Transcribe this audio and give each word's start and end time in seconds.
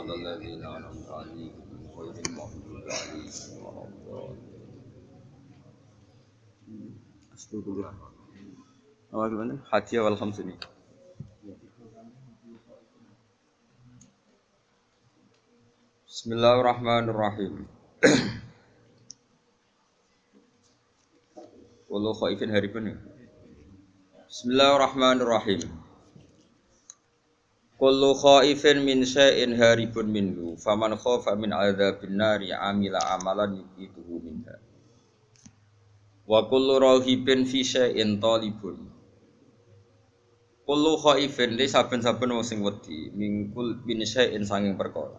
صراط 0.00 0.08
الذين 0.10 0.64
أنعمت 0.64 1.08
عليهم 1.08 1.52
غير 1.96 2.14
المغضوب 2.26 2.84
عليهم 2.88 3.64
ولا 3.64 3.82
الضالين 3.88 4.56
Astagfirullah. 7.36 7.92
Awal 9.12 9.28
gimana? 9.28 9.54
Hadiah 9.70 10.02
wal 10.08 10.16
khamsini. 10.16 10.56
Bismillahirrahmanirrahim. 16.08 17.68
Wallahu 21.92 22.16
khaifin 22.24 22.50
haribun 22.50 22.84
ya. 22.90 22.96
Bismillahirrahmanirrahim. 24.26 25.79
Kullu 27.81 28.13
khaifin 28.13 28.85
min 28.85 29.01
syai'in 29.01 29.57
haribun 29.57 30.13
minhu 30.13 30.53
faman 30.53 30.93
khafa 31.01 31.33
min 31.33 31.49
adzabin 31.49 32.13
nari 32.13 32.53
amila 32.53 33.01
amalan 33.17 33.57
yuqituhu 33.57 34.21
minha. 34.21 34.53
Wa 36.29 36.45
kullu 36.45 36.77
rahibin 36.77 37.41
fi 37.41 37.65
syai'in 37.65 38.21
talibun. 38.21 38.85
Kullu 40.61 40.93
khaifin 41.01 41.57
li 41.57 41.65
saben-saben 41.65 42.29
wong 42.29 42.45
sing 42.45 42.61
wedi 42.61 43.09
mingkul 43.17 43.81
bin 43.81 44.05
syai'in 44.05 44.45
sanging 44.45 44.77
perkara. 44.77 45.17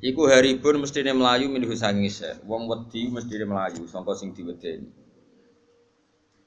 Iku 0.00 0.32
haribun 0.32 0.80
mestine 0.80 1.12
melayu 1.12 1.52
minhu 1.52 1.76
sanging 1.76 2.08
syai'. 2.08 2.40
Wong 2.48 2.72
wedi 2.72 3.12
mestine 3.12 3.44
melayu 3.44 3.84
sangka 3.84 4.16
sing 4.16 4.32
diwedeni. 4.32 5.01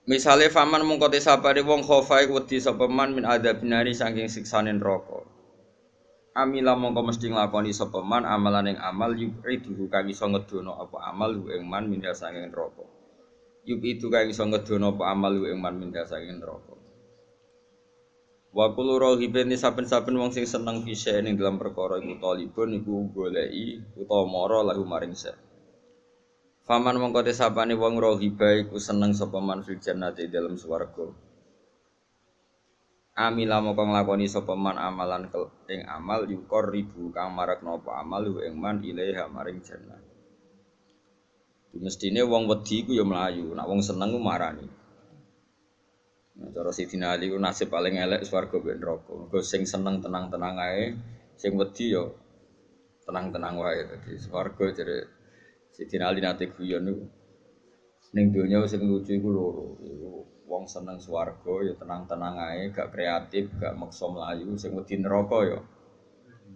Misale 0.05 0.53
faman 0.53 0.85
mungko 0.85 1.09
te 1.09 1.17
sapare 1.17 1.65
wong 1.65 1.81
khofa 1.81 2.21
iku 2.21 2.37
wedi 2.37 2.61
sapa 2.61 2.85
man 2.85 3.17
min 3.17 3.25
adzabin 3.25 3.73
nari 3.73 3.89
saking 3.89 4.29
siksane 4.29 4.69
neraka. 4.69 5.25
Amila 6.37 6.77
mongko 6.77 7.09
mesti 7.09 7.33
nglakoni 7.33 7.73
sapa 7.73 8.05
man 8.05 8.21
amalan 8.21 8.69
ing 8.69 8.77
amal 8.77 9.17
yuqidu 9.17 9.89
kang 9.89 10.05
iso 10.05 10.29
ngedono 10.29 10.77
apa 10.77 11.09
amal 11.09 11.33
ing 11.49 11.65
man 11.65 11.89
min 11.89 12.05
saking 12.05 12.53
neraka. 12.53 12.85
Itu 13.65 14.13
kang 14.13 14.29
iso 14.29 14.45
ngedono 14.45 14.93
apa 14.93 15.09
amal 15.09 15.41
ing 15.41 15.57
man 15.57 15.81
min 15.81 15.89
saking 15.89 16.37
neraka. 16.37 16.77
Wa 18.53 18.77
kullu 18.77 19.01
rahibin 19.01 19.57
saben-saben 19.57 20.21
wong 20.21 20.29
sing 20.37 20.45
seneng 20.45 20.85
fise 20.85 21.17
ning 21.25 21.33
dalam 21.33 21.57
perkara 21.57 21.97
iku 21.97 22.21
talibun 22.21 22.77
iku 22.77 23.09
goleki 23.09 23.81
utawa 23.97 24.29
mara 24.29 24.69
lahu 24.69 24.85
maring 24.85 25.17
se. 25.17 25.33
Faman 26.65 26.97
mongko 26.97 27.21
te 27.21 27.29
sapane 27.29 27.77
wong 27.77 28.01
rahiba 28.01 28.57
iku 28.65 28.81
seneng 28.81 29.13
sapa 29.13 29.37
man 29.37 29.61
fil 29.61 29.77
jannati 29.77 30.25
dalam 30.25 30.57
swarga. 30.57 31.13
Amila 33.13 33.61
mongko 33.61 33.85
nglakoni 33.85 34.25
sapa 34.25 34.57
man 34.57 34.81
amalan 34.81 35.29
ing 35.69 35.85
amal 35.85 36.25
yukor 36.25 36.73
ribu 36.73 37.13
kang 37.13 37.37
marak 37.37 37.61
napa 37.61 38.01
amal 38.01 38.25
ing 38.41 38.57
man 38.57 38.81
ilaiha 38.81 39.29
maring 39.29 39.61
jannah. 39.61 40.01
Mestine 41.75 42.23
wong 42.25 42.47
wedi 42.49 42.87
ku 42.87 42.95
ya 42.95 43.03
mlayu, 43.03 43.51
nek 43.51 43.67
wong 43.67 43.83
seneng 43.83 44.15
ku 44.15 44.19
marani. 44.23 44.65
Nah, 46.39 46.49
cara 46.51 46.71
Sidina 46.71 47.11
Ali 47.13 47.27
ku 47.27 47.37
nasib 47.37 47.67
paling 47.67 47.99
elek 47.99 48.23
swarga 48.23 48.57
ben 48.63 48.79
neraka. 48.79 49.11
Mergo 49.11 49.39
sing 49.43 49.67
seneng 49.67 49.99
tenang-tenang 49.99 50.55
ae, 50.55 50.95
sing 51.35 51.53
wedi 51.59 51.93
yo 51.93 52.15
tenang-tenang 53.05 53.59
wae. 53.59 53.85
Dadi 53.91 54.15
swarga 54.17 54.65
jare 54.71 55.14
Sidina 55.75 56.07
Ali 56.07 56.23
nate 56.23 56.47
guyon 56.47 56.87
niku. 56.87 57.03
Ning 58.15 58.31
donya 58.31 58.63
sing 58.63 58.87
lucu 58.87 59.11
iku 59.11 59.27
loro. 59.27 59.75
Wong 60.47 60.71
seneng 60.71 61.03
swarga 61.03 61.67
ya 61.67 61.73
tenang-tenang 61.75 62.37
ae, 62.37 62.71
gak 62.71 62.95
kreatif, 62.95 63.51
gak 63.59 63.75
maksa 63.75 64.07
mlayu. 64.07 64.55
Sing 64.55 64.71
wedi 64.71 64.95
neraka 64.95 65.43
yo 65.43 65.59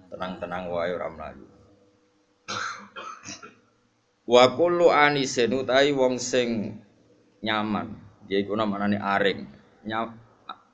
tenang-tenang 0.08 0.72
wae 0.72 0.96
ora 0.96 1.12
mlayu. 1.12 1.44
Wa 4.24 4.56
kullu 4.56 4.88
anisin 4.94 5.52
utahi 5.52 5.92
wong 5.92 6.16
sing 6.22 6.80
nyaman, 7.44 7.98
yaiku 8.30 8.54
namane 8.56 8.96
aring 8.96 9.50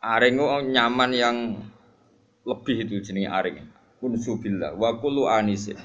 aring 0.05 0.35
nyaman 0.69 1.11
yang 1.15 1.37
lebih 2.45 2.85
itu 2.85 3.01
jenis 3.01 3.31
aring. 3.31 3.57
Unsu 4.05 4.37
billah 4.37 4.77
wa 4.77 5.01
kullu 5.01 5.25
anisin. 5.25 5.79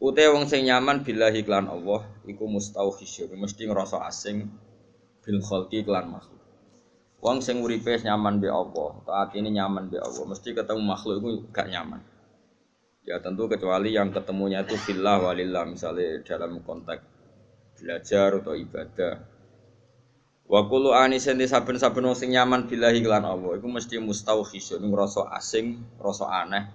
Ute 0.00 0.24
wong 0.32 0.48
sing 0.48 0.64
nyaman 0.64 1.04
billahi 1.04 1.44
klan 1.44 1.68
Allah 1.68 2.08
iku 2.24 2.48
mustauhisyun, 2.48 3.36
mesti 3.36 3.68
ngerasa 3.68 4.00
asing 4.08 4.48
bil 5.20 5.40
khalqi 5.44 5.84
klan 5.84 6.08
makhluk. 6.08 6.40
Wong 7.20 7.44
sing 7.44 7.60
uripe 7.60 8.00
nyaman 8.00 8.40
be 8.40 8.48
Allah, 8.48 8.96
taat 9.04 9.36
ini 9.36 9.52
nyaman 9.52 9.92
be 9.92 10.00
Allah, 10.00 10.24
mesti 10.24 10.56
ketemu 10.56 10.80
makhluk 10.80 11.20
itu 11.20 11.30
gak 11.52 11.68
nyaman. 11.68 12.00
Ya 13.04 13.20
tentu 13.20 13.44
kecuali 13.44 13.92
yang 13.92 14.08
ketemunya 14.08 14.64
itu 14.64 14.76
fillah 14.80 15.20
walillah 15.20 15.68
misalnya 15.68 16.24
dalam 16.24 16.64
konteks 16.64 17.04
belajar 17.80 18.40
atau 18.40 18.52
ibadah 18.52 19.14
Wa 20.50 20.66
kullu 20.66 20.90
anisen 20.90 21.38
di 21.38 21.46
saben-saben 21.46 22.02
wong 22.02 22.18
sing 22.18 22.34
nyaman 22.34 22.66
billahi 22.66 22.98
kelan 23.06 23.22
Allah 23.22 23.54
iku 23.54 23.70
mesti 23.70 24.02
mustauhisun 24.02 24.82
ngrasa 24.82 25.30
asing, 25.38 25.78
rasa 26.02 26.26
aneh 26.26 26.66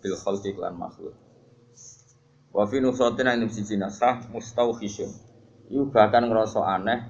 bil 0.00 0.16
khalqi 0.16 0.56
kelan 0.56 0.72
makhluk. 0.80 1.12
Wa 2.52 2.64
fi 2.64 2.80
nusatin 2.80 3.28
ing 3.28 3.52
siji 3.52 3.76
nasah 3.76 4.24
mustauhisun. 4.32 5.10
Iku 5.68 5.92
bahkan 5.92 6.24
ngrasa 6.24 6.64
aneh, 6.64 7.04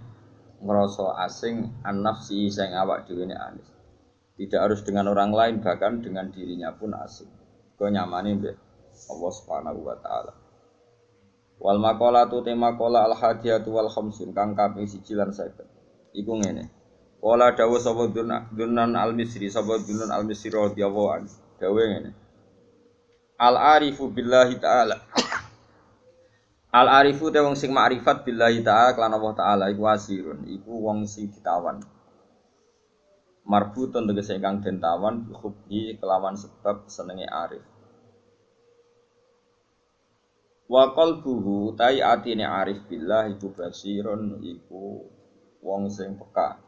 ngrasa 0.58 1.22
asing 1.22 1.78
an 1.86 2.02
nafsi 2.02 2.50
sing 2.50 2.74
awak 2.74 3.06
dhewe 3.06 3.22
ne 3.26 3.38
anis. 3.38 3.68
Tidak 4.38 4.58
harus 4.58 4.82
dengan 4.82 5.10
orang 5.10 5.30
lain 5.34 5.54
bahkan 5.62 6.02
dengan 6.02 6.30
dirinya 6.34 6.74
pun 6.74 6.94
asing. 6.94 7.30
Kau 7.78 7.86
nyamani 7.86 8.38
mbek 8.38 8.56
Allah 9.06 9.32
Subhanahu 9.34 9.80
wa 9.86 9.96
taala. 10.02 10.32
Wal 11.58 11.78
maqalatu 11.78 12.42
tema 12.42 12.74
qala 12.74 13.06
al 13.06 13.14
hadiyatu 13.14 13.70
wal 13.70 13.90
khamsun 13.90 14.34
kang 14.34 14.58
kaping 14.58 14.86
siji 14.86 15.14
lan 15.14 15.30
50 15.30 16.18
iku 16.18 16.32
ngene. 16.38 16.70
Wala 17.18 17.50
dawu 17.54 17.78
sapa 17.82 18.10
dunan 18.10 18.94
al 18.94 19.10
misri 19.14 19.50
sapa 19.50 19.78
dunan 19.82 20.10
al 20.10 20.22
misri 20.22 20.54
radhiyallahu 20.54 21.08
anhu. 21.10 21.34
Dawe 21.58 21.82
ngene. 21.82 22.10
Al 23.38 23.54
arifu 23.54 24.10
billahi 24.10 24.58
taala. 24.58 24.98
Al 26.74 26.88
arifu 26.90 27.30
te 27.30 27.38
wong 27.38 27.54
sing 27.54 27.70
makrifat 27.70 28.26
billahi 28.26 28.66
taala 28.66 28.98
kelan 28.98 29.14
Allah 29.14 29.34
taala 29.38 29.64
iku 29.70 29.86
asirun, 29.86 30.42
iku 30.50 30.74
wong 30.74 31.06
sing 31.06 31.30
ditawan. 31.30 31.78
Marbutun 33.46 34.10
tegese 34.10 34.36
ingkang 34.36 34.60
den 34.60 34.82
tawan 34.82 35.30
hubbi 35.38 35.94
kelawan 35.96 36.34
sebab 36.34 36.90
senenge 36.90 37.30
arif. 37.30 37.62
Wa 40.68 40.92
qalbuhu 40.92 41.72
tai 41.78 42.04
atine 42.04 42.44
arif 42.44 42.84
billah 42.90 43.30
iku 43.32 43.54
basirun 43.54 44.42
iku 44.44 45.06
wong 45.64 45.88
sing 45.88 46.18
peka. 46.20 46.67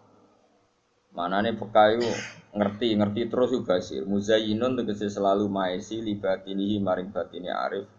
Manane 1.11 1.59
peka 1.59 1.91
iku 1.99 2.07
ngerti, 2.55 2.95
ngerti 2.95 3.21
terus 3.27 3.51
juga 3.51 3.83
basir. 3.83 4.07
Muzayyinun 4.07 4.79
tegese 4.79 5.11
selalu 5.11 5.51
maesi 5.51 5.99
libatinihi 5.99 6.79
maring 6.79 7.11
batine 7.11 7.51
arif 7.51 7.91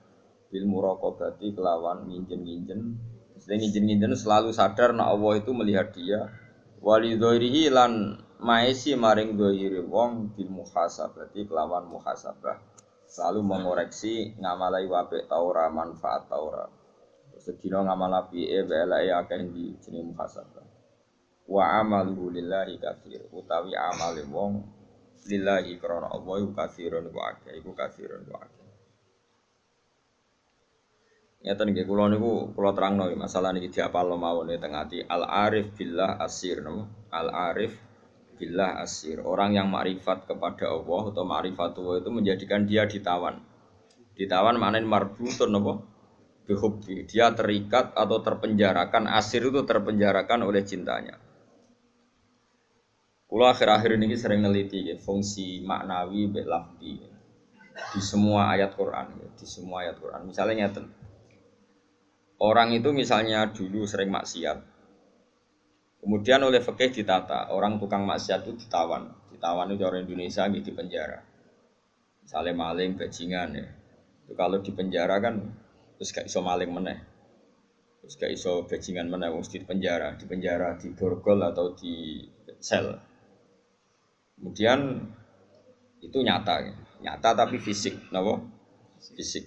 bil 0.48 0.64
muraqabati 0.64 1.52
kelawan 1.52 2.08
nginjen-nginjen. 2.08 2.82
Mesti 3.36 3.52
nginjen-nginjen 3.52 4.16
selalu 4.16 4.56
sadar 4.56 4.96
nek 4.96 5.12
Allah 5.12 5.34
itu 5.44 5.52
melihat 5.52 5.92
dia. 5.92 6.32
Wali 6.80 7.20
dhoirihi 7.20 7.68
lan 7.68 8.16
maesi 8.40 8.96
maring 8.96 9.36
dhoiri 9.36 9.84
wong 9.84 10.32
bil 10.32 10.48
muhasabati 10.48 11.44
kelawan 11.52 11.92
muhasabah. 11.92 12.64
Selalu 13.12 13.44
mengoreksi 13.44 14.40
ngamalai 14.40 14.88
wape 14.88 15.28
taura 15.28 15.68
manfaat 15.68 16.32
taura. 16.32 16.64
Sedina 17.36 17.84
ngamal 17.84 18.24
api 18.24 18.48
e 18.48 18.64
belake 18.64 19.12
akeh 19.12 19.52
di 19.52 19.76
jeneng 19.84 20.16
muhasabah 20.16 20.71
wa 21.52 21.84
amaluhu 21.84 22.32
lillahi 22.32 22.80
kafir 22.80 23.28
utawi 23.36 23.76
amale 23.76 24.24
wong 24.32 24.64
lillahi 25.28 25.76
krana 25.84 26.08
Allah 26.08 26.40
iku 26.40 26.52
kafirun 26.56 27.12
wa 27.12 27.36
akeh 27.36 27.60
iku 27.60 27.76
kafirun 27.76 28.24
wa 28.32 28.40
akeh. 28.40 28.68
Ngeten 31.42 31.68
nggih 31.76 31.86
kula 31.90 32.08
niku 32.08 32.56
kula 32.56 32.72
terangno 32.72 33.12
masalah 33.20 33.52
niki 33.52 33.68
diapal 33.68 34.08
mawon 34.16 34.48
teng 34.56 34.78
ati. 34.78 35.04
Al 35.04 35.28
arif 35.28 35.76
billah 35.76 36.24
asir 36.24 36.64
no 36.64 36.88
al 37.12 37.28
arif 37.52 37.76
billah 38.40 38.80
asir. 38.80 39.20
Orang 39.20 39.52
yang 39.52 39.68
makrifat 39.68 40.32
kepada 40.32 40.72
Allah 40.72 41.02
atau 41.12 41.28
Allah 41.28 42.00
itu 42.00 42.10
menjadikan 42.14 42.64
dia 42.64 42.88
ditawan. 42.88 43.44
Ditawan 44.16 44.56
maknanya 44.56 44.88
marbutun 44.88 45.50
napa 45.52 45.84
bihubbi 46.46 47.10
dia 47.10 47.34
terikat 47.34 47.92
atau 47.98 48.22
terpenjarakan. 48.22 49.10
Asir 49.10 49.42
itu 49.42 49.66
terpenjarakan 49.66 50.46
oleh 50.46 50.62
cintanya 50.62 51.31
Kulo 53.32 53.48
akhir-akhir 53.48 53.96
ini 53.96 54.20
sering 54.20 54.44
neliti 54.44 54.92
ya, 54.92 55.00
fungsi 55.00 55.64
maknawi 55.64 56.28
be 56.28 56.44
lafdi 56.44 57.00
ya. 57.00 57.12
di 57.96 58.04
semua 58.04 58.52
ayat 58.52 58.76
Quran 58.76 59.08
ya, 59.24 59.28
di 59.32 59.48
semua 59.48 59.88
ayat 59.88 60.04
Quran. 60.04 60.28
Misalnya 60.28 60.68
nyata, 60.68 60.84
orang 62.44 62.76
itu 62.76 62.92
misalnya 62.92 63.48
dulu 63.48 63.88
sering 63.88 64.12
maksiat, 64.12 64.60
kemudian 66.04 66.44
oleh 66.44 66.60
fakih 66.60 66.92
ditata, 66.92 67.56
orang 67.56 67.80
tukang 67.80 68.04
maksiat 68.04 68.44
itu 68.44 68.68
ditawan, 68.68 69.08
ditawan 69.32 69.72
itu 69.72 69.84
orang 69.88 70.04
Indonesia 70.04 70.44
gitu 70.52 70.68
di 70.68 70.74
penjara. 70.76 71.24
Misalnya 72.28 72.52
maling, 72.52 73.00
bajingan 73.00 73.50
ya. 73.56 73.68
Itu 74.28 74.36
kalau 74.36 74.60
di 74.60 74.76
penjara 74.76 75.24
kan 75.24 75.40
terus 75.96 76.12
gak 76.12 76.28
iso 76.28 76.44
maling 76.44 76.68
meneh. 76.68 77.00
Terus 78.04 78.14
gak 78.20 78.32
iso 78.36 78.68
bajingan 78.68 79.08
meneh 79.08 79.32
wong 79.32 79.48
di 79.48 79.64
penjara, 79.64 80.20
di 80.20 80.28
penjara 80.28 80.76
di 80.76 80.92
borgol 80.92 81.48
atau 81.48 81.72
di 81.72 82.28
sel. 82.60 83.11
Kemudian 84.42 85.06
itu 86.02 86.18
nyata, 86.18 86.66
ya. 86.66 86.74
nyata 87.06 87.38
tapi 87.38 87.62
fisik, 87.62 88.10
napa? 88.10 88.42
Fisik. 89.14 89.46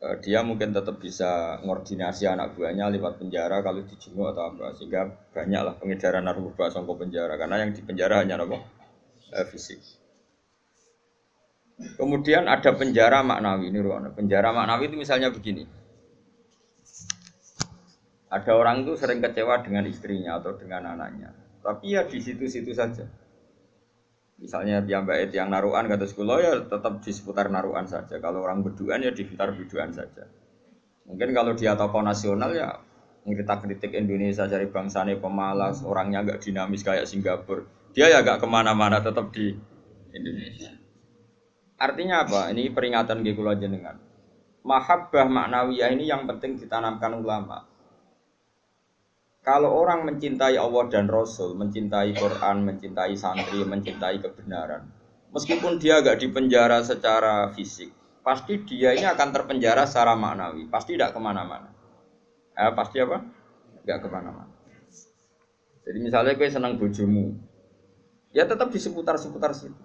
Eh, 0.00 0.16
dia 0.24 0.40
mungkin 0.40 0.72
tetap 0.72 0.96
bisa 0.96 1.60
ngordinasi 1.60 2.24
anak 2.24 2.56
buahnya 2.56 2.88
lewat 2.88 3.20
penjara 3.20 3.60
kalau 3.60 3.84
dijenguk 3.84 4.32
atau 4.32 4.48
apa 4.48 4.72
sehingga 4.72 5.12
banyaklah 5.36 5.76
pengedaran 5.76 6.24
narkoba 6.24 6.72
sampai 6.72 6.96
penjara 6.96 7.36
karena 7.36 7.60
yang 7.60 7.76
di 7.76 7.84
penjara 7.84 8.24
hanya 8.24 8.40
apa 8.40 8.64
eh, 9.36 9.44
fisik 9.44 9.76
Kemudian 12.00 12.48
ada 12.48 12.76
penjara 12.76 13.24
maknawi 13.24 13.72
ini 13.72 13.80
ruang. 13.80 14.12
Penjara 14.12 14.52
maknawi 14.52 14.92
itu 14.92 14.96
misalnya 15.00 15.32
begini. 15.32 15.64
Ada 18.28 18.52
orang 18.52 18.84
itu 18.84 19.00
sering 19.00 19.24
kecewa 19.24 19.64
dengan 19.64 19.88
istrinya 19.88 20.36
atau 20.40 20.56
dengan 20.60 20.92
anaknya. 20.96 21.32
Tapi 21.64 21.96
ya 21.96 22.04
di 22.04 22.20
situ-situ 22.20 22.72
saja. 22.76 23.08
Misalnya 24.40 24.80
baik 24.80 25.36
yang 25.36 25.52
naruhan 25.52 25.84
kata 25.84 26.08
sekolah 26.08 26.36
ya 26.40 26.52
tetap 26.64 27.04
di 27.04 27.12
seputar 27.12 27.52
naruhan 27.52 27.84
saja. 27.84 28.16
Kalau 28.16 28.40
orang 28.40 28.64
berduaan 28.64 29.04
ya 29.04 29.12
di 29.12 29.28
sekitar 29.28 29.52
berduaan 29.52 29.92
saja. 29.92 30.24
Mungkin 31.04 31.36
kalau 31.36 31.52
dia 31.52 31.76
tokoh 31.76 32.00
nasional 32.00 32.56
ya 32.56 32.80
kita 33.20 33.60
kritik 33.60 33.92
Indonesia 33.94 34.48
dari 34.48 34.66
bangsanya 34.66 35.20
pemalas, 35.20 35.84
orangnya 35.84 36.24
agak 36.24 36.40
dinamis 36.40 36.80
kayak 36.80 37.04
Singapura. 37.04 37.68
Dia 37.92 38.08
ya 38.08 38.24
agak 38.24 38.40
ke 38.40 38.46
mana-mana 38.48 39.04
tetap 39.04 39.28
di 39.30 39.54
Indonesia. 40.10 40.72
Artinya 41.76 42.24
apa? 42.24 42.50
Ini 42.52 42.72
peringatan 42.72 43.22
di 43.22 43.30
kula 43.36 43.56
jenengan. 43.60 43.96
Mahabbah 44.60 45.24
maknawiyah 45.28 45.88
ini 45.94 46.08
yang 46.08 46.28
penting 46.28 46.60
ditanamkan 46.60 47.16
ulama. 47.16 47.69
Kalau 49.40 49.72
orang 49.72 50.04
mencintai 50.04 50.60
Allah 50.60 50.84
dan 50.92 51.08
Rasul, 51.08 51.56
mencintai 51.56 52.12
Quran, 52.12 52.60
mencintai 52.60 53.16
santri, 53.16 53.64
mencintai 53.64 54.20
kebenaran, 54.20 54.84
meskipun 55.32 55.80
dia 55.80 56.04
agak 56.04 56.20
dipenjara 56.20 56.84
secara 56.84 57.48
fisik, 57.56 57.88
pasti 58.20 58.60
dia 58.68 58.92
ini 58.92 59.08
akan 59.08 59.32
terpenjara 59.32 59.88
secara 59.88 60.12
maknawi, 60.12 60.68
pasti 60.68 60.92
tidak 60.92 61.16
ke 61.16 61.20
mana-mana. 61.24 61.72
Eh, 62.52 62.72
pasti 62.76 63.00
apa? 63.00 63.24
Gak 63.88 64.04
ke 64.04 64.08
mana-mana. 64.12 64.52
Jadi 65.88 65.98
misalnya 66.04 66.36
gue 66.36 66.48
senang 66.52 66.76
bojomu, 66.76 67.32
ya 68.36 68.44
tetap 68.44 68.68
di 68.68 68.76
seputar-seputar 68.76 69.56
situ. 69.56 69.80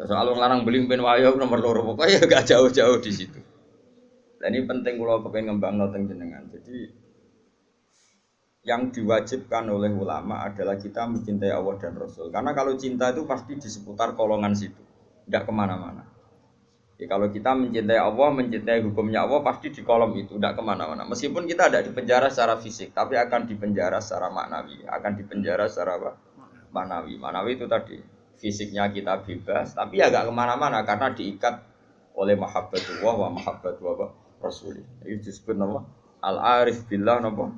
Soal 0.00 0.32
orang 0.32 0.40
larang 0.40 0.60
beli 0.64 0.80
ben 0.88 1.04
wayo 1.04 1.36
nomor 1.36 1.60
loro 1.60 1.84
pokoknya 1.92 2.24
gak 2.24 2.48
jauh-jauh 2.48 3.04
di 3.04 3.12
situ. 3.12 3.36
Dan 4.40 4.56
ini 4.56 4.64
penting 4.64 4.96
kalau 4.96 5.20
kepengen 5.20 5.60
ngembang 5.60 5.76
noteng 5.76 6.08
jenengan. 6.08 6.48
Jadi 6.48 6.88
yang 8.60 8.92
diwajibkan 8.92 9.64
oleh 9.72 9.88
ulama 9.88 10.44
adalah 10.44 10.76
kita 10.76 11.08
mencintai 11.08 11.48
Allah 11.48 11.80
dan 11.80 11.96
Rasul. 11.96 12.28
Karena 12.28 12.52
kalau 12.52 12.76
cinta 12.76 13.08
itu 13.08 13.24
pasti 13.24 13.56
di 13.56 13.68
seputar 13.68 14.12
kolongan 14.12 14.52
situ, 14.52 14.80
tidak 15.24 15.48
ke 15.48 15.52
mana-mana. 15.52 16.04
Ya, 17.00 17.08
kalau 17.08 17.32
kita 17.32 17.56
mencintai 17.56 17.96
Allah, 17.96 18.28
mencintai 18.28 18.84
hukumnya 18.84 19.24
Allah 19.24 19.40
pasti 19.40 19.72
di 19.72 19.80
kolom 19.80 20.12
itu, 20.20 20.36
tidak 20.36 20.60
ke 20.60 20.62
mana-mana. 20.62 21.08
Meskipun 21.08 21.48
kita 21.48 21.72
tidak 21.72 21.88
di 21.88 21.92
penjara 21.96 22.28
secara 22.28 22.60
fisik, 22.60 22.92
tapi 22.92 23.16
akan 23.16 23.48
di 23.48 23.56
penjara 23.56 24.04
secara 24.04 24.28
maknawi, 24.28 24.84
akan 24.84 25.12
di 25.16 25.24
penjara 25.24 25.64
secara 25.64 25.96
apa? 25.96 26.12
Maknawi. 26.68 27.16
Maknawi 27.16 27.56
itu 27.56 27.64
tadi 27.64 27.96
fisiknya 28.36 28.92
kita 28.92 29.24
bebas, 29.24 29.72
tapi 29.72 30.04
ya 30.04 30.12
gak 30.12 30.28
ke 30.28 30.32
mana-mana 30.36 30.84
karena 30.84 31.08
diikat 31.16 31.64
oleh 32.12 32.36
mahabbatullah 32.36 33.14
wa 33.16 33.28
mahabbatullah 33.32 34.12
rasul. 34.44 34.76
Itu 35.00 35.24
disebut 35.24 35.56
nama 35.56 35.80
al 36.20 36.36
arif 36.60 36.84
billah 36.84 37.24
nama 37.24 37.48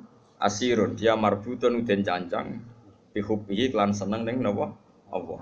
asirun 0.43 0.99
dia 0.99 1.15
marbutun 1.15 1.87
dan 1.87 2.03
cancang 2.03 2.59
dihubungi 3.15 3.71
klan 3.71 3.95
seneng 3.95 4.27
neng 4.27 4.43
nama 4.43 4.75
Allah. 5.07 5.41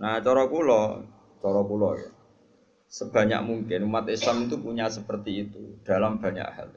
Nah 0.00 0.16
cara 0.24 0.48
kula, 0.48 1.04
cara 1.44 1.60
kula 1.60 1.90
ya. 2.00 2.10
Sebanyak 2.88 3.40
mungkin 3.44 3.88
umat 3.88 4.08
Islam 4.08 4.48
itu 4.48 4.56
punya 4.60 4.88
seperti 4.88 5.48
itu 5.48 5.80
dalam 5.84 6.16
banyak 6.20 6.44
hal. 6.44 6.68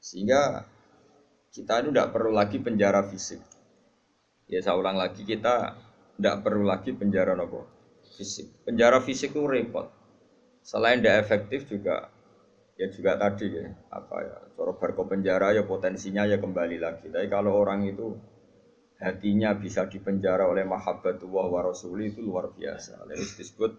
Sehingga 0.00 0.64
kita 1.52 1.84
itu 1.84 1.88
tidak 1.92 2.12
perlu 2.12 2.32
lagi 2.32 2.60
penjara 2.60 3.00
fisik. 3.08 3.40
Ya 4.48 4.60
saya 4.60 4.76
ulang 4.76 5.00
lagi 5.00 5.24
kita 5.24 5.76
tidak 6.16 6.36
perlu 6.44 6.64
lagi 6.64 6.92
penjara 6.92 7.32
nopo 7.32 7.64
fisik. 8.16 8.48
Penjara 8.64 9.00
fisik 9.04 9.36
itu 9.36 9.44
repot. 9.44 9.92
Selain 10.64 10.98
tidak 10.98 11.28
efektif 11.28 11.68
juga 11.68 12.08
ya 12.76 12.86
juga 12.92 13.16
tadi 13.16 13.48
ya 13.56 13.72
apa 13.88 14.16
ya 14.20 14.36
coro 14.52 14.76
barco 14.76 15.08
penjara 15.08 15.56
ya 15.56 15.64
potensinya 15.64 16.28
ya 16.28 16.36
kembali 16.36 16.76
lagi. 16.76 17.08
Tapi 17.08 17.26
kalau 17.32 17.56
orang 17.56 17.88
itu 17.88 18.12
hatinya 19.00 19.56
bisa 19.56 19.88
dipenjara 19.88 20.48
oleh 20.48 20.64
mahabbatullah 20.64 21.46
wa 21.48 21.60
rasuli 21.64 22.12
itu 22.12 22.20
luar 22.20 22.52
biasa. 22.52 23.08
Lalu 23.08 23.24
disebut 23.36 23.72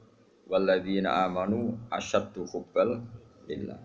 walladzina 0.49 1.25
amanu 1.25 1.77
asyaddu 1.93 2.45
hubbal 2.49 3.05
lillah. 3.45 3.79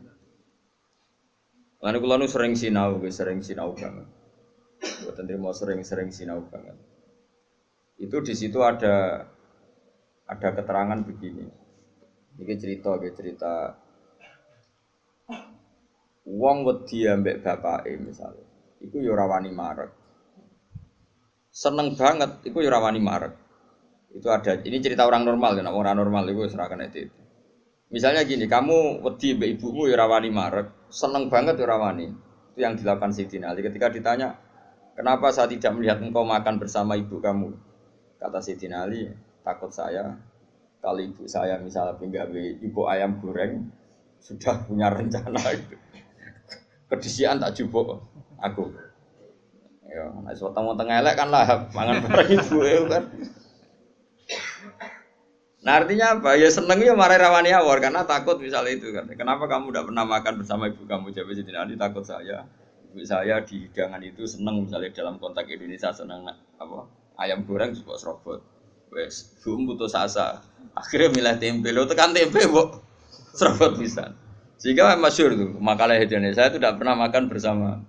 Lalu 1.83 1.99
kalau 1.99 2.27
sering 2.31 2.55
sinau, 2.55 2.95
sering 3.11 3.43
sinau 3.43 3.75
banget. 3.75 4.07
Buat 5.03 5.19
mau 5.39 5.51
sering-sering 5.51 6.15
sinau 6.15 6.47
banget. 6.47 6.79
Itu 7.99 8.23
di 8.23 8.35
situ 8.39 8.63
ada 8.63 9.27
ada 10.31 10.49
keterangan 10.55 11.03
begini. 11.03 11.47
Ini 12.39 12.55
cerita, 12.55 12.97
ini 13.03 13.11
cerita 13.13 13.82
Wong 16.23 16.63
wedi 16.63 17.07
ambek 17.11 17.43
bapake 17.43 17.99
misalnya. 17.99 18.47
Iku 18.79 19.03
yo 19.03 19.15
ora 19.15 19.27
wani 19.27 19.51
marek. 19.51 19.91
Seneng 21.51 21.99
banget 21.99 22.43
iku 22.47 22.63
yo 22.63 22.71
ora 22.71 22.91
wani 22.91 23.03
marek. 23.03 23.35
Itu 24.13 24.29
ada 24.29 24.61
ini 24.63 24.79
cerita 24.79 25.09
orang 25.09 25.25
normal 25.25 25.59
kan, 25.59 25.67
orang 25.73 25.97
normal 25.97 26.29
itu 26.29 26.47
serahkan 26.53 26.85
itu. 26.87 27.09
Misalnya 27.93 28.25
gini, 28.25 28.49
kamu 28.49 29.05
wedi 29.05 29.37
mbek 29.37 29.51
ibumu 29.59 29.89
yo 29.91 29.99
ora 29.99 30.07
wani 30.09 30.31
marek, 30.31 30.91
seneng 30.93 31.27
banget 31.27 31.59
yo 31.59 31.67
ora. 31.67 31.91
Itu 31.93 32.59
yang 32.61 32.77
dilakukan 32.77 33.17
Siti 33.17 33.41
Ali 33.41 33.65
ketika 33.65 33.89
ditanya, 33.89 34.37
"Kenapa 34.93 35.33
saya 35.33 35.49
tidak 35.49 35.73
melihat 35.73 36.05
engkau 36.05 36.23
makan 36.23 36.61
bersama 36.61 36.95
ibu 37.01 37.17
kamu?" 37.19 37.51
Kata 38.21 38.39
Sayyidina 38.39 38.87
Ali, 38.87 39.09
takut 39.43 39.73
saya 39.73 40.15
kalau 40.83 40.99
ibu 40.99 41.25
saya 41.27 41.59
misalnya 41.59 41.95
pinggawe 41.97 42.43
ibu 42.59 42.81
ayam 42.91 43.19
goreng 43.23 43.71
sudah 44.23 44.67
punya 44.67 44.91
rencana 44.91 45.41
itu. 45.55 45.75
Kedisian 46.93 47.41
tak 47.41 47.57
jubuk 47.57 48.05
aku. 48.37 48.69
Ya, 49.89 50.09
nek 50.09 50.37
temu 50.37 50.73
tengah 50.77 50.97
elek 51.05 51.15
kan 51.17 51.29
lah 51.29 51.69
mangan 51.73 52.05
bareng 52.05 52.31
ibu 52.37 52.59
kan. 52.89 53.05
Nah 55.63 55.73
artinya 55.79 56.21
apa? 56.21 56.37
Ya 56.37 56.49
seneng 56.49 56.81
ya 56.81 56.93
marah 56.93 57.17
rawani 57.17 57.53
awar 57.53 57.81
karena 57.81 58.05
takut 58.05 58.41
misalnya 58.41 58.77
itu 58.77 58.93
kan. 58.93 59.09
Kenapa 59.17 59.49
kamu 59.49 59.73
tidak 59.73 59.85
pernah 59.93 60.05
makan 60.09 60.33
bersama 60.41 60.69
ibu 60.69 60.85
kamu? 60.89 61.13
Jadi 61.13 61.53
Ali 61.57 61.77
takut 61.77 62.05
saya. 62.05 62.45
Ibu 62.89 63.05
saya 63.05 63.41
di 63.45 63.69
hidangan 63.69 64.01
itu 64.05 64.25
seneng 64.25 64.65
misalnya 64.65 64.93
dalam 64.93 65.17
konteks 65.21 65.49
Indonesia 65.49 65.93
seneng 65.93 66.29
apa? 66.57 67.03
ayam 67.21 67.45
goreng 67.45 67.77
juga 67.77 67.99
serobot 68.01 68.41
wes 68.93 69.37
bum 69.41 69.65
putus 69.69 69.95
asa 69.97 70.41
akhirnya 70.77 71.13
milih 71.13 71.37
tempe 71.41 71.69
lo 71.73 71.85
tekan 71.89 72.13
tempe 72.13 72.45
bu 72.49 72.83
serobot 73.37 73.77
bisa 73.77 74.13
sehingga 74.63 74.95
masyur 74.95 75.35
tuh 75.35 75.51
makalah 75.59 75.99
Indonesia 75.99 76.47
itu 76.47 76.63
tidak 76.63 76.79
pernah 76.79 76.95
makan 76.95 77.27
bersama. 77.27 77.83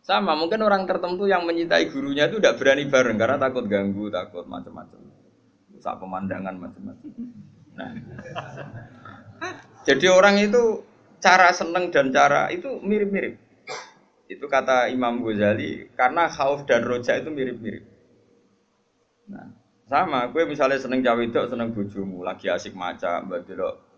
Sama 0.00 0.32
mungkin 0.32 0.64
orang 0.64 0.88
tertentu 0.88 1.28
yang 1.28 1.44
mencintai 1.44 1.92
gurunya 1.92 2.24
itu 2.24 2.40
tidak 2.40 2.56
berani 2.56 2.88
bareng 2.88 3.20
karena 3.20 3.36
takut 3.36 3.68
ganggu 3.68 4.08
takut 4.08 4.48
macam-macam. 4.48 5.12
Saat 5.76 6.00
pemandangan 6.00 6.56
macam-macam. 6.56 7.10
Nah. 7.76 7.92
Jadi 9.84 10.06
orang 10.08 10.40
itu 10.40 10.80
cara 11.20 11.52
seneng 11.52 11.92
dan 11.92 12.08
cara 12.08 12.48
itu 12.48 12.80
mirip-mirip. 12.80 13.36
Itu 14.24 14.48
kata 14.48 14.88
Imam 14.88 15.20
Ghazali 15.20 15.92
karena 16.00 16.32
khauf 16.32 16.64
dan 16.64 16.80
roja 16.80 17.12
itu 17.20 17.28
mirip-mirip. 17.28 17.84
Nah, 19.28 19.52
sama, 19.84 20.32
gue 20.32 20.48
misalnya 20.48 20.80
seneng 20.80 21.04
cawe 21.04 21.20
itu 21.20 21.38
seneng 21.46 21.76
bojomu, 21.76 22.24
lagi 22.24 22.48
asik 22.48 22.72
maca, 22.72 23.20
mbak 23.20 23.44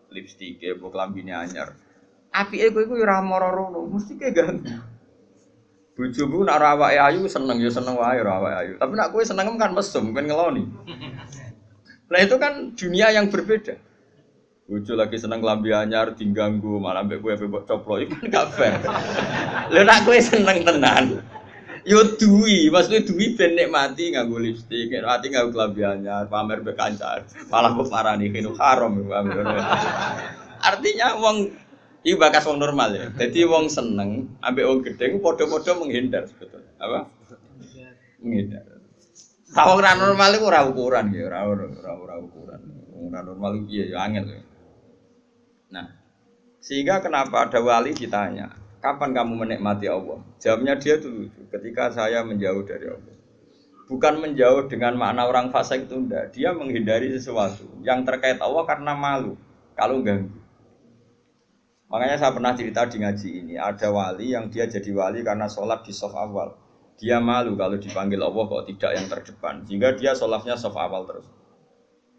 delok 0.09 0.17
lipstick 0.17 0.65
ya, 0.65 0.73
buk 0.81 0.97
lambine 0.97 1.37
anyar. 1.37 1.77
Api 2.33 2.65
gue 2.73 2.85
gue 2.89 3.01
ora 3.05 3.21
moro 3.21 3.69
mesti 3.89 4.17
kayak 4.17 4.33
ganggu. 4.37 4.73
Bojomu 5.97 6.47
nak 6.47 6.63
awake 6.63 6.97
ayu 6.97 7.27
seneng 7.27 7.59
ya 7.59 7.69
seneng 7.75 7.99
wae 7.99 8.21
ora 8.23 8.41
awake 8.41 8.57
ayu. 8.65 8.73
Tapi 8.79 8.93
nak 8.97 9.11
gue 9.13 9.23
seneng 9.25 9.59
kan 9.59 9.75
mesum, 9.75 10.15
kan 10.15 10.25
ngeloni. 10.25 10.65
Nah 12.09 12.19
itu 12.23 12.37
kan 12.41 12.73
dunia 12.73 13.13
yang 13.13 13.29
berbeda. 13.29 13.77
Bojo 14.69 14.93
lagi 14.97 15.17
seneng 15.17 15.41
lambi 15.41 15.73
anyar 15.73 16.13
diganggu 16.13 16.77
malah 16.77 17.01
mbek 17.01 17.25
kowe 17.25 17.33
mbok 17.33 17.65
coplo 17.65 18.05
iku 18.05 18.21
kan 18.21 18.29
gak 18.29 18.47
fair. 18.53 18.77
Lho 19.73 19.81
nak 19.83 20.05
kowe 20.05 20.17
seneng 20.21 20.61
tenan. 20.61 21.25
Yo 21.89 22.05
duwi, 22.21 22.69
maksudnya 22.69 23.01
duwi 23.01 23.33
ben 23.33 23.57
mati 23.73 24.13
nganggo 24.13 24.37
lipstik, 24.37 24.93
mati 25.01 25.33
nganggo 25.33 25.57
klambi 25.57 25.81
anyar, 25.89 26.29
pamer 26.29 26.61
be 26.61 26.77
kancan. 26.77 27.25
Malah 27.49 27.73
kok 27.73 27.89
parani 27.89 28.29
kene 28.29 28.53
haram 28.61 28.93
Artinya 30.61 31.17
wong 31.17 31.49
iki 32.05 32.21
bakas 32.21 32.45
wong 32.45 32.61
normal 32.61 32.93
ya. 32.93 33.09
Jadi 33.17 33.41
wong 33.49 33.73
seneng 33.73 34.37
ambek 34.45 34.69
wong 34.69 34.85
gedhe 34.85 35.17
padha-padha 35.17 35.73
menghindar 35.81 36.29
sebetulnya. 36.29 36.77
Apa? 36.77 37.01
Menghindar. 38.21 38.69
Wong 39.57 39.77
ora 39.81 39.97
normal 39.97 40.31
iku 40.37 40.45
ora 40.53 40.61
ukuran 40.69 41.09
ya, 41.17 41.25
ora 41.25 41.49
ora 41.49 41.65
ora 41.97 42.15
ukuran. 42.21 42.61
Ora 43.01 43.21
normal 43.25 43.65
iku 43.65 43.69
ya 43.73 44.05
angel. 44.05 44.45
Nah, 45.73 45.89
sehingga 46.61 47.01
kenapa 47.01 47.49
ada 47.49 47.65
wali 47.65 47.97
ditanya, 47.97 48.53
Kapan 48.79 49.11
kamu 49.11 49.35
menikmati 49.43 49.91
Allah? 49.91 50.23
Jawabnya 50.39 50.79
dia 50.79 51.03
tuh 51.03 51.27
ketika 51.51 51.91
saya 51.91 52.23
menjauh 52.23 52.63
dari 52.63 52.87
Allah. 52.87 53.15
Bukan 53.91 54.21
menjauh 54.21 54.69
dengan 54.71 54.95
makna 54.95 55.27
orang 55.27 55.51
fasik 55.51 55.89
itu 55.89 55.97
enggak. 55.97 56.31
Dia 56.31 56.55
menghindari 56.55 57.11
sesuatu 57.11 57.67
yang 57.83 58.07
terkait 58.07 58.39
Allah 58.39 58.63
karena 58.69 58.95
malu 58.95 59.35
kalau 59.75 59.99
ganggu. 60.05 60.39
Makanya 61.89 62.21
saya 62.21 62.37
pernah 62.37 62.53
cerita 62.53 62.85
di 62.85 63.01
ngaji 63.01 63.29
ini, 63.43 63.55
ada 63.57 63.89
wali 63.89 64.37
yang 64.37 64.53
dia 64.53 64.69
jadi 64.69 64.93
wali 64.93 65.25
karena 65.25 65.49
sholat 65.49 65.89
di 65.89 65.93
soft 65.97 66.21
awal. 66.21 66.53
Dia 67.01 67.17
malu 67.17 67.57
kalau 67.57 67.81
dipanggil 67.81 68.21
Allah 68.21 68.45
kok 68.45 68.69
tidak 68.69 68.91
yang 68.93 69.07
terdepan, 69.09 69.65
sehingga 69.65 69.97
dia 69.97 70.13
sholatnya 70.13 70.61
soft 70.61 70.77
awal 70.77 71.09
terus. 71.09 71.25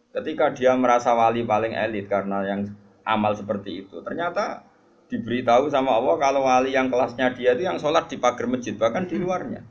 Ketika 0.09 0.57
dia 0.57 0.73
merasa 0.73 1.13
wali 1.13 1.45
paling 1.45 1.77
elit 1.77 2.09
karena 2.09 2.41
yang 2.49 2.73
amal 3.05 3.37
seperti 3.37 3.85
itu, 3.85 4.01
ternyata 4.01 4.65
diberitahu 5.09 5.73
sama 5.73 5.97
Allah 5.97 6.15
kalau 6.21 6.45
wali 6.45 6.77
yang 6.77 6.87
kelasnya 6.87 7.33
dia 7.33 7.57
itu 7.57 7.65
yang 7.65 7.81
sholat 7.81 8.05
di 8.05 8.21
pagar 8.21 8.45
masjid 8.45 8.77
bahkan 8.77 9.09
di 9.09 9.17
luarnya. 9.17 9.65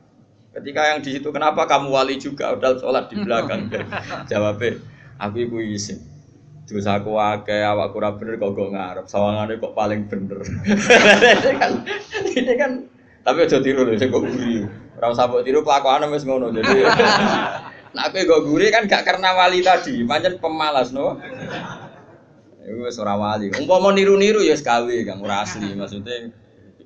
Ketika 0.51 0.81
yang 0.91 0.99
di 0.99 1.15
situ 1.15 1.31
kenapa 1.31 1.63
kamu 1.63 1.87
wali 1.87 2.19
juga 2.19 2.51
udah 2.53 2.75
sholat 2.75 3.07
di 3.07 3.15
belakang? 3.23 3.71
Jawabnya, 4.29 4.83
aku 5.15 5.35
ibu 5.47 5.63
isin. 5.63 6.03
Terus 6.67 6.85
aku 6.85 7.17
akeh 7.17 7.65
awak 7.65 7.95
kurang 7.95 8.21
bener 8.21 8.37
kok 8.37 8.53
gak 8.53 8.69
ngarep. 8.69 9.05
Sawangane 9.09 9.57
kok 9.57 9.73
paling 9.73 10.05
bener. 10.05 10.43
ini 11.33 11.51
kan 11.57 11.71
ini 12.29 12.53
kan 12.59 12.71
tapi 13.25 13.45
aja 13.45 13.57
tiru 13.57 13.87
lho 13.87 13.97
sing 13.97 14.11
kok 14.11 14.21
guri. 14.21 14.67
Ora 14.99 15.15
usah 15.15 15.25
mbok 15.31 15.41
tiru 15.47 15.63
kelakuane 15.65 16.05
wis 16.13 16.27
ngono. 16.27 16.53
Jadi 16.53 16.85
Nah, 17.89 18.05
aku 18.05 18.21
kok 18.21 18.45
guri 18.45 18.69
kan 18.69 18.85
gak 18.85 19.01
karena 19.01 19.33
wali 19.33 19.65
tadi, 19.65 20.05
pancen 20.05 20.37
pemalas 20.37 20.93
no. 20.93 21.17
Iku 22.69 22.85
wis 22.85 23.01
ora 23.01 23.17
wali. 23.17 23.49
Umpama 23.49 23.89
niru-niru 23.89 24.45
ya 24.45 24.53
sekawe 24.53 24.93
Kang 25.01 25.25
ora 25.25 25.41
asli. 25.41 25.73
Maksudnya 25.73 26.29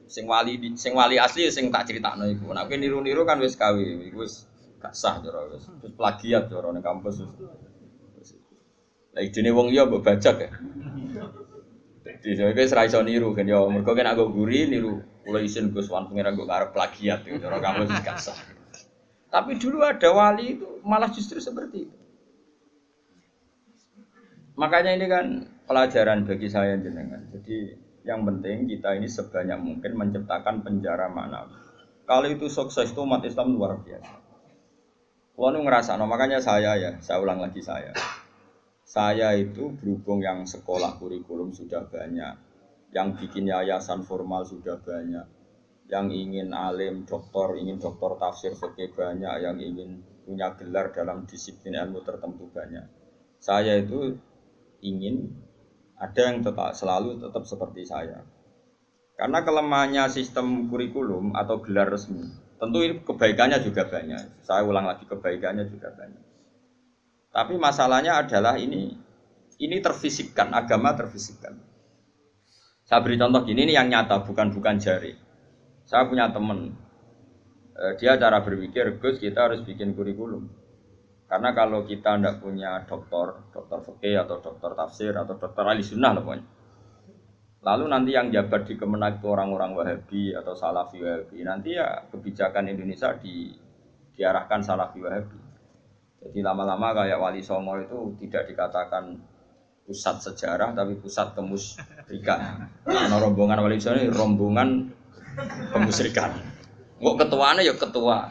sing 0.08 0.24
wali 0.32 0.56
sing 0.80 0.96
wali 0.96 1.20
asli 1.20 1.44
ya 1.44 1.52
sing 1.52 1.68
tak 1.76 1.92
critakno 1.92 2.24
iku. 2.32 2.56
Nek 2.56 2.72
niru-niru 2.72 3.28
kan 3.28 3.44
wis 3.44 3.60
kawe. 3.60 3.84
Iku 3.84 4.24
wis 4.24 4.48
gak 4.80 4.96
sah 4.96 5.20
cara 5.20 5.44
wis. 5.52 5.68
Wis 5.84 5.92
plagiat 5.92 6.48
cara 6.48 6.72
ning 6.72 6.80
kampus 6.80 7.20
wis. 7.20 7.32
Lah 9.14 9.22
idene 9.22 9.52
wong 9.52 9.76
liya 9.76 9.84
mbok 9.84 10.08
bajak 10.08 10.36
ya. 10.40 10.50
Di 12.24 12.32
saya 12.40 12.56
wis 12.56 12.72
ra 12.72 12.88
iso 12.88 13.04
niru 13.04 13.36
kan 13.36 13.44
ya 13.44 13.60
mergo 13.68 13.92
kan 13.92 14.08
aku 14.08 14.32
guri 14.32 14.72
niru 14.72 15.04
kula 15.28 15.44
isin 15.44 15.76
Gus 15.76 15.92
Wan 15.92 16.08
pengen 16.08 16.32
aku 16.32 16.48
karep 16.48 16.72
plagiat 16.72 17.28
ya 17.28 17.36
cara 17.44 17.60
kampus 17.60 17.92
wis 17.92 18.02
gak 18.08 18.20
sah. 18.24 18.40
Tapi 19.28 19.60
dulu 19.60 19.84
ada 19.84 20.16
wali 20.16 20.56
itu 20.56 20.80
malah 20.88 21.12
justru 21.12 21.44
seperti 21.44 21.90
itu. 21.90 21.98
Makanya 24.54 24.94
ini 24.94 25.10
kan 25.10 25.26
pelajaran 25.68 26.28
bagi 26.28 26.48
saya 26.52 26.76
jenengan. 26.80 27.24
Jadi 27.32 27.76
yang 28.04 28.28
penting 28.28 28.68
kita 28.68 29.00
ini 29.00 29.08
sebanyak 29.08 29.60
mungkin 29.60 29.96
menciptakan 29.96 30.64
penjara 30.64 31.08
mana. 31.08 31.48
Kalau 32.04 32.28
itu 32.28 32.52
sukses 32.52 32.92
itu 32.92 33.00
umat 33.00 33.24
Islam 33.24 33.56
luar 33.56 33.80
biasa. 33.80 34.12
Kalau 35.34 35.60
ngerasa, 35.66 35.98
no, 35.98 36.06
makanya 36.06 36.38
saya 36.38 36.78
ya, 36.78 36.92
saya 37.02 37.18
ulang 37.18 37.42
lagi 37.42 37.64
saya. 37.64 37.90
Saya 38.86 39.34
itu 39.34 39.74
berhubung 39.74 40.22
yang 40.22 40.46
sekolah 40.46 41.02
kurikulum 41.02 41.50
sudah 41.50 41.90
banyak, 41.90 42.38
yang 42.94 43.18
bikin 43.18 43.50
yayasan 43.50 44.06
formal 44.06 44.46
sudah 44.46 44.78
banyak, 44.78 45.26
yang 45.90 46.14
ingin 46.14 46.54
alim, 46.54 47.10
doktor, 47.10 47.58
ingin 47.58 47.82
doktor 47.82 48.22
tafsir 48.22 48.54
fikih 48.54 48.94
banyak, 48.94 49.34
yang 49.42 49.58
ingin 49.58 50.06
punya 50.22 50.54
gelar 50.54 50.94
dalam 50.94 51.26
disiplin 51.26 51.82
ilmu 51.82 52.06
tertentu 52.06 52.46
banyak. 52.54 52.86
Saya 53.42 53.82
itu 53.82 54.14
ingin 54.86 55.34
ada 55.98 56.22
yang 56.22 56.42
tetap 56.42 56.74
selalu 56.74 57.22
tetap 57.22 57.44
seperti 57.46 57.86
saya. 57.86 58.26
Karena 59.14 59.46
kelemahannya 59.46 60.10
sistem 60.10 60.68
kurikulum 60.68 61.38
atau 61.38 61.62
gelar 61.62 61.94
resmi, 61.94 62.26
tentu 62.58 62.82
ini 62.82 63.02
kebaikannya 63.06 63.62
juga 63.62 63.86
banyak. 63.86 64.42
Saya 64.42 64.66
ulang 64.66 64.90
lagi 64.90 65.06
kebaikannya 65.06 65.70
juga 65.70 65.94
banyak. 65.94 66.24
Tapi 67.30 67.54
masalahnya 67.62 68.26
adalah 68.26 68.58
ini 68.58 68.94
ini 69.62 69.78
terfisikkan, 69.80 70.50
agama 70.54 70.98
terfisikkan. 70.98 71.62
Saya 72.84 73.00
beri 73.06 73.22
contoh 73.22 73.46
gini 73.46 73.70
ini 73.70 73.74
yang 73.78 73.88
nyata, 73.88 74.26
bukan 74.26 74.52
bukan 74.52 74.82
jari. 74.82 75.14
Saya 75.86 76.10
punya 76.10 76.34
teman, 76.34 76.74
eh, 77.78 77.94
dia 78.02 78.18
cara 78.18 78.42
berpikir, 78.42 78.98
Gus 78.98 79.22
kita 79.22 79.50
harus 79.50 79.62
bikin 79.62 79.94
kurikulum 79.94 80.63
karena 81.34 81.50
kalau 81.58 81.82
kita 81.82 82.14
tidak 82.22 82.46
punya 82.46 82.86
dokter, 82.86 83.50
dokter 83.50 83.82
fikih 83.82 84.22
atau 84.22 84.38
dokter 84.38 84.70
tafsir 84.78 85.18
atau 85.18 85.34
dokter 85.34 85.66
ahli 85.66 85.82
sunnah 85.82 86.14
pokoknya. 86.14 86.46
Lalu 87.66 87.86
nanti 87.90 88.14
yang 88.14 88.30
jabat 88.30 88.70
di 88.70 88.78
Kemenak 88.78 89.18
itu 89.18 89.34
orang-orang 89.34 89.74
Wahabi 89.74 90.38
atau 90.38 90.54
Salafi 90.54 91.02
Wahabi. 91.02 91.42
Nanti 91.42 91.74
ya 91.74 92.06
kebijakan 92.14 92.70
Indonesia 92.70 93.18
di, 93.18 93.50
diarahkan 94.14 94.62
Salafi 94.62 95.02
Wahabi. 95.02 95.40
Jadi 96.22 96.40
lama-lama 96.46 97.02
kayak 97.02 97.18
Wali 97.18 97.42
Songo 97.42 97.82
itu 97.82 98.14
tidak 98.22 98.54
dikatakan 98.54 99.18
pusat 99.90 100.22
sejarah 100.22 100.78
tapi 100.78 101.02
pusat 101.02 101.34
kemusrikan. 101.34 102.70
Karena 102.86 103.18
rombongan 103.18 103.58
Wali 103.58 103.82
Songo 103.82 104.06
ini 104.06 104.14
rombongan 104.14 104.70
kemusrikan. 105.74 106.30
Kok 107.02 107.18
ketuanya 107.26 107.66
ya 107.66 107.74
ketua. 107.74 108.30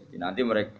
Jadi 0.00 0.16
nanti 0.16 0.40
mereka 0.40 0.79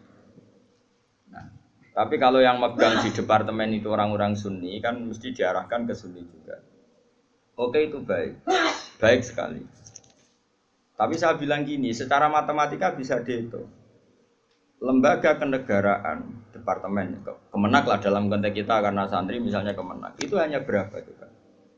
tapi 1.90 2.23
kalau 2.23 2.38
yang 2.38 2.62
megang 2.62 3.02
di 3.02 3.11
departemen 3.11 3.75
itu 3.75 3.90
orang-orang 3.90 4.38
Sunni 4.38 4.78
kan 4.78 4.94
mesti 4.94 5.35
diarahkan 5.35 5.90
ke 5.90 5.94
Sunni 5.94 6.23
juga. 6.23 6.62
Oke 7.59 7.90
itu 7.90 7.99
baik, 7.99 8.47
baik 9.02 9.23
sekali. 9.26 9.61
Tapi 10.94 11.14
saya 11.16 11.35
bilang 11.35 11.66
gini, 11.66 11.90
secara 11.90 12.30
matematika 12.30 12.94
bisa 12.94 13.18
dihitung. 13.25 13.66
Lembaga 14.80 15.37
kenegaraan, 15.37 16.49
departemen, 16.56 17.20
kemenak 17.52 17.85
lah 17.85 17.99
dalam 18.00 18.32
konteks 18.32 18.64
kita 18.64 18.80
karena 18.80 19.04
santri 19.09 19.37
misalnya 19.37 19.76
kemenak, 19.76 20.16
itu 20.20 20.40
hanya 20.40 20.64
berapa 20.64 20.92
juga? 21.04 21.28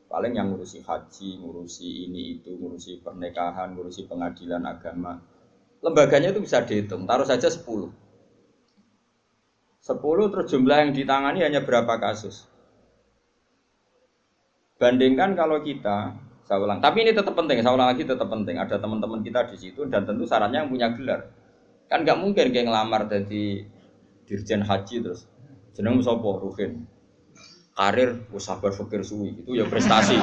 Paling 0.07 0.39
yang 0.39 0.55
ngurusi 0.55 0.87
haji, 0.87 1.41
ngurusi 1.43 1.89
ini 2.07 2.39
itu, 2.39 2.55
ngurusi 2.55 3.03
pernikahan, 3.03 3.75
ngurusi 3.75 4.07
pengadilan 4.07 4.63
agama. 4.67 5.19
Lembaganya 5.83 6.31
itu 6.31 6.39
bisa 6.43 6.63
dihitung, 6.63 7.11
taruh 7.11 7.27
saja 7.27 7.51
10 7.51 8.02
10 9.83 9.99
terus 10.31 10.47
jumlah 10.47 10.79
yang 10.79 10.91
ditangani 10.95 11.43
hanya 11.43 11.67
berapa 11.67 11.99
kasus. 11.99 12.47
Bandingkan 14.79 15.35
kalau 15.35 15.59
kita, 15.59 16.15
saya 16.47 16.59
ulang, 16.63 16.79
tapi 16.79 17.03
ini 17.03 17.11
tetap 17.11 17.35
penting, 17.35 17.67
saya 17.67 17.75
ulang 17.75 17.91
lagi 17.91 18.07
tetap 18.07 18.31
penting. 18.31 18.63
Ada 18.63 18.79
teman-teman 18.79 19.27
kita 19.27 19.51
di 19.51 19.59
situ 19.59 19.83
dan 19.91 20.07
tentu 20.07 20.23
sarannya 20.23 20.63
yang 20.63 20.71
punya 20.71 20.95
gelar. 20.95 21.35
Kan 21.91 22.07
nggak 22.07 22.15
mungkin 22.15 22.55
kayak 22.55 22.71
ngelamar 22.71 23.11
jadi 23.11 23.67
dirjen 24.31 24.63
haji 24.63 24.97
terus. 25.03 25.27
Jeneng 25.75 25.99
sopo 25.99 26.39
Ruhin. 26.39 26.87
Karir 27.75 28.23
sabar 28.39 28.71
fikir 28.71 29.03
suwi. 29.03 29.43
Itu 29.43 29.59
ya 29.59 29.67
prestasi. 29.67 30.15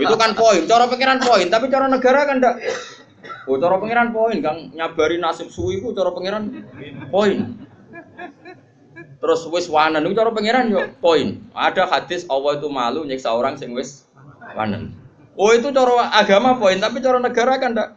Itu 0.00 0.14
kan 0.16 0.32
poin 0.32 0.64
cara 0.64 0.88
pikiran 0.88 1.20
poin. 1.20 1.46
Tapi 1.50 1.66
cara 1.68 1.90
negara 1.92 2.24
kan 2.24 2.40
ndak. 2.40 2.56
Oh 3.50 3.58
cara 3.58 3.76
pengiran 3.82 4.14
poin 4.14 4.38
kang. 4.38 4.70
Nyabari 4.72 5.18
nasib 5.18 5.50
suwi 5.50 5.82
itu 5.82 5.90
cara 5.90 6.14
pengiran 6.14 6.48
poin 7.10 7.61
Terus 9.22 9.46
wis 9.50 9.66
wanen 9.70 10.02
itu 10.02 10.18
cara 10.18 10.34
pangeran 10.34 10.72
yo 10.72 10.82
poin. 10.98 11.42
Ada 11.54 11.86
hadis 11.86 12.26
Allah 12.26 12.58
itu 12.58 12.66
malu 12.66 13.06
nyiksa 13.06 13.30
orang 13.30 13.54
sing 13.54 13.70
wis 13.74 14.06
wanen. 14.58 14.98
Oh 15.38 15.54
itu 15.54 15.72
cara 15.72 16.12
agama 16.12 16.60
poin, 16.60 16.76
tapi 16.76 17.00
cara 17.00 17.16
negara 17.22 17.56
kan 17.56 17.72
ndak. 17.72 17.88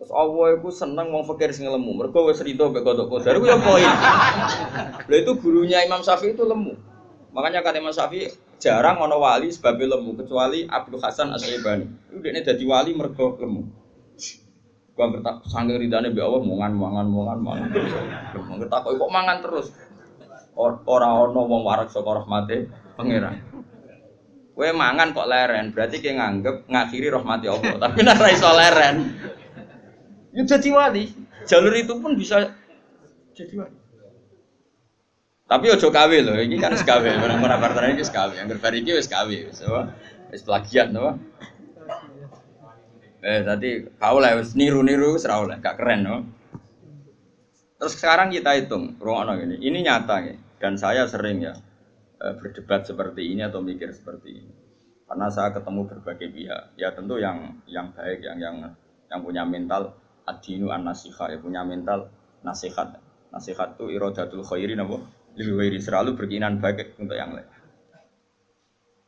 Terus 0.00 0.10
Allah 0.10 0.58
itu 0.58 0.68
seneng 0.74 1.14
mau 1.14 1.22
fakir 1.22 1.54
sing 1.54 1.70
lemu. 1.70 1.90
Mergo 1.94 2.26
wis 2.28 2.42
rido 2.42 2.68
mek 2.68 2.82
kodok 2.82 3.08
kodar 3.08 3.38
yo 3.38 3.56
poin. 3.62 3.88
Lah 5.04 5.16
itu 5.16 5.32
gurunya 5.38 5.84
Imam 5.86 6.02
Syafi'i 6.02 6.34
itu 6.34 6.42
lemu. 6.42 6.74
Makanya 7.30 7.62
kata 7.62 7.78
Imam 7.78 7.94
Syafi'i 7.94 8.28
jarang 8.58 9.00
ono 9.00 9.20
wali 9.20 9.52
sebab 9.52 9.76
lemu 9.76 10.16
kecuali 10.16 10.64
Abdul 10.64 11.00
Hasan 11.00 11.30
Asy-Syaibani. 11.36 11.86
Itu 12.10 12.18
dia 12.24 12.40
jadi 12.40 12.64
wali 12.64 12.96
mergo 12.96 13.36
lemu. 13.36 13.83
Gua 14.94 15.10
ngertak 15.10 15.42
sanggeng 15.50 15.82
ridane 15.82 16.14
mbek 16.14 16.22
Allah 16.22 16.42
mangan 16.46 16.72
mangan 16.78 17.06
mangan 17.10 17.38
mangan. 17.42 17.68
Ngertak 18.62 18.80
kok 18.86 19.10
mangan 19.10 19.38
terus. 19.42 19.74
Ora 20.54 21.08
ana 21.10 21.40
wong 21.42 21.62
warak 21.66 21.90
saka 21.90 22.22
rahmate 22.22 22.70
pangeran. 22.94 23.42
Kowe 24.54 24.70
mangan 24.70 25.10
kok 25.10 25.26
leren, 25.26 25.74
berarti 25.74 25.98
kayak 25.98 26.14
nganggep 26.14 26.56
ngakhiri 26.70 27.10
rahmati 27.10 27.50
Allah. 27.50 27.74
Tapi 27.90 27.98
nek 28.06 28.22
ra 28.22 28.28
iso 28.30 28.50
leren, 28.54 28.96
ya 30.30 30.42
jadi 30.46 30.68
wali. 30.70 31.10
Jalur 31.42 31.74
itu 31.74 31.98
pun 31.98 32.14
bisa 32.14 32.54
jadi 33.34 33.54
wali. 33.58 33.76
Tapi 35.44 35.66
ojo 35.74 35.90
kawe 35.90 36.16
loh, 36.22 36.38
ini 36.38 36.56
kan 36.56 36.72
sekawe, 36.72 37.04
orang-orang 37.26 37.58
partner 37.60 37.92
ini 37.92 38.06
sekawe, 38.06 38.32
yang 38.32 38.48
berfari 38.48 38.80
ini 38.80 38.96
wis 38.96 39.10
kawe, 39.10 39.28
wis 40.30 40.42
plagiat, 40.46 40.88
no. 40.94 41.18
Eh, 43.24 43.40
tadi 43.40 43.80
kau 43.96 44.20
lah, 44.20 44.36
niru-niru, 44.36 45.16
serau 45.16 45.48
lah, 45.48 45.56
gak 45.56 45.80
keren, 45.80 46.00
no. 46.04 46.16
Terus 47.80 47.96
sekarang 47.96 48.28
kita 48.28 48.52
hitung, 48.52 49.00
ruang 49.00 49.32
ini, 49.40 49.56
ini 49.64 49.80
nyata 49.80 50.16
ya, 50.28 50.36
dan 50.60 50.76
saya 50.76 51.08
sering 51.08 51.40
ya 51.40 51.56
eh, 52.20 52.34
berdebat 52.36 52.84
seperti 52.84 53.32
ini 53.32 53.40
atau 53.40 53.64
mikir 53.64 53.96
seperti 53.96 54.44
ini, 54.44 54.52
karena 55.08 55.32
saya 55.32 55.56
ketemu 55.56 55.88
berbagai 55.88 56.28
pihak, 56.36 56.62
ya 56.76 56.92
tentu 56.92 57.16
yang 57.16 57.64
yang 57.64 57.96
baik, 57.96 58.20
yang 58.28 58.36
yang 58.44 58.56
yang 59.08 59.20
punya 59.24 59.48
mental 59.48 59.96
adinu 60.28 60.68
an 60.68 60.84
nasihat, 60.84 61.32
ya 61.32 61.40
punya 61.40 61.64
mental 61.64 62.12
nasihat, 62.44 63.00
nasihat 63.32 63.80
itu 63.80 63.88
irodatul 63.88 64.44
khairin 64.44 64.84
apa? 64.84 65.00
Lilwairi 65.34 65.80
selalu 65.80 66.12
berkeinginan 66.12 66.60
baik 66.60 67.00
untuk 67.00 67.16
yang 67.16 67.32
lain. 67.32 67.48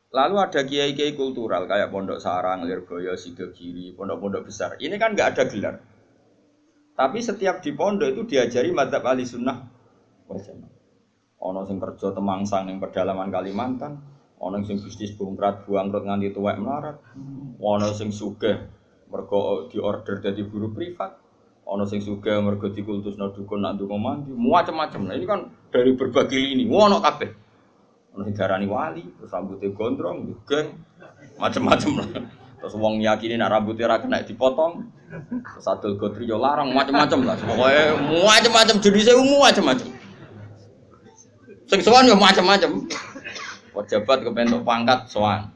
Lalu 0.07 0.35
ada 0.39 0.61
kiai-kiai 0.63 1.19
kultural 1.19 1.67
kayak 1.67 1.91
Pondok 1.91 2.23
Sarang, 2.23 2.63
Lirboyo, 2.63 3.19
Sidogiri, 3.19 3.91
pondok-pondok 3.91 4.47
besar. 4.47 4.79
Ini 4.79 4.95
kan 4.95 5.11
nggak 5.11 5.29
ada 5.35 5.43
gelar. 5.51 5.75
Tapi 6.97 7.19
setiap 7.21 7.61
di 7.61 7.75
pondok 7.75 8.09
itu 8.09 8.23
diajari 8.25 8.73
madzhab 8.73 9.05
ahli 9.05 9.27
sunnah 9.27 9.57
wajah. 10.25 10.55
Ono 11.37 11.61
sing 11.69 11.77
kerja 11.77 12.15
temangsang 12.17 12.71
yang 12.71 12.81
pedalaman 12.81 13.29
Kalimantan, 13.29 14.01
ono 14.41 14.57
sing 14.65 14.81
bisnis 14.81 15.13
bungkrat 15.13 15.69
buangkrut 15.69 16.09
nganti 16.09 16.33
tuwek 16.33 16.57
melarat, 16.57 16.97
ono 17.61 17.93
sing 17.93 18.09
sugih 18.09 18.57
mergo 19.13 19.69
diorder 19.69 20.19
jadi 20.19 20.41
buruh 20.49 20.73
privat, 20.73 21.21
ono 21.69 21.85
sing 21.85 22.01
suga 22.01 22.41
mergo 22.41 22.73
dikultusno 22.73 23.29
dukun 23.35 23.61
nak 23.61 23.77
ndonga 23.77 23.97
mandi, 24.01 24.31
macam-macam. 24.33 25.01
Nah 25.05 25.15
ini 25.15 25.25
kan 25.29 25.53
dari 25.69 25.93
berbagai 25.93 26.39
lini, 26.39 26.65
ono 26.65 26.97
kabeh. 26.97 27.46
Ono 28.17 28.33
darani 28.33 28.65
wali, 28.65 29.05
terus 29.13 29.29
rambutnya 29.29 29.69
gondrong, 29.77 30.25
geng, 30.49 30.73
macam-macam 31.37 32.01
lah. 32.01 32.07
Terus 32.57 32.73
wong 32.73 33.05
yakini 33.05 33.37
nak 33.37 33.53
rambutnya 33.53 33.85
ra 33.85 34.01
kena 34.01 34.25
dipotong. 34.25 34.89
Terus 35.29 35.67
adol 35.69 35.95
gotri 36.01 36.25
yo 36.25 36.41
larang 36.41 36.73
macam-macam 36.73 37.29
lah. 37.29 37.37
Pokoke 37.37 37.77
macam-macam 38.25 38.75
umum 39.21 39.39
macam-macam. 39.45 39.87
Sing 41.69 41.79
sowan 41.85 42.09
yo 42.09 42.17
macam-macam. 42.17 42.89
Pejabat 43.77 44.17
kepentok 44.25 44.65
pangkat 44.65 45.05
sowan. 45.05 45.53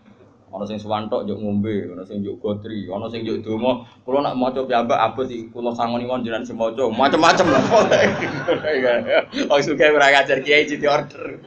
Ono 0.52 0.68
sing 0.68 0.76
suwanto 0.76 1.24
juk 1.24 1.40
ngombe, 1.40 1.96
ono 1.96 2.04
sing 2.04 2.20
juk 2.22 2.36
gotri, 2.44 2.84
ono 2.86 3.08
sing 3.08 3.24
juk 3.24 3.40
donga. 3.40 3.88
Kula 4.04 4.20
nak 4.20 4.36
maca 4.36 4.60
piyambak 4.68 5.00
abot 5.00 5.24
iki 5.24 5.48
kula 5.48 5.72
sangoni 5.72 6.04
mon 6.04 6.20
jenengan 6.20 6.44
sing 6.44 6.60
maca, 6.60 6.92
macam-macam 6.92 7.56
lah. 7.56 7.64
Wong 9.50 9.62
suka 9.64 9.96
ora 9.96 10.12
ngajar 10.12 10.44
kiai 10.44 10.68
jadi 10.68 10.86
order. 10.92 11.40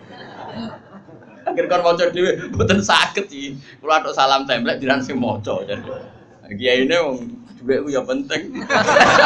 Akhir 1.55 1.71
kon 1.71 1.87
maca 1.87 2.11
dhewe 2.11 2.51
mboten 2.51 2.83
saged 2.83 3.31
iki. 3.31 3.55
Kula 3.79 4.03
tok 4.03 4.11
salam 4.19 4.43
template 4.43 4.83
jenengan 4.83 5.07
sing 5.07 5.23
maca. 5.23 5.63
Kiai 6.51 6.83
ini 6.83 6.99
wong 6.99 7.17
dhuwit 7.63 7.79
ku 7.87 7.89
ya 7.95 8.03
penting. 8.03 8.59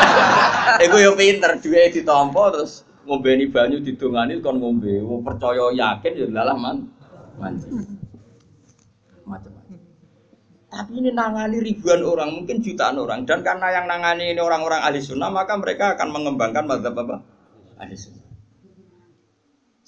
Iku 0.85 0.97
ya 1.01 1.17
pinter 1.17 1.57
dhuwit 1.57 1.97
ditampa 1.97 2.53
terus 2.53 2.85
ngombeni 3.09 3.49
banyu 3.49 3.81
didongani 3.81 4.45
kon 4.45 4.61
ngombe. 4.61 5.01
Percaya 5.25 5.73
yakin 5.73 6.13
ya 6.21 6.27
lalah 6.29 6.57
man. 6.61 6.85
Manci. 7.41 7.67
Macam 9.25 9.59
tapi 10.69 11.01
ini 11.01 11.17
nangani 11.17 11.65
ribuan 11.65 12.05
orang, 12.05 12.29
mungkin 12.29 12.61
jutaan 12.61 13.01
orang. 13.01 13.25
Dan 13.25 13.41
karena 13.41 13.73
yang 13.73 13.89
nangani 13.89 14.37
ini 14.37 14.41
orang-orang 14.45 14.85
ahli 14.85 15.01
sunnah, 15.01 15.33
maka 15.33 15.57
mereka 15.57 15.97
akan 15.97 16.13
mengembangkan 16.13 16.69
mazhab 16.69 16.93
apa? 16.93 17.25
Ahli 17.81 17.97
sunnah. 17.97 18.18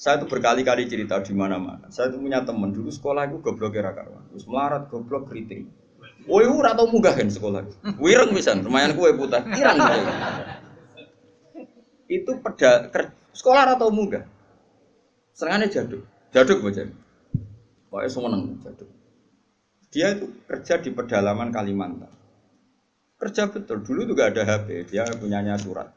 Saya 0.01 0.17
itu 0.17 0.33
berkali-kali 0.33 0.89
cerita 0.89 1.21
di 1.21 1.37
mana-mana. 1.37 1.93
Saya 1.93 2.09
itu 2.09 2.17
punya 2.25 2.41
teman 2.41 2.73
dulu 2.73 2.89
sekolah 2.89 3.29
itu 3.29 3.37
goblok 3.45 3.77
kira 3.77 3.93
karuan. 3.93 4.25
Terus 4.33 4.49
melarat 4.49 4.89
goblok 4.89 5.29
kritik. 5.29 5.69
Woi, 6.25 6.49
ora 6.49 6.73
tau 6.73 6.89
munggah 6.89 7.13
kan 7.13 7.29
sekolah. 7.29 7.69
Wireng 8.01 8.33
bisa, 8.33 8.57
lumayan 8.57 8.97
kue 8.97 9.13
putih. 9.13 9.45
Irang. 9.61 9.77
itu 12.09 12.33
peda 12.41 12.89
sekolah 13.37 13.77
atau 13.77 13.93
munggah. 13.93 14.25
Serangannya 15.37 15.69
jaduk. 15.69 16.01
Jaduk 16.33 16.65
baca. 16.65 16.81
Pokoknya 17.93 18.09
semua 18.09 18.29
nang 18.33 18.57
jaduk. 18.57 18.89
Dia 19.93 20.17
itu 20.17 20.33
kerja 20.49 20.81
di 20.81 20.97
pedalaman 20.97 21.53
Kalimantan. 21.53 22.09
Kerja 23.21 23.53
betul. 23.53 23.85
Dulu 23.85 24.09
juga 24.09 24.33
ada 24.33 24.49
HP. 24.49 24.89
Dia 24.89 25.05
punyanya 25.13 25.61
surat. 25.61 25.93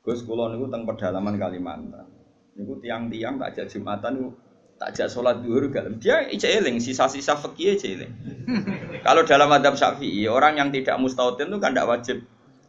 Gus 0.00 0.24
Kulon 0.24 0.56
itu 0.56 0.72
tentang 0.72 0.88
pedalaman 0.88 1.36
Kalimantan. 1.36 2.15
Itu 2.56 2.80
tiang-tiang 2.80 3.36
tak 3.36 3.48
ajak 3.52 3.66
Jumatan 3.68 4.12
itu 4.16 4.28
tak 4.76 4.88
ajak 4.92 5.08
sholat 5.08 5.40
duhur 5.40 5.68
gak. 5.72 5.88
Dia 6.00 6.28
eling 6.28 6.80
sisa-sisa 6.80 7.36
fakih 7.36 7.76
eling. 7.80 8.12
kalau 9.06 9.24
dalam 9.24 9.48
adab 9.52 9.76
syafi'i 9.76 10.28
orang 10.28 10.60
yang 10.60 10.68
tidak 10.72 11.00
mustautin 11.00 11.48
itu 11.48 11.58
kan 11.60 11.72
tidak 11.72 11.88
wajib 11.88 12.18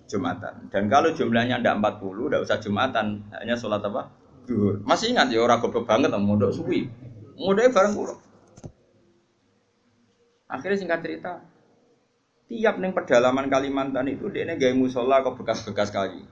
Jumatan. 0.07 0.71
Dan 0.71 0.87
kalau 0.87 1.11
jumlahnya 1.11 1.59
tidak 1.59 1.99
40, 1.99 2.31
tidak 2.31 2.41
usah 2.47 2.57
Jumatan, 2.63 3.27
hanya 3.35 3.59
sholat 3.59 3.83
apa? 3.83 4.07
Duhur. 4.47 4.79
Masih 4.87 5.11
ingat 5.11 5.27
ya 5.27 5.43
orang 5.43 5.59
goblok 5.59 5.83
banget 5.83 6.15
mau 6.15 6.23
mondok 6.23 6.55
suwi. 6.55 6.87
Mondoknya 7.35 7.75
bareng 7.75 7.93
pulau. 7.93 8.17
Akhirnya 10.47 10.79
singkat 10.79 11.03
cerita, 11.03 11.43
tiap 12.47 12.79
neng 12.79 12.95
pedalaman 12.95 13.51
Kalimantan 13.51 14.07
itu 14.07 14.31
dia 14.31 14.47
gaya 14.55 14.71
musola 14.71 15.19
kok 15.19 15.35
bekas-bekas 15.35 15.91
kayu. 15.91 16.23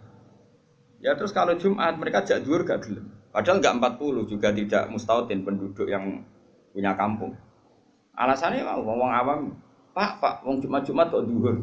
Ya 1.04 1.20
terus 1.20 1.36
kalau 1.36 1.60
Jumat 1.60 2.00
mereka 2.00 2.24
jak 2.24 2.48
dur 2.48 2.64
gak 2.64 2.88
gelem. 2.88 3.12
Padahal 3.36 3.60
nggak 3.60 4.00
40 4.00 4.32
juga 4.32 4.56
tidak 4.56 4.88
mustautin 4.88 5.44
penduduk 5.44 5.92
yang 5.92 6.24
punya 6.72 6.96
kampung. 6.96 7.36
Alasannya 8.16 8.64
mau 8.64 8.80
ngomong 8.80 9.12
awam, 9.12 9.40
Pak, 9.92 10.24
Pak, 10.24 10.36
wong 10.48 10.64
Jumat-Jumat 10.64 11.12
kok 11.12 11.28
duhur. 11.28 11.60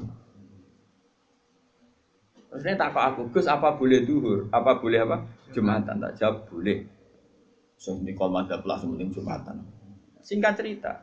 Terus 2.52 2.68
ini 2.68 2.76
tak 2.76 2.92
aku, 2.92 3.32
Gus 3.32 3.48
apa 3.48 3.72
boleh 3.72 4.04
duhur? 4.04 4.52
Apa 4.52 4.76
boleh 4.84 5.00
apa? 5.00 5.24
Jumatan 5.56 5.96
tak 5.96 6.20
jawab 6.20 6.44
boleh. 6.52 6.84
So 7.80 7.96
ini 7.96 8.12
kalau 8.12 8.44
ada 8.44 8.60
plus 8.60 8.84
penting 8.84 9.08
Jumatan. 9.08 9.64
Singkat 10.20 10.52
cerita, 10.60 11.00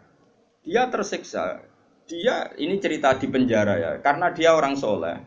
dia 0.62 0.86
tersiksa. 0.86 1.66
Dia 2.06 2.54
ini 2.62 2.78
cerita 2.78 3.18
di 3.18 3.26
penjara 3.26 3.74
ya, 3.82 3.92
karena 4.06 4.30
dia 4.30 4.54
orang 4.54 4.78
soleh 4.78 5.18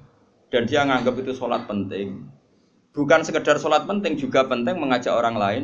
dan 0.55 0.62
dia 0.70 0.87
nganggap 0.87 1.18
itu 1.18 1.35
sholat 1.35 1.66
penting. 1.66 2.31
Bukan 2.92 3.24
sekedar 3.24 3.57
sholat 3.57 3.88
penting, 3.88 4.20
juga 4.20 4.44
penting 4.44 4.76
mengajak 4.76 5.16
orang 5.16 5.37
lain 5.40 5.62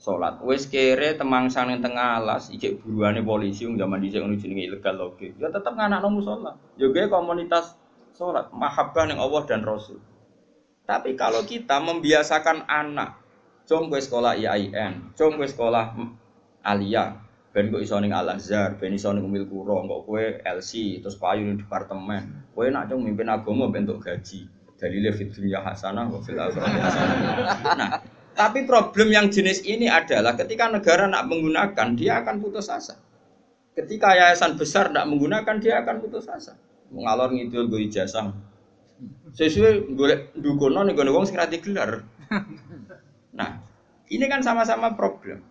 sholat. 0.00 0.40
Wes 0.44 0.68
kere 0.68 1.16
temang 1.16 1.48
sang 1.48 1.72
tengah 1.80 2.20
alas, 2.20 2.52
ijek 2.52 2.84
buruane 2.84 3.24
polisi 3.24 3.64
yang 3.64 3.80
zaman 3.80 4.00
dicek 4.00 4.20
ngono 4.20 4.36
jenenge 4.36 4.68
ilegal 4.68 4.96
loge. 4.96 5.32
Ya 5.40 5.48
tetap 5.48 5.76
nganak 5.76 6.04
nomu 6.04 6.20
sholat. 6.20 6.56
Juga 6.76 7.08
komunitas 7.08 7.76
sholat, 8.12 8.52
mahabbah 8.52 9.08
yang 9.08 9.20
Allah 9.20 9.42
dan 9.48 9.64
Rasul. 9.64 10.00
Tapi 10.84 11.16
kalau 11.16 11.48
kita 11.48 11.80
membiasakan 11.80 12.68
anak, 12.68 13.16
com 13.64 13.88
sekolah 13.88 14.36
IAIN, 14.36 15.16
com 15.16 15.38
sekolah 15.40 15.96
Alia, 16.60 17.16
ben 17.56 17.72
kok 17.72 17.80
iso 17.80 17.96
ning 18.04 18.12
Al 18.12 18.36
Azhar, 18.36 18.76
ben 18.76 18.92
iso 18.92 19.08
ning 19.16 19.24
Umil 19.24 19.48
Kuro, 19.48 19.80
kok 19.80 20.02
kowe 20.04 20.24
LC 20.44 21.00
terus 21.00 21.16
payu 21.16 21.56
departemen. 21.56 22.52
Kowe 22.52 22.68
nak 22.68 22.92
cung 22.92 23.06
mimpin 23.06 23.32
agama 23.32 23.72
bentuk 23.72 24.04
gaji. 24.04 24.59
Dalile 24.80 25.12
fit 25.12 25.28
dunya 25.28 25.60
hasanah 25.60 26.08
wa 26.08 26.24
fil. 26.24 26.40
Nah, 26.40 28.00
tapi 28.32 28.64
problem 28.64 29.12
yang 29.12 29.28
jenis 29.28 29.60
ini 29.68 29.92
adalah 29.92 30.32
ketika 30.40 30.72
negara 30.72 31.04
nak 31.04 31.28
menggunakan, 31.28 31.92
dia 31.92 32.24
akan 32.24 32.40
putus 32.40 32.72
asa. 32.72 32.96
Ketika 33.76 34.16
yayasan 34.16 34.56
besar 34.56 34.88
tidak 34.88 35.04
menggunakan, 35.04 35.60
dia 35.60 35.84
akan 35.84 36.00
putus 36.00 36.24
asa. 36.32 36.56
Mengalor 36.88 37.28
ngidul 37.36 37.68
gue 37.68 37.92
ijazah. 37.92 38.32
Sesuai 39.36 39.92
golek 39.92 40.32
dukono 40.32 40.80
nih 40.88 40.96
gue 40.96 41.28
sing 41.28 41.36
gelar. 41.36 42.00
Nah, 43.36 43.50
ini 44.08 44.24
kan 44.32 44.40
sama-sama 44.40 44.96
problem. 44.96 45.44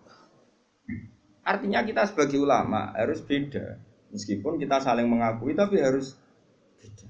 Artinya 1.46 1.86
kita 1.86 2.10
sebagai 2.10 2.42
ulama 2.42 2.94
harus 2.98 3.22
beda. 3.22 3.78
Meskipun 4.10 4.58
kita 4.58 4.82
saling 4.82 5.06
mengakui 5.06 5.54
tapi 5.54 5.82
harus 5.82 6.18
beda. 6.82 7.08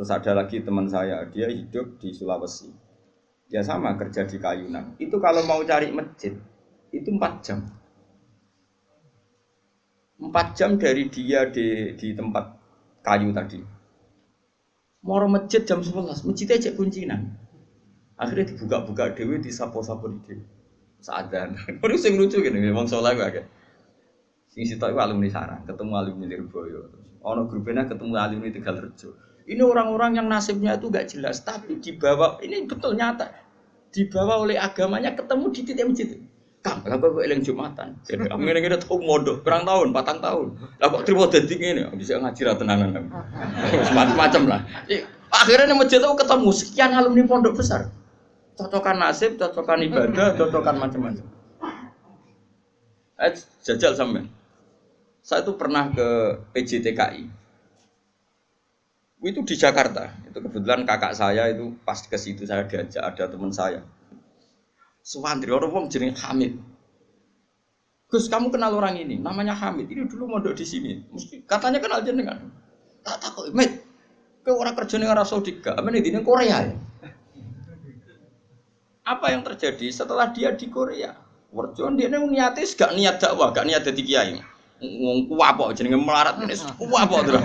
Terus 0.00 0.16
ada 0.16 0.32
lagi 0.32 0.64
teman 0.64 0.88
saya, 0.88 1.28
dia 1.28 1.52
hidup 1.52 2.00
di 2.00 2.08
Sulawesi. 2.16 2.72
Dia 3.52 3.60
sama 3.60 4.00
kerja 4.00 4.24
di 4.24 4.40
Kayunan. 4.40 4.96
Itu 4.96 5.20
kalau 5.20 5.44
mau 5.44 5.60
cari 5.60 5.92
masjid, 5.92 6.32
itu 6.88 7.12
4 7.12 7.44
jam. 7.44 7.68
4 10.16 10.56
jam 10.56 10.80
dari 10.80 11.04
dia 11.12 11.52
di, 11.52 11.92
di 12.00 12.16
tempat 12.16 12.48
kayu 13.04 13.28
tadi. 13.36 13.60
Mau 15.04 15.20
masjid 15.28 15.68
jam 15.68 15.84
11, 15.84 16.24
masjidnya 16.24 16.56
cek 16.56 16.80
kuncinan. 16.80 17.36
Akhirnya 18.16 18.56
dibuka-buka 18.56 19.12
dewi, 19.12 19.44
disapo-sapo 19.44 20.08
di 20.16 20.18
dewi. 20.24 20.44
Sadan. 21.04 21.60
Ini 21.60 21.96
sing 22.00 22.16
lucu 22.16 22.40
gini, 22.40 22.72
wong 22.72 22.88
soleh 22.88 23.12
gue 23.20 23.26
agak. 23.36 23.46
Sing 24.48 24.64
sitok 24.64 24.96
iku 24.96 25.04
alumni 25.04 25.28
sarang, 25.28 25.68
ketemu 25.68 25.92
alumni 25.92 26.24
Lirboyo. 26.24 26.88
Ono 27.20 27.44
grupnya 27.52 27.84
ketemu 27.84 28.16
alumni 28.16 28.48
Tegal 28.48 28.80
Rejo. 28.80 29.28
Ini 29.50 29.62
orang-orang 29.66 30.14
yang 30.14 30.30
nasibnya 30.30 30.78
itu 30.78 30.86
gak 30.94 31.10
jelas, 31.10 31.42
tapi 31.42 31.82
dibawa 31.82 32.38
ini 32.38 32.70
betul 32.70 32.94
nyata. 32.94 33.34
Dibawa 33.90 34.38
oleh 34.38 34.54
agamanya 34.54 35.18
ketemu 35.18 35.44
di 35.50 35.60
titik 35.66 35.86
masjid. 35.90 36.08
Kang, 36.60 36.84
lah 36.84 37.00
kok 37.00 37.18
eling 37.18 37.40
Jumatan. 37.40 37.96
Jadi 38.04 38.28
kamu 38.28 38.52
ini 38.52 38.60
kita 38.60 38.84
tahu 38.84 39.00
modal, 39.00 39.40
berang 39.40 39.64
tahun, 39.64 39.96
patang 39.96 40.20
tahun. 40.20 40.54
Lah 40.76 40.86
kok 40.92 41.02
terima 41.08 41.24
dadi 41.26 41.56
ngene, 41.56 41.88
bisa 41.96 42.20
ngaji 42.20 42.40
ra 42.46 42.54
tenanan. 42.54 43.10
Macam-macam 43.96 44.42
lah. 44.44 44.60
Akhirnya 45.32 45.72
di 45.72 45.74
masjid 45.74 45.98
itu 45.98 46.14
ketemu 46.20 46.48
sekian 46.52 46.90
alumni 46.92 47.24
pondok 47.24 47.56
besar. 47.56 47.88
Cocokan 48.60 49.00
nasib, 49.00 49.40
cocokan 49.40 49.88
ibadah, 49.88 50.36
cocokan 50.36 50.76
macam-macam. 50.76 51.26
Eh, 53.24 53.32
jajal 53.64 53.96
sampai. 53.96 54.28
Saya 55.24 55.40
itu 55.40 55.56
pernah 55.56 55.88
ke 55.96 56.08
PJTKI. 56.52 57.39
Itu 59.20 59.44
di 59.44 59.56
Jakarta. 59.56 60.16
Itu 60.24 60.40
kebetulan 60.40 60.88
kakak 60.88 61.12
saya 61.12 61.52
itu 61.52 61.76
pas 61.84 62.00
ke 62.00 62.16
situ 62.16 62.48
saya 62.48 62.64
diajak 62.64 63.04
ada 63.04 63.24
teman 63.28 63.52
saya. 63.52 63.84
Suwandri 65.04 65.52
orang 65.52 65.72
wong 65.72 65.84
jeneng 65.92 66.16
Hamid. 66.16 66.56
Gus, 68.10 68.26
kamu 68.26 68.50
kenal 68.50 68.74
orang 68.74 68.98
ini? 68.98 69.20
Namanya 69.20 69.54
Hamid. 69.54 69.86
Ini 69.86 70.08
dulu 70.08 70.26
mondok 70.26 70.56
di 70.56 70.66
sini. 70.66 70.98
Mesti 71.12 71.46
katanya 71.46 71.78
kenal 71.78 72.02
jenengan. 72.02 72.48
Tak 73.06 73.16
tak 73.22 73.30
kok, 73.36 73.52
Mit. 73.54 73.86
Ke 74.40 74.50
orang 74.56 74.72
kerja 74.72 74.96
ning 74.96 75.08
Arab 75.12 75.28
Saudi 75.28 75.60
gak? 75.60 75.76
Apa 75.76 75.92
di 75.92 76.10
Korea 76.24 76.64
ya? 76.64 76.76
Apa 79.04 79.36
yang 79.36 79.44
terjadi 79.44 79.84
setelah 79.92 80.32
dia 80.32 80.56
di 80.56 80.72
Korea? 80.72 81.12
Warjon 81.50 81.98
dia 81.98 82.08
niatis 82.08 82.78
gak 82.78 82.94
niat 82.96 83.20
dakwah, 83.20 83.52
gak 83.52 83.68
niat 83.68 83.82
jadi 83.84 84.02
kiai. 84.02 84.34
Ngomong 84.80 85.28
kuwapo 85.28 85.76
jenenge 85.76 86.00
melarat 86.00 86.40
ini 86.40 86.56
kuwapo 86.80 87.20
terus. 87.20 87.44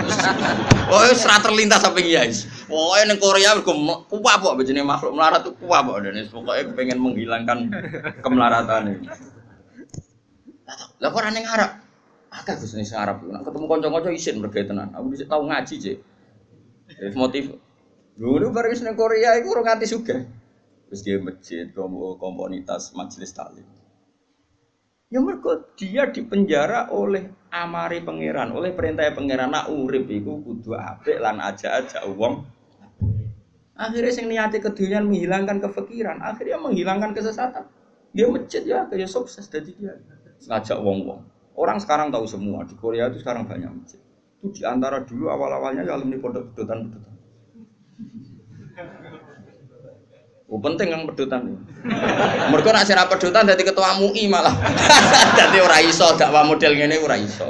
Oh, 0.87 1.03
serat 1.11 1.43
terlintas 1.43 1.83
sampai 1.83 2.07
kiai. 2.07 2.31
Pokoke 2.71 3.03
ning 3.03 3.19
Korea 3.19 3.51
mergo 3.59 3.75
kuwapo 4.07 4.55
jenenge 4.63 4.87
makhluk 4.87 5.11
melarat 5.19 5.43
tuh 5.43 5.51
kuwapo 5.59 5.99
dan 5.99 6.15
pokoknya 6.31 6.71
pengen 6.71 6.97
menghilangkan 7.03 7.59
kemelaratan 8.23 8.87
ini. 8.87 9.07
Kok 11.03 11.11
ora 11.11 11.29
ning 11.29 11.43
Arab? 11.43 11.83
Akeh 12.31 12.55
Gus 12.55 12.71
ning 12.73 12.87
Arab. 12.95 13.19
Ketemu 13.21 13.65
kanca-kanca 13.67 14.09
isin 14.15 14.39
tenan. 14.39 14.95
Aku 14.95 15.11
bisa 15.11 15.27
tau 15.27 15.43
ngaji, 15.43 15.75
Cek. 15.75 15.97
Motif. 17.19 17.51
Dulu 18.15 18.47
bareng 18.55 18.79
ning 18.79 18.95
Korea 18.95 19.35
iku 19.35 19.59
ora 19.59 19.75
nganti 19.75 19.91
sugih. 19.91 20.23
Terus 20.87 21.01
dia 21.03 21.19
masjid, 21.19 21.67
komunitas 22.15 22.95
majelis 22.95 23.35
taklim. 23.35 23.67
Ya 25.13 25.21
mereka 25.21 25.61
dia 25.77 26.09
dipenjara 26.09 26.89
oleh 26.89 27.29
amari 27.53 28.01
pangeran, 28.01 28.49
oleh 28.51 28.73
perintah 28.73 29.05
pangeran 29.13 29.53
nak 29.53 29.69
urip 29.69 30.09
iku 30.09 30.41
kudu 30.41 30.73
apik 30.73 31.21
lan 31.21 31.37
aja 31.37 31.77
aja 31.77 32.09
uang. 32.09 32.41
Akhirnya 33.75 34.11
sing 34.11 34.25
niati 34.31 34.57
kedunian 34.63 35.05
menghilangkan 35.05 35.61
kefikiran, 35.61 36.23
akhirnya 36.25 36.57
menghilangkan 36.57 37.11
kesesatan. 37.13 37.69
Dia 38.15 38.31
masjid 38.31 38.63
ya, 38.63 38.87
kayak 38.87 39.11
sukses 39.11 39.45
jadi 39.51 39.71
dia. 39.75 39.93
Ngajak 40.47 40.79
wong-wong. 40.79 41.21
Orang 41.55 41.83
sekarang 41.83 42.09
tahu 42.09 42.23
semua 42.25 42.63
di 42.63 42.75
Korea 42.79 43.11
itu 43.11 43.19
sekarang 43.19 43.45
banyak 43.45 43.67
masjid. 43.67 43.99
Itu 44.39 44.55
di 44.55 44.61
antara 44.63 45.03
dulu 45.03 45.27
awal-awalnya 45.27 45.83
ya 45.83 45.99
alumni 45.99 46.17
pondok 46.17 46.55
pedotan-pedotan. 46.55 47.13
Oh, 50.55 50.63
penting 50.63 50.87
yang 50.87 51.03
pedutan. 51.03 51.51
Mereka 52.47 52.71
nak 52.71 52.87
sira 52.87 53.03
pedutan 53.11 53.43
jadi 53.43 53.59
ketua 53.59 53.99
MUI 53.99 54.31
malah. 54.31 54.55
jadi 55.39 55.59
ora 55.59 55.83
iso 55.83 56.15
dakwah 56.15 56.47
model 56.47 56.79
ngene 56.79 56.95
ora 57.03 57.19
iso. 57.19 57.43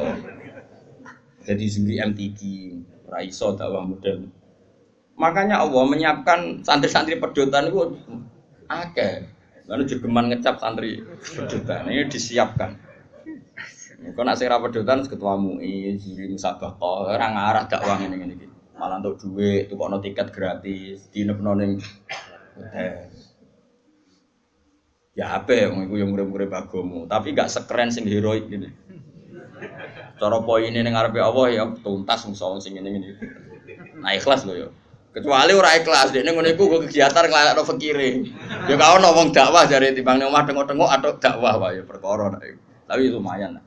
Jadi 1.46 1.70
zuri 1.70 2.02
MTQ 2.02 2.40
ora 3.06 3.22
iso 3.22 3.54
dakwah 3.54 3.86
model. 3.86 4.26
Makanya 5.22 5.62
Allah 5.62 5.86
menyiapkan 5.86 6.66
santri-santri 6.66 7.22
pedutan 7.22 7.70
itu 7.70 7.94
akeh. 8.74 9.30
Lalu 9.70 9.86
jegeman 9.86 10.34
ngecap 10.34 10.58
santri 10.58 11.06
pedutan 11.22 11.86
ini 11.86 12.10
disiapkan. 12.10 12.74
Kau 14.18 14.26
nak 14.26 14.42
sira 14.42 14.58
pedutan 14.58 15.06
ketua 15.06 15.38
MUI, 15.38 15.94
zuri 16.02 16.34
musabaqah, 16.34 17.14
ora 17.14 17.30
ngarah 17.30 17.70
dakwah 17.70 18.02
ngene 18.02 18.34
iki. 18.34 18.50
Malah 18.82 18.98
untuk 18.98 19.22
duit, 19.22 19.70
tuh 19.70 19.78
tiket 20.02 20.34
gratis, 20.34 21.06
dinepno 21.14 21.54
ning 21.54 21.78
Ya 25.16 25.40
apa 25.40 25.52
ya, 25.56 25.72
iku 25.72 25.96
yang 25.96 26.12
murid-murid 26.12 26.52
bagomu, 26.52 27.08
tapi 27.08 27.32
gak 27.32 27.48
sekeren 27.48 27.88
sing 27.88 28.04
heroik 28.04 28.52
gini. 28.52 28.68
Cara 30.20 30.44
poin 30.44 30.68
ini 30.68 30.84
ngarepe 30.84 31.20
Allah 31.20 31.46
ya 31.52 31.64
tuntas 31.80 32.28
musuh 32.28 32.60
sing 32.60 32.76
ini 32.76 32.90
ini. 33.00 33.10
Nah 34.00 34.12
ikhlas 34.12 34.44
loh 34.44 34.56
ya. 34.56 34.68
Kecuali 35.16 35.56
ora 35.56 35.72
ikhlas, 35.80 36.12
dia 36.12 36.28
ngono 36.28 36.52
iku 36.52 36.84
kegiatan 36.84 37.32
ngelayakno 37.32 37.64
fakire. 37.64 38.28
Ya 38.68 38.76
kau 38.76 39.00
ngomong 39.00 39.32
dakwah 39.32 39.64
dari 39.64 39.96
timbang 39.96 40.20
ning 40.20 40.28
tengok-tengok 40.28 40.90
atau 40.92 41.12
dakwah 41.16 41.56
wae 41.56 41.80
ya 41.80 41.84
perkara 41.88 42.36
Tapi 42.84 43.02
lumayan 43.08 43.56
lah. 43.56 43.64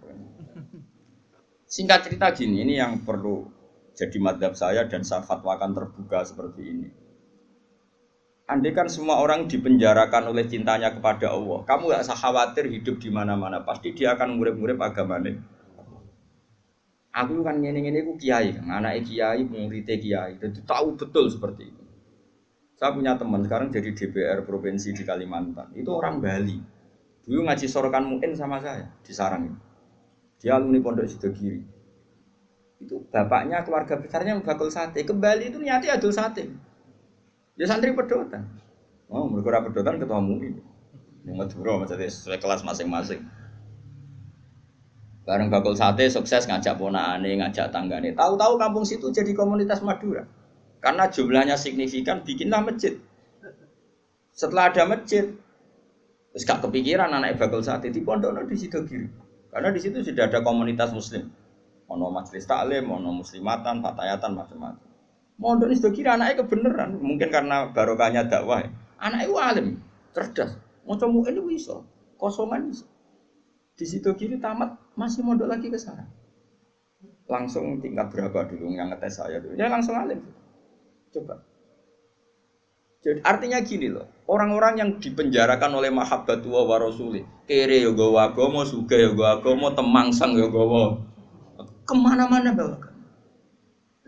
Singkat 1.69 2.09
cerita 2.09 2.33
gini, 2.33 2.65
ini 2.65 2.81
yang 2.81 3.05
perlu 3.05 3.49
jadi 3.97 4.17
madhab 4.21 4.57
saya 4.57 4.89
dan 4.89 5.05
saya 5.05 5.25
fatwakan 5.25 5.77
terbuka 5.77 6.25
seperti 6.25 6.63
ini. 6.65 6.89
Andai 8.49 8.73
kan 8.73 8.89
semua 8.89 9.21
orang 9.21 9.45
dipenjarakan 9.45 10.33
oleh 10.33 10.49
cintanya 10.49 10.89
kepada 10.97 11.29
Allah, 11.29 11.69
kamu 11.69 11.93
gak 11.93 12.03
usah 12.09 12.17
khawatir 12.17 12.65
hidup 12.73 12.97
di 12.97 13.13
mana-mana. 13.13 13.61
Pasti 13.61 13.93
dia 13.93 14.17
akan 14.17 14.41
murid-murid 14.41 14.81
agamanya. 14.81 15.37
Aku 17.13 17.45
kan 17.45 17.61
ngene-ngene 17.61 18.09
aku 18.09 18.17
kiai, 18.17 18.57
anak 18.57 19.05
kiai, 19.05 19.45
muridnya 19.45 20.01
kiai, 20.01 20.41
jadi 20.41 20.65
tahu 20.65 20.97
betul 20.97 21.29
seperti 21.29 21.69
itu. 21.69 21.83
Saya 22.79 22.95
punya 22.95 23.19
teman 23.19 23.43
sekarang 23.43 23.69
jadi 23.75 23.91
DPR 23.91 24.47
provinsi 24.47 24.95
di 24.95 25.03
Kalimantan. 25.03 25.75
Itu 25.75 25.99
orang 25.99 26.23
Bali. 26.23 26.57
Dulu 27.27 27.45
ngaji 27.45 27.67
sorokan 27.67 28.07
muin 28.07 28.33
sama 28.39 28.63
saya 28.63 28.87
di 29.03 29.13
Sarang. 29.13 29.51
Dia 30.39 30.57
alumni 30.57 30.79
Pondok 30.79 31.11
Sidogiri. 31.11 31.59
Itu 32.79 33.03
bapaknya 33.11 33.67
keluarga 33.67 33.99
besarnya 33.99 34.39
bakul 34.39 34.71
sate. 34.71 35.03
Ke 35.03 35.11
Bali 35.11 35.51
itu 35.51 35.59
niatnya 35.59 35.99
adul 35.99 36.15
sate. 36.15 36.47
Ya 37.59 37.67
santri 37.67 37.91
pedotan. 37.91 38.47
Oh, 39.11 39.27
mereka 39.27 39.67
pedotan 39.67 39.99
ketua 39.99 40.23
MUI. 40.23 40.55
Yang 41.27 41.37
Madura 41.37 41.83
maksudnya 41.83 42.07
sesuai 42.07 42.39
kelas 42.39 42.63
masing-masing. 42.63 43.21
Bareng 45.27 45.53
bakul 45.53 45.77
sate 45.77 46.09
sukses 46.09 46.49
ngajak 46.49 46.81
ponakane, 46.81 47.37
ngajak 47.37 47.69
tanggane. 47.69 48.17
Tahu-tahu 48.17 48.57
kampung 48.57 48.87
situ 48.87 49.13
jadi 49.13 49.37
komunitas 49.37 49.85
Madura. 49.85 50.25
Karena 50.79 51.11
jumlahnya 51.11 51.59
signifikan, 51.59 52.25
bikinlah 52.25 52.65
masjid. 52.65 52.97
Setelah 54.33 54.71
ada 54.71 54.87
masjid, 54.87 55.35
terus 56.33 56.47
gak 56.47 56.63
kepikiran 56.63 57.11
anak 57.11 57.37
bakul 57.37 57.61
sate 57.61 57.91
di 57.91 58.01
pondok 58.01 58.47
di 58.47 58.57
situ 58.57 58.87
kiri. 58.87 59.11
Karena 59.51 59.69
di 59.75 59.81
situ 59.83 60.01
sudah 60.01 60.31
ada 60.31 60.41
komunitas 60.41 60.95
muslim. 60.95 61.29
Ono 61.93 62.09
majelis 62.15 62.47
taklim, 62.47 62.87
ono 62.89 63.21
muslimatan, 63.21 63.83
fatayatan, 63.85 64.33
macam-macam. 64.33 64.88
Mondok 65.39 65.71
ini 65.71 65.79
kira 65.95 66.19
anaknya 66.19 66.43
kebenaran, 66.43 66.99
mungkin 66.99 67.31
karena 67.31 67.71
barokahnya 67.71 68.27
dakwah. 68.27 68.67
Anaknya 68.99 69.39
alim, 69.39 69.79
cerdas. 70.11 70.59
Mau 70.83 70.99
coba 70.99 71.31
ini 71.31 71.39
bisa, 71.47 71.79
kosongan 72.19 72.67
bisa. 72.67 72.83
Di 73.79 73.87
situ 73.87 74.11
kiri 74.19 74.43
tamat 74.43 74.75
masih 74.99 75.23
mondok 75.23 75.47
lagi 75.47 75.71
ke 75.71 75.79
sana. 75.79 76.11
Langsung 77.31 77.79
tingkat 77.79 78.11
berapa 78.11 78.51
dulu 78.51 78.75
yang 78.75 78.91
ngetes 78.91 79.23
saya 79.23 79.39
dulu? 79.39 79.55
Ya 79.55 79.71
langsung 79.71 79.95
alim. 79.95 80.19
Coba. 81.15 81.39
Jadi 82.99 83.23
artinya 83.23 83.63
gini 83.63 83.95
loh, 83.95 84.11
orang-orang 84.27 84.83
yang 84.83 84.91
dipenjarakan 84.99 85.71
oleh 85.71 85.95
mahabbatullah 85.95 86.67
wa 86.67 86.77
rasulih, 86.83 87.23
kere 87.47 87.87
gawa 87.95 88.35
agama, 88.35 88.67
suga 88.67 88.99
ya 88.99 89.15
agama, 89.15 89.71
temangsang 89.71 90.35
ya 90.35 90.51
gawa. 90.51 90.99
Ke 91.87 91.95
mana-mana 91.95 92.51
bawa 92.59 92.88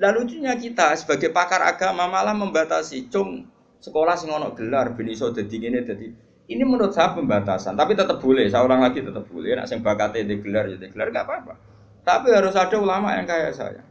Lalu 0.00 0.24
lucunya 0.24 0.56
kita 0.56 0.96
sebagai 0.96 1.28
pakar 1.28 1.60
agama 1.60 2.08
malah 2.08 2.32
membatasi, 2.32 3.12
cung 3.12 3.44
sekolah 3.84 4.16
sing 4.16 4.32
ono 4.32 4.56
gelar 4.56 4.96
ben 4.96 5.12
iso 5.12 5.28
dadi 5.28 5.56
ngene 5.60 5.80
dadi 5.84 6.08
ini 6.50 6.66
menurut 6.66 6.90
saya 6.90 7.14
pembatasan, 7.14 7.78
tapi 7.78 7.94
tetap 7.94 8.18
boleh. 8.18 8.50
Saya 8.50 8.66
ulang 8.66 8.82
lagi 8.82 8.98
tetap 9.06 9.22
boleh. 9.30 9.54
Nak 9.54 9.70
sing 9.70 9.86
bakate 9.86 10.26
di 10.26 10.42
gelar 10.42 10.66
ya 10.66 10.82
gelar 10.82 11.14
gak 11.14 11.22
apa-apa. 11.22 11.54
Tapi 12.02 12.26
harus 12.34 12.58
ada 12.58 12.74
ulama 12.74 13.14
yang 13.14 13.22
kayak 13.22 13.54
saya. 13.54 13.82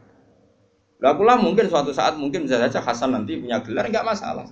Lah 1.00 1.16
mungkin 1.40 1.72
suatu 1.72 1.96
saat 1.96 2.20
mungkin 2.20 2.44
bisa 2.44 2.60
saja 2.60 2.84
Hasan 2.84 3.16
nanti 3.16 3.40
punya 3.40 3.64
gelar 3.64 3.88
nggak 3.88 4.04
masalah. 4.04 4.44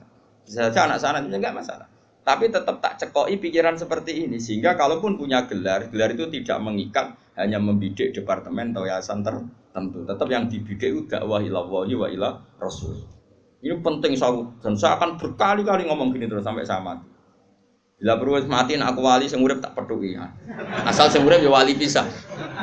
Bisa 0.48 0.72
saja 0.72 0.88
anak 0.88 1.04
sana 1.04 1.20
punya 1.20 1.36
nggak 1.36 1.56
masalah. 1.60 1.84
Tapi 2.24 2.48
tetap 2.48 2.80
tak 2.80 2.96
cekoi 2.96 3.36
pikiran 3.36 3.76
seperti 3.76 4.24
ini 4.24 4.40
sehingga 4.40 4.72
kalaupun 4.72 5.20
punya 5.20 5.44
gelar, 5.44 5.92
gelar 5.92 6.08
itu 6.16 6.32
tidak 6.32 6.56
mengikat 6.64 7.12
hanya 7.38 7.62
membidik 7.62 8.10
departemen 8.10 8.74
atau 8.74 8.82
yayasan 8.82 9.22
tertentu. 9.22 10.02
Tetap 10.02 10.26
yang 10.26 10.50
dibidik 10.50 10.90
itu 10.90 11.00
dakwah 11.06 11.38
ilallahi 11.38 11.94
wa 11.94 12.06
ila 12.10 12.30
rasul. 12.58 12.98
Ini 13.62 13.78
penting 13.78 14.18
saya 14.18 14.42
dan 14.62 14.74
saya 14.74 14.98
akan 14.98 15.18
berkali-kali 15.18 15.86
ngomong 15.86 16.10
gini 16.10 16.26
terus 16.26 16.42
sampai 16.42 16.66
saya 16.66 16.82
mati. 16.82 17.06
Bila 17.98 18.14
perlu 18.14 18.38
mati 18.46 18.78
aku 18.78 19.00
wali 19.02 19.26
sing 19.26 19.42
tak 19.58 19.74
peduli. 19.74 20.14
Ya. 20.14 20.30
Asal 20.86 21.10
sing 21.10 21.26
ya 21.26 21.50
wali 21.50 21.74
bisa. 21.74 22.06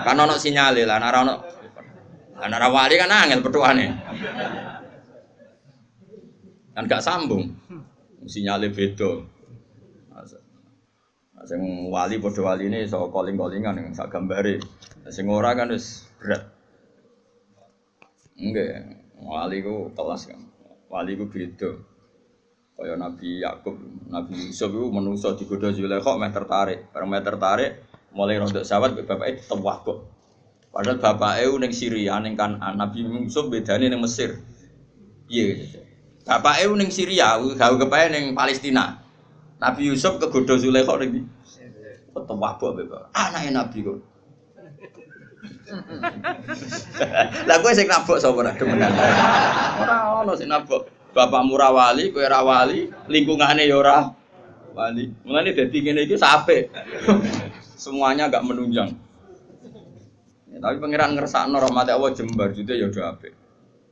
Kan 0.04 0.16
ono 0.16 0.40
sinyale 0.40 0.88
lah, 0.88 1.00
ora 1.00 1.20
ono 1.24 1.36
Ana 2.36 2.68
wali 2.68 3.00
kan 3.00 3.12
angel. 3.12 3.40
Kan 6.76 6.84
gak 6.92 7.04
sambung. 7.04 7.56
Sinyale 8.28 8.72
beda. 8.76 9.35
Sing 11.46 11.62
wali 11.94 12.18
padha 12.18 12.42
waline 12.42 12.82
iso 12.82 13.14
calling-callingan 13.14 13.78
yang 13.78 13.94
sak 13.94 14.10
gambare. 14.10 14.58
Sing 15.14 15.30
ora 15.30 15.54
kan 15.54 15.70
wis 15.70 16.10
berat. 16.18 16.50
Enggak, 18.36 19.06
wali 19.22 19.62
ku 19.62 19.94
kelas 19.94 20.26
kan. 20.26 20.42
Wali 20.90 21.14
ku 21.14 21.30
beda. 21.30 21.72
Kaya 22.76 23.00
Nabi 23.00 23.40
Yakub, 23.40 23.80
Nabi 24.12 24.52
Yusuf 24.52 24.68
itu 24.68 24.92
manusia 24.92 25.32
digoda 25.40 25.72
Zulaikha 25.72 26.20
meh 26.20 26.28
tertarik. 26.34 26.92
Bareng 26.92 27.08
meh 27.08 27.24
tertarik, 27.24 27.72
mulai 28.12 28.36
rontok 28.36 28.68
sawat 28.68 28.98
bapaknya 29.00 29.40
ditewah 29.40 29.78
kok. 29.86 29.98
Padahal 30.76 31.00
bapaknya 31.00 31.56
ning 31.56 31.72
Syria 31.72 32.20
ning 32.20 32.36
kan 32.36 32.60
Nabi 32.60 33.08
Yusuf 33.08 33.48
bedane 33.48 33.88
ning 33.88 34.04
Mesir. 34.04 34.44
Iya 35.32 35.44
gitu. 35.56 35.80
Bapaknya 36.28 36.76
ning 36.76 36.90
Syria, 36.92 37.40
gawe 37.40 37.76
kepae 37.80 38.12
ning 38.12 38.36
Palestina. 38.36 39.00
Nabi 39.56 39.88
Yusuf 39.88 40.20
kegoda 40.20 40.60
Zulaikha 40.60 41.00
ning 41.00 41.32
Ketewah 42.16 42.52
kok 42.56 42.72
bapak. 42.80 43.12
Anaknya 43.12 43.52
Nabi 43.60 43.78
kok. 43.84 44.00
Lah 47.48 47.58
kowe 47.60 47.76
sing 47.76 47.92
nabok 47.92 48.18
sapa 48.18 48.40
ora 48.40 48.56
demenan. 48.56 48.96
Ora 49.84 50.24
ono 50.24 50.32
sing 50.40 50.48
nabok. 50.48 50.88
Bapak 51.12 51.44
murah 51.48 51.72
wali, 51.76 52.12
kowe 52.12 52.24
ora 52.24 52.44
wali, 52.44 52.88
lingkungane 53.12 53.68
ya 53.68 53.76
ora 53.76 54.08
wali. 54.72 55.12
Mulane 55.28 55.52
dadi 55.52 55.78
ngene 55.84 56.08
iki 56.08 56.16
sape. 56.16 56.72
Semuanya 57.76 58.32
agak 58.32 58.48
menunjang. 58.48 58.96
Ya, 60.56 60.58
tapi 60.64 60.80
pangeran 60.80 61.20
ngersakno 61.20 61.60
rahmat 61.60 61.92
Allah 61.92 62.16
jembar 62.16 62.56
juga 62.56 62.80
ya 62.80 62.88
udah 62.88 63.12
apik. 63.12 63.36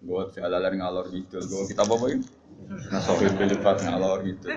Buat 0.04 0.36
jalalan 0.36 0.80
ngalor 0.80 1.12
gitu, 1.12 1.40
gue 1.40 1.64
kita 1.68 1.84
apa 1.84 1.96
ini? 2.12 2.24
Nasofi 2.92 3.28
bilipat 3.36 3.84
ngalor 3.84 4.24
gitu. 4.24 4.48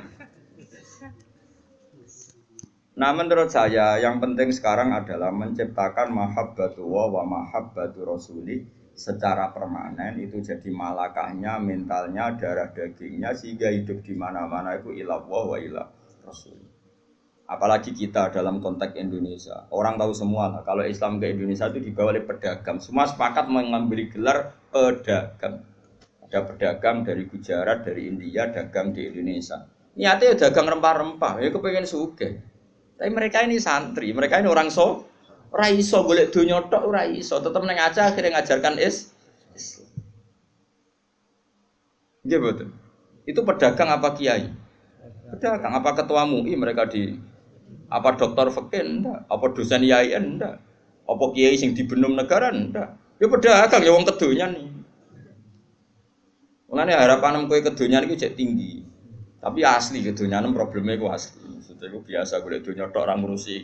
Nah 2.96 3.12
menurut 3.12 3.52
saya 3.52 4.00
yang 4.00 4.24
penting 4.24 4.48
sekarang 4.56 4.96
adalah 4.96 5.28
menciptakan 5.28 6.16
mahabbatu 6.16 6.80
wa 6.80 7.20
mahabbatu 7.28 8.08
rasuli 8.08 8.64
secara 8.96 9.52
permanen 9.52 10.16
itu 10.16 10.40
jadi 10.40 10.72
malakahnya, 10.72 11.60
mentalnya, 11.60 12.32
darah 12.40 12.72
dagingnya 12.72 13.36
sehingga 13.36 13.68
hidup 13.68 14.00
di 14.00 14.16
mana-mana 14.16 14.80
itu 14.80 14.96
ilah 14.96 15.20
wa 15.28 15.60
ilah 15.60 15.84
rasul. 16.24 16.56
Apalagi 17.46 17.92
kita 17.92 18.32
dalam 18.32 18.64
konteks 18.64 18.96
Indonesia, 18.96 19.68
orang 19.70 20.00
tahu 20.00 20.16
semua 20.16 20.50
lah 20.50 20.64
kalau 20.64 20.82
Islam 20.82 21.20
ke 21.20 21.30
Indonesia 21.30 21.68
itu 21.68 21.92
dibawa 21.92 22.16
oleh 22.16 22.24
pedagang. 22.24 22.80
Semua 22.80 23.06
sepakat 23.06 23.46
mengambil 23.52 24.08
gelar 24.08 24.56
pedagang. 24.72 25.62
Ada 26.26 26.42
pedagang 26.42 27.06
dari 27.06 27.28
Gujarat, 27.28 27.86
dari 27.86 28.10
India, 28.10 28.50
dagang 28.50 28.90
di 28.90 29.06
Indonesia. 29.06 29.62
Niatnya 29.94 30.34
ya 30.34 30.36
dagang 30.48 30.66
rempah-rempah, 30.74 31.38
ya 31.38 31.54
kepengen 31.54 31.86
suge. 31.86 32.55
Tapi 32.96 33.10
mereka 33.12 33.44
ini 33.44 33.60
santri, 33.60 34.12
mereka 34.16 34.40
ini 34.40 34.48
orang 34.48 34.72
so, 34.72 35.04
Ora 35.56 35.72
iso 35.72 36.04
golek 36.04 36.34
donya 36.34 36.60
tok 36.68 36.84
ora 36.84 37.08
iso, 37.08 37.40
tetep 37.40 37.62
nang 37.64 37.80
aja 37.80 38.12
akhirnya 38.12 38.36
ngajarkan 38.36 38.76
is 38.76 39.08
Iya 42.26 42.42
betul. 42.42 42.74
Itu 43.22 43.46
pedagang 43.46 43.86
apa 43.86 44.10
kiai? 44.18 44.50
Pedagang 45.30 45.72
apa 45.78 45.94
ketua 45.94 46.26
MUI 46.26 46.58
mereka 46.58 46.90
di 46.90 47.14
apa 47.86 48.18
dokter 48.18 48.50
ndak? 48.50 49.30
Apa 49.30 49.46
dosen 49.54 49.86
IAIN 49.86 50.42
ndak? 50.42 50.58
Apa 51.06 51.24
kiai 51.30 51.54
sing 51.54 51.72
dibenum 51.72 52.18
negara 52.18 52.50
ndak? 52.50 52.98
Ya 53.22 53.26
pedagang 53.30 53.82
ya 53.86 53.94
wong 53.94 54.04
kedonyan 54.04 54.58
nih. 54.58 54.68
Mulane 56.66 56.92
harapan 56.98 57.46
kowe 57.46 57.62
kedonyan 57.62 58.10
iki 58.10 58.18
cek 58.26 58.34
tinggi. 58.34 58.82
Tapi 59.36 59.60
asli 59.62 60.02
kedonyan 60.02 60.50
problemnya 60.50 60.98
ku 60.98 61.06
asli. 61.12 61.44
Maksudnya 61.44 61.92
ku 61.92 62.00
biasa 62.02 62.40
golek 62.42 62.64
donya 62.66 62.88
tok 62.90 63.04
ora 63.04 63.14
ngurusi 63.14 63.56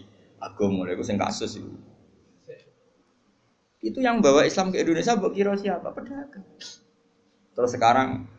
agama 0.42 0.86
itu 0.90 1.04
sing 1.06 1.16
kasus 1.16 1.58
itu. 1.58 1.70
Itu 3.82 3.98
yang 3.98 4.22
bawa 4.22 4.46
Islam 4.46 4.70
ke 4.70 4.78
Indonesia 4.78 5.18
buat 5.18 5.34
kira 5.34 5.58
siapa? 5.58 5.90
Pedagang. 5.90 6.46
Terus 7.52 7.70
sekarang 7.74 8.30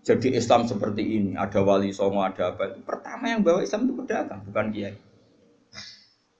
jadi 0.00 0.40
Islam 0.40 0.64
seperti 0.64 1.04
ini, 1.04 1.36
ada 1.36 1.60
wali 1.60 1.92
songo, 1.92 2.24
ada 2.24 2.56
apa 2.56 2.72
itu. 2.72 2.80
Pertama 2.80 3.28
yang 3.28 3.44
bawa 3.44 3.60
Islam 3.60 3.84
itu 3.84 3.94
pedagang, 4.00 4.40
bukan 4.48 4.66
kiai. 4.72 4.96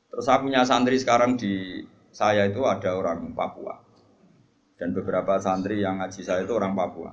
Terus 0.09 0.25
saya 0.25 0.41
punya 0.41 0.65
santri 0.65 0.97
sekarang 0.97 1.37
di 1.37 1.85
saya 2.09 2.49
itu 2.49 2.65
ada 2.65 2.97
orang 2.97 3.37
Papua. 3.37 3.77
Dan 4.81 4.97
beberapa 4.97 5.37
santri 5.37 5.85
yang 5.85 6.01
ngaji 6.01 6.25
saya 6.25 6.49
itu 6.49 6.57
orang 6.57 6.73
Papua. 6.73 7.13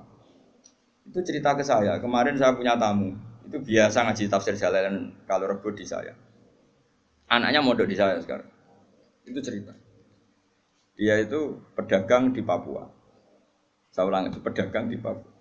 Itu 1.06 1.22
cerita 1.22 1.54
ke 1.54 1.62
saya, 1.62 1.98
kemarin 2.02 2.34
saya 2.36 2.52
punya 2.52 2.74
tamu, 2.74 3.14
itu 3.46 3.56
biasa 3.62 4.10
ngaji 4.10 4.26
tafsir 4.26 4.58
jalan 4.58 5.14
kalau 5.24 5.46
rebut 5.46 5.78
di 5.78 5.86
saya 5.86 6.12
Anaknya 7.26 7.58
mondok 7.58 7.90
di 7.90 7.98
saya 7.98 8.22
sekarang. 8.22 8.46
Itu 9.26 9.42
cerita. 9.42 9.74
Dia 10.94 11.18
itu 11.18 11.58
pedagang 11.74 12.30
di 12.30 12.40
Papua. 12.46 12.86
Saya 13.90 14.06
ulang 14.06 14.30
itu 14.30 14.38
pedagang 14.38 14.86
di 14.86 14.94
Papua. 14.94 15.34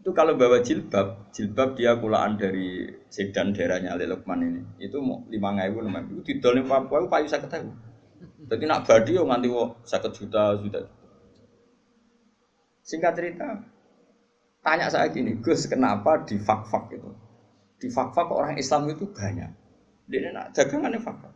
Itu 0.00 0.12
kalau 0.12 0.36
bawa 0.36 0.60
jilbab, 0.60 1.32
jilbab 1.32 1.76
dia 1.76 1.96
kulaan 1.96 2.36
dari 2.36 2.88
sedan 3.08 3.56
daerahnya 3.56 3.96
Ali 3.96 4.04
Lukman 4.04 4.40
ini. 4.44 4.62
Itu 4.84 5.00
mau 5.00 5.24
lima 5.32 5.56
ribu 5.56 5.80
enam 5.80 5.96
ribu. 6.04 6.20
Itu 6.28 6.52
di 6.52 6.64
Papua 6.64 7.04
itu 7.04 7.08
payu 7.08 7.26
saya 7.28 7.40
ketahui. 7.40 7.72
Jadi 8.20 8.64
nak 8.68 8.84
badi 8.84 9.16
yo 9.16 9.24
nganti 9.24 9.48
wo 9.48 9.80
sakit 9.88 10.12
juta 10.12 10.60
juta. 10.60 10.80
Singkat 12.84 13.12
cerita, 13.16 13.48
tanya 14.60 14.92
saya 14.92 15.08
gini, 15.08 15.40
Gus 15.40 15.66
kenapa 15.66 16.24
di 16.24 16.36
fak-fak 16.36 16.84
itu? 16.94 17.10
Di 17.80 17.88
fak-fak 17.88 18.28
orang 18.28 18.56
Islam 18.60 18.88
itu 18.92 19.08
banyak. 19.08 19.50
Dia 20.10 20.30
nak 20.34 20.52
dagangannya 20.52 21.00
fakta. 21.00 21.30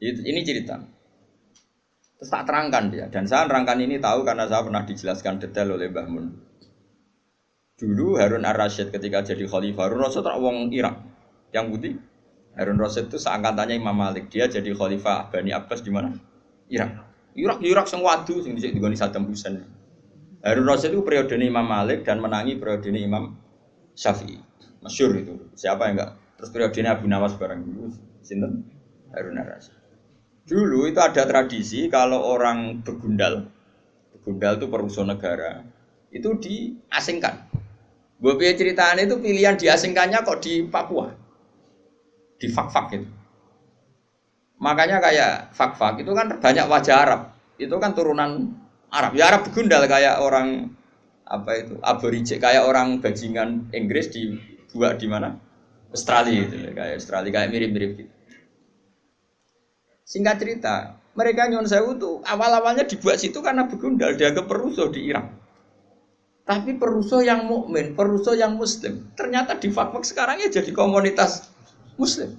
Ini 0.00 0.40
cerita. 0.42 0.80
Terus 2.20 2.28
tak 2.28 2.44
terangkan 2.48 2.92
dia. 2.92 3.06
Dan 3.08 3.24
saya 3.24 3.48
terangkan 3.48 3.80
ini 3.80 3.96
tahu 3.96 4.24
karena 4.24 4.44
saya 4.44 4.64
pernah 4.64 4.84
dijelaskan 4.84 5.40
detail 5.40 5.76
oleh 5.76 5.88
Mbah 5.88 6.06
Mun. 6.08 6.26
Dulu 7.80 8.20
Harun 8.20 8.44
Ar-Rasyid 8.44 8.92
ketika 8.92 9.24
jadi 9.24 9.48
khalifah, 9.48 9.88
Harun 9.88 10.04
Rasyid 10.04 10.24
tak 10.24 10.36
wong 10.36 10.68
Irak. 10.68 11.00
Yang 11.52 11.64
putih. 11.72 11.94
Harun 12.56 12.76
Rasyid 12.76 13.08
itu 13.08 13.16
seangkatannya 13.16 13.80
Imam 13.80 13.96
Malik. 13.96 14.28
Dia 14.28 14.52
jadi 14.52 14.68
khalifah 14.76 15.32
Bani 15.32 15.48
Abbas 15.56 15.80
di 15.80 15.88
mana? 15.88 16.12
Irak. 16.68 17.08
Irak, 17.32 17.58
Irak 17.64 17.86
yang 17.88 18.02
wadu 18.04 18.42
sing 18.42 18.52
dicek 18.52 18.74
digoni 18.74 18.98
Saddam 18.98 19.24
Hussein. 19.24 19.64
Harun 20.40 20.66
Rasyid 20.66 20.96
itu 20.96 21.04
periode 21.04 21.36
Imam 21.36 21.64
Malik 21.64 22.04
dan 22.08 22.20
menangi 22.24 22.56
periode 22.56 22.88
Imam 22.92 23.36
Syafi'i. 23.92 24.40
Masyur 24.80 25.12
itu. 25.20 25.34
Siapa 25.52 25.92
yang 25.92 26.00
enggak 26.00 26.10
Terus 26.40 26.56
periodenya 26.56 26.96
Abu 26.96 27.04
Nawas 27.04 27.36
bareng 27.36 27.60
dulu, 27.68 27.92
sinten 28.24 28.64
Harun 29.12 29.36
Rasyid. 29.36 29.76
Dulu 30.48 30.88
itu 30.88 30.96
ada 30.96 31.28
tradisi 31.28 31.84
kalau 31.92 32.16
orang 32.16 32.80
begundal, 32.80 33.44
begundal 34.16 34.56
itu 34.56 34.66
perusahaan 34.72 35.12
negara, 35.12 35.60
itu 36.08 36.32
diasingkan. 36.40 37.44
Gue 38.16 38.40
pilih 38.40 38.56
ceritanya 38.56 39.04
itu 39.04 39.20
pilihan 39.20 39.60
diasingkannya 39.60 40.24
kok 40.24 40.40
di 40.40 40.64
Papua, 40.64 41.12
di 42.40 42.48
fak-fak 42.48 42.86
itu. 42.96 43.08
Makanya 44.64 44.96
kayak 45.04 45.52
fak-fak 45.52 46.00
itu 46.00 46.16
kan 46.16 46.40
banyak 46.40 46.66
wajah 46.72 46.96
Arab, 47.04 47.20
itu 47.60 47.76
kan 47.76 47.92
turunan 47.92 48.48
Arab. 48.90 49.14
Ya 49.14 49.30
Arab 49.30 49.46
begundal 49.46 49.86
kayak 49.86 50.18
orang 50.18 50.74
apa 51.30 51.50
itu 51.62 51.74
aborigin 51.86 52.42
kayak 52.42 52.66
orang 52.66 52.98
bajingan 52.98 53.70
Inggris 53.70 54.10
dibuat 54.10 54.98
di 54.98 55.06
mana 55.06 55.38
Australia 55.94 56.42
itu 56.42 56.56
ya, 56.58 56.70
kayak 56.74 56.94
Australia 56.98 57.30
kayak 57.30 57.48
mirip-mirip 57.54 57.90
gitu. 58.02 58.12
Singkat 60.10 60.36
cerita, 60.42 60.74
mereka 61.14 61.46
nyon 61.46 61.70
sewu 61.70 61.94
tuh 61.94 62.18
awal-awalnya 62.26 62.82
dibuat 62.82 63.22
situ 63.22 63.38
karena 63.38 63.70
begundal 63.70 64.18
dianggap 64.18 64.50
perusuh 64.50 64.90
di 64.90 65.06
Irak. 65.06 65.38
Tapi 66.42 66.74
perusuh 66.74 67.22
yang 67.22 67.46
mukmin, 67.46 67.94
perusuh 67.94 68.34
yang 68.34 68.58
muslim, 68.58 69.06
ternyata 69.14 69.54
di 69.54 69.70
fakfak 69.70 70.02
sekarang 70.02 70.42
ya 70.42 70.50
jadi 70.50 70.74
komunitas 70.74 71.46
muslim. 71.94 72.34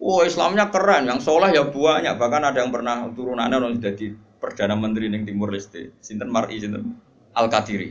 Wah 0.00 0.20
wow, 0.20 0.28
Islamnya 0.28 0.68
keren, 0.72 1.08
yang 1.08 1.20
soleh 1.20 1.52
ya 1.52 1.64
banyak. 1.68 2.20
Bahkan 2.20 2.42
ada 2.52 2.58
yang 2.60 2.72
pernah 2.72 3.08
turunannya 3.12 3.56
orang 3.56 3.80
jadi 3.80 4.12
perdana 4.46 4.78
menteri 4.78 5.10
di 5.10 5.26
Timur 5.26 5.50
Leste, 5.50 5.90
Sinten 5.98 6.30
Mar'i, 6.30 6.62
Sinten 6.62 6.94
Al 7.34 7.50
Qadiri. 7.50 7.90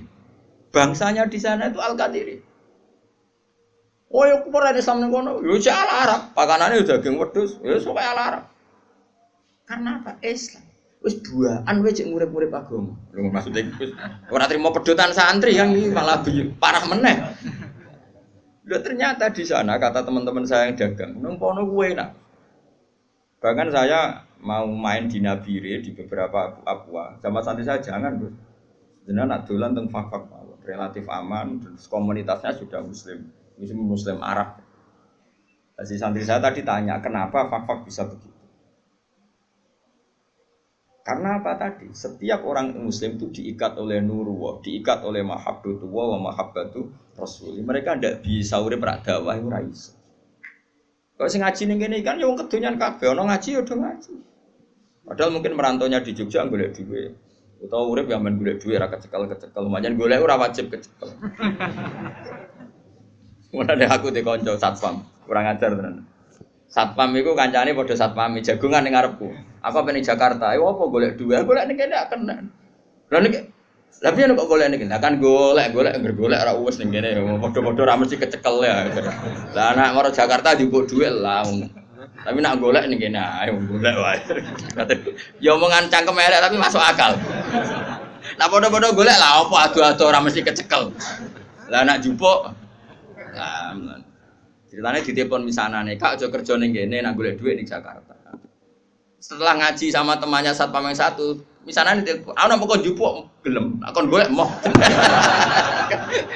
Bangsanya 0.72 1.28
di 1.28 1.36
sana 1.36 1.68
itu 1.68 1.84
Al 1.84 2.00
Qadiri. 2.00 2.40
Oh 4.16 4.24
ya 4.24 4.40
kupur 4.40 4.64
ada 4.64 4.80
Islam 4.80 5.12
kono. 5.12 5.44
Yo 5.44 5.60
ala 5.68 5.94
Arab, 6.08 6.22
pakanane 6.32 6.80
udah 6.80 7.04
daging 7.04 7.20
wedhus. 7.20 7.60
Ya 7.60 7.76
sok 7.84 8.00
ala 8.00 8.22
Arab. 8.32 8.44
Karena 9.68 10.00
apa? 10.00 10.16
Islam. 10.24 10.64
Wis 11.04 11.20
duaan 11.22 11.84
wae 11.84 11.92
cek 11.92 12.08
murid-murid 12.08 12.50
agama. 12.50 12.96
Lho 13.12 13.30
maksudnya 13.30 13.68
wis 13.76 13.92
ora 14.32 14.48
trimo 14.48 14.72
pedotan 14.72 15.12
santri 15.12 15.60
yang 15.60 15.76
ini 15.76 15.92
malah 15.92 16.24
parah 16.58 16.88
meneh. 16.88 17.16
Loh, 18.66 18.82
ternyata 18.82 19.30
di 19.30 19.46
sana 19.46 19.78
kata 19.78 20.02
teman-teman 20.02 20.42
saya 20.42 20.74
yang 20.74 20.74
dagang, 20.74 21.22
nempono 21.22 21.70
kue 21.70 21.94
enak. 21.94 22.25
Bahkan 23.46 23.70
saya 23.70 24.26
mau 24.42 24.66
main 24.66 25.06
di 25.06 25.22
Nabire 25.22 25.78
di 25.78 25.94
beberapa 25.94 26.66
apua, 26.66 27.22
sama 27.22 27.46
santri 27.46 27.62
saya 27.62 27.78
jangan 27.78 28.18
bro. 28.18 28.34
Jangan 29.06 29.30
nak 29.30 29.46
dolan 29.46 29.78
tentang 29.78 29.94
fak-fak 29.94 30.66
relatif 30.66 31.06
aman, 31.06 31.62
terus 31.62 31.86
komunitasnya 31.86 32.58
sudah 32.58 32.82
muslim, 32.82 33.30
muslim 33.62 33.80
muslim 33.86 34.18
Arab. 34.26 34.58
Si 35.86 35.94
santri 35.94 36.26
saya 36.26 36.42
tadi 36.42 36.66
tanya, 36.66 36.98
kenapa 36.98 37.46
fak-fak 37.46 37.86
bisa 37.86 38.10
begitu? 38.10 38.34
Karena 41.06 41.38
apa 41.38 41.54
tadi? 41.54 41.94
Setiap 41.94 42.42
orang 42.50 42.74
muslim 42.82 43.22
itu 43.22 43.30
diikat 43.30 43.78
oleh 43.78 44.02
nurullah, 44.02 44.58
diikat 44.66 45.06
oleh 45.06 45.22
mahabbatullah 45.22 46.18
wa 46.18 46.34
mahabbatu 46.34 46.90
rasul. 47.14 47.62
Mereka 47.62 48.02
tidak 48.02 48.26
bisa 48.26 48.58
urip 48.58 48.82
rak 48.82 49.06
dakwah. 49.06 49.38
Kalau 51.16 51.32
sing 51.32 51.40
ngaji 51.40 51.64
ning 51.72 51.80
kene 51.80 52.04
kan 52.04 52.20
ya 52.20 52.28
wong 52.28 52.36
kedonyan 52.36 52.76
kabeh, 52.76 53.16
ana 53.16 53.24
ngaji 53.24 53.56
ya 53.56 53.60
udah 53.64 53.78
ngaji. 53.80 54.12
Padahal 55.08 55.32
mungkin 55.32 55.56
merantaunya 55.56 56.04
di 56.04 56.12
Jogja 56.12 56.44
golek 56.44 56.76
duit. 56.76 57.16
Utawa 57.64 57.88
urip 57.88 58.12
ya 58.12 58.20
men 58.20 58.36
golek 58.36 58.60
duit 58.60 58.76
ra 58.76 58.92
kecekel-kecekel. 58.92 59.64
Manjan 59.72 59.96
golek 59.96 60.20
ora 60.20 60.36
wajib 60.36 60.68
kecekel. 60.68 61.16
Mulane 63.56 63.88
aku 63.88 64.12
di 64.12 64.20
kanca 64.20 64.60
satpam, 64.60 65.08
kurang 65.24 65.48
ajar 65.48 65.72
tenan. 65.72 66.04
Satpam 66.68 67.16
itu 67.16 67.32
kancane 67.32 67.72
padha 67.72 67.96
satpam 67.96 68.36
jagungan 68.44 68.84
ning 68.84 68.92
ngarepku. 68.92 69.32
Aku 69.64 69.76
apa 69.80 69.90
ning 69.96 70.04
Jakarta, 70.04 70.52
ayo 70.52 70.68
apa 70.68 70.84
golek 70.92 71.16
duwe? 71.16 71.40
Golek 71.48 71.64
ning 71.72 71.80
kene 71.80 71.96
kena. 72.12 72.36
Lah 73.08 73.20
nek 73.24 73.55
lah 74.04 74.12
piye 74.12 74.28
kok 74.28 74.50
golek 74.52 74.68
ning 74.68 74.80
kene? 74.84 75.00
Kan 75.00 75.24
golek, 75.24 75.72
golek 75.72 75.96
ngger 75.96 76.14
golek 76.20 76.40
ora 76.44 76.54
wis 76.60 76.76
ning 76.84 76.92
kene. 76.92 77.16
Padha-padha 77.16 77.84
ra 77.88 77.96
mesti 77.96 78.20
kecekel 78.20 78.56
ya. 78.68 78.92
Lah 79.56 79.72
nek 79.72 79.96
maro 79.96 80.12
Jakarta 80.12 80.52
dijupuk 80.52 80.92
duit 80.92 81.16
lah. 81.16 81.48
Tapi 82.28 82.38
nak 82.44 82.60
golek 82.60 82.92
ning 82.92 83.00
kene 83.00 83.18
ayo 83.18 83.56
golek 83.64 83.96
wae. 83.96 84.20
Ya 85.44 85.56
omongan 85.56 85.88
cangkem 85.88 86.20
elek 86.20 86.44
tapi 86.44 86.56
masuk 86.60 86.84
akal. 86.84 87.16
Nah 88.36 88.48
padha-padha 88.52 88.92
golek 88.92 89.16
lah 89.16 89.48
apa 89.48 89.56
adu-adu 89.72 90.04
ora 90.12 90.20
mesti 90.20 90.44
kecekel. 90.44 90.92
Lah 91.72 91.82
nak 91.88 92.04
jupuk. 92.04 92.52
Lah 93.32 93.74
Ceritanya 94.76 95.00
misalnya 95.40 95.88
nih, 95.88 95.96
kak 95.96 96.20
jo 96.20 96.28
kerja 96.28 96.60
nih 96.60 96.68
gini, 96.68 97.00
nak 97.00 97.16
golek 97.16 97.40
duit 97.40 97.56
di 97.56 97.64
Jakarta. 97.64 98.12
Setelah 99.24 99.56
ngaji 99.56 99.88
sama 99.88 100.20
temannya 100.20 100.52
saat 100.52 100.76
yang 100.76 100.92
satu, 100.92 101.40
misalnya 101.66 102.06
nih 102.06 102.22
aku 102.22 102.46
nampak 102.46 102.86
jupuk 102.86 103.26
gelem, 103.42 103.82
aku 103.82 104.06
golek 104.06 104.30
mau. 104.30 104.46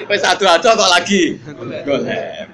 Wes 0.10 0.26
satu 0.26 0.50
aja 0.50 0.74
kok 0.74 0.89
lagi 0.89 1.38
golek. 1.86 2.50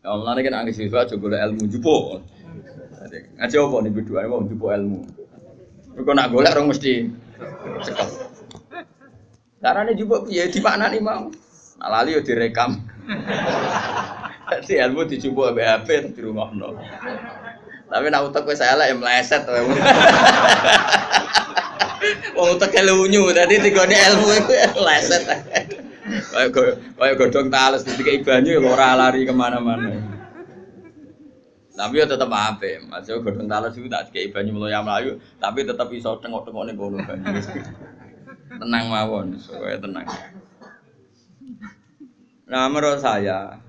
Ya 0.00 0.16
ini 0.16 0.40
kan 0.40 0.56
angin 0.56 0.72
siswa 0.72 1.04
coba 1.04 1.20
golek 1.20 1.40
ilmu 1.44 1.68
jupuk. 1.68 2.24
Ngaji 3.36 3.56
apa 3.60 3.76
nih 3.84 3.92
berdua 3.92 4.24
mau 4.24 4.48
jupuk 4.48 4.72
ilmu. 4.72 5.04
Kau 6.00 6.16
nak 6.16 6.32
golek 6.32 6.56
orang 6.56 6.72
mesti 6.72 7.12
sekal. 7.84 8.08
Caranya 9.60 9.92
jupuk 9.92 10.32
ya 10.32 10.48
di 10.48 10.60
mana 10.64 10.88
nih 10.88 11.04
mau? 11.04 11.28
Nah, 11.78 11.88
lali 11.92 12.16
yo 12.16 12.24
direkam. 12.24 12.80
Jadi 14.48 14.80
ilmu 14.80 15.04
dicoba 15.04 15.52
BHP 15.52 16.16
di 16.16 16.20
rumah 16.24 16.48
no. 16.56 16.72
Tapi 17.88 18.12
nak 18.12 18.28
utak 18.28 18.44
saya 18.52 18.76
lah 18.76 18.92
yang 18.92 19.00
meleset 19.00 19.48
wae. 19.48 19.64
Wong 22.36 22.54
utak 22.54 22.70
kelunyu 22.70 23.32
tadi 23.32 23.58
tiga 23.64 23.88
ilmu 23.88 24.28
itu 24.36 24.52
meleset. 24.76 25.24
Kayak 25.28 26.52
kayak 26.96 27.14
godong 27.16 27.48
talas 27.48 27.84
ketika 27.84 28.10
ibanyu 28.12 28.60
ya 28.60 28.64
ora 28.64 28.96
lari 28.96 29.24
ke 29.24 29.32
mana-mana. 29.32 30.18
Tapi 31.78 32.02
ya 32.02 32.10
tetap 32.10 32.26
apa, 32.34 32.82
masih 32.90 33.22
godong 33.22 33.46
talas 33.46 33.72
itu 33.78 33.86
tak 33.86 34.10
kayak 34.10 34.34
ibanyu 34.34 34.50
mulai 34.56 34.74
melayu, 34.82 35.22
tapi 35.38 35.62
tetap 35.62 35.86
bisa 35.88 36.10
tengok-tengok 36.18 36.66
nih 36.66 36.74
kono 36.74 36.98
Tenang 38.48 38.84
mawon, 38.90 39.38
supaya 39.38 39.78
tenang. 39.78 40.08
Nah 42.48 42.64
menurut 42.72 42.98
saya 42.98 43.60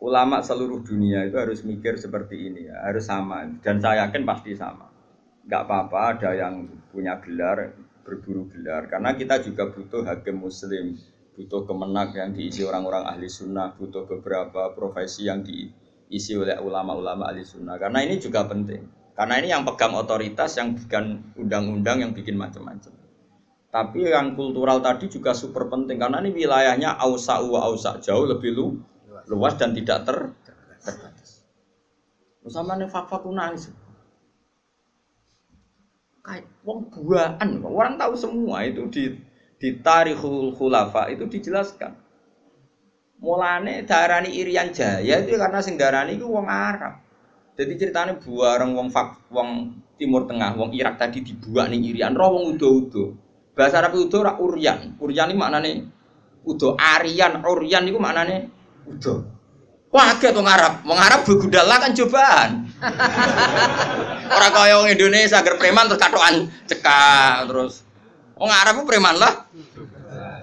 ulama 0.00 0.40
seluruh 0.40 0.80
dunia 0.80 1.28
itu 1.28 1.36
harus 1.36 1.60
mikir 1.62 2.00
seperti 2.00 2.48
ini 2.48 2.72
ya, 2.72 2.88
harus 2.88 3.04
sama 3.04 3.44
dan 3.60 3.78
saya 3.78 4.08
yakin 4.08 4.24
pasti 4.24 4.56
sama. 4.56 4.88
Gak 5.44 5.68
apa-apa 5.68 5.98
ada 6.16 6.30
yang 6.32 6.68
punya 6.88 7.20
gelar 7.20 7.76
berburu 8.00 8.48
gelar 8.48 8.88
karena 8.88 9.12
kita 9.14 9.44
juga 9.44 9.68
butuh 9.68 10.08
hakim 10.08 10.40
muslim, 10.40 10.96
butuh 11.36 11.68
kemenak 11.68 12.16
yang 12.16 12.32
diisi 12.32 12.64
orang-orang 12.64 13.04
ahli 13.06 13.28
sunnah, 13.28 13.76
butuh 13.76 14.08
beberapa 14.08 14.72
profesi 14.72 15.28
yang 15.28 15.44
diisi 15.44 16.32
oleh 16.34 16.56
ulama-ulama 16.56 17.28
ahli 17.28 17.44
sunnah 17.44 17.76
karena 17.76 18.00
ini 18.00 18.16
juga 18.16 18.48
penting. 18.48 19.00
Karena 19.20 19.36
ini 19.36 19.52
yang 19.52 19.68
pegang 19.68 19.92
otoritas, 20.00 20.56
yang 20.56 20.72
bikin 20.72 21.36
undang-undang, 21.36 22.00
yang 22.00 22.16
bikin 22.16 22.40
macam-macam. 22.40 22.88
Tapi 23.68 24.08
yang 24.08 24.32
kultural 24.32 24.80
tadi 24.80 25.12
juga 25.12 25.36
super 25.36 25.68
penting 25.68 26.00
karena 26.00 26.24
ini 26.24 26.32
wilayahnya 26.32 26.96
ausa 26.96 27.36
wa 27.44 27.68
ausa 27.68 28.00
jauh 28.00 28.24
lebih 28.24 28.50
lu, 28.56 28.80
luas 29.30 29.54
dan 29.54 29.70
tidak 29.70 30.02
ter 30.02 30.16
terbatas. 30.82 31.46
Sama 32.50 32.74
nih 32.74 32.90
fakta 32.90 33.22
nangis. 33.30 33.70
Kayak 36.20 36.50
wong 36.66 36.90
buaan, 36.90 37.62
orang 37.62 37.94
tahu 37.96 38.12
semua 38.18 38.66
itu 38.66 38.90
di 38.90 39.04
di 39.56 39.78
tarikhul 39.78 40.52
khulafa 40.58 41.08
itu 41.14 41.30
dijelaskan. 41.30 41.94
Mulane 43.20 43.84
darani 43.84 44.32
Irian 44.34 44.72
Jaya 44.72 45.20
itu 45.20 45.36
karena 45.36 45.60
sing 45.62 45.78
darani 45.78 46.18
itu 46.18 46.26
wong 46.26 46.48
Arab. 46.48 46.98
Jadi 47.54 47.76
ceritanya 47.76 48.16
buareng 48.16 48.72
wong 48.72 48.88
fak 48.88 49.28
wong 49.30 49.76
Timur 50.00 50.24
Tengah, 50.24 50.56
wong 50.56 50.72
Irak 50.72 50.96
tadi 50.96 51.20
dibuat 51.20 51.68
nih 51.68 51.92
Irian, 51.92 52.16
roh 52.16 52.40
wong 52.40 52.56
udo-udo. 52.56 53.12
Bahasa 53.52 53.84
Arab 53.84 54.00
itu 54.00 54.16
ora 54.16 54.40
uryan. 54.40 54.96
Uryan 54.96 55.28
ini 55.28 55.36
maknane 55.36 55.70
udo. 56.48 56.80
Arian, 56.80 57.44
uryan 57.44 57.84
itu 57.84 58.00
maknane 58.00 58.59
udo. 58.90 59.14
Waget 59.90 60.38
wong 60.38 60.46
Arab. 60.46 60.86
Wong 60.86 61.00
Arab 61.02 61.26
begudala 61.26 61.82
kan 61.82 61.90
cobaan. 61.90 62.50
Orang 64.38 64.52
kaya 64.54 64.78
wong 64.78 64.90
Indonesia 64.94 65.42
agar 65.42 65.58
preman 65.58 65.90
terus 65.90 65.98
katokan 65.98 66.46
cekak 66.70 67.50
terus. 67.50 67.82
Wong 68.38 68.54
Arab 68.54 68.78
itu 68.78 68.84
preman 68.86 69.18
lah. 69.18 69.50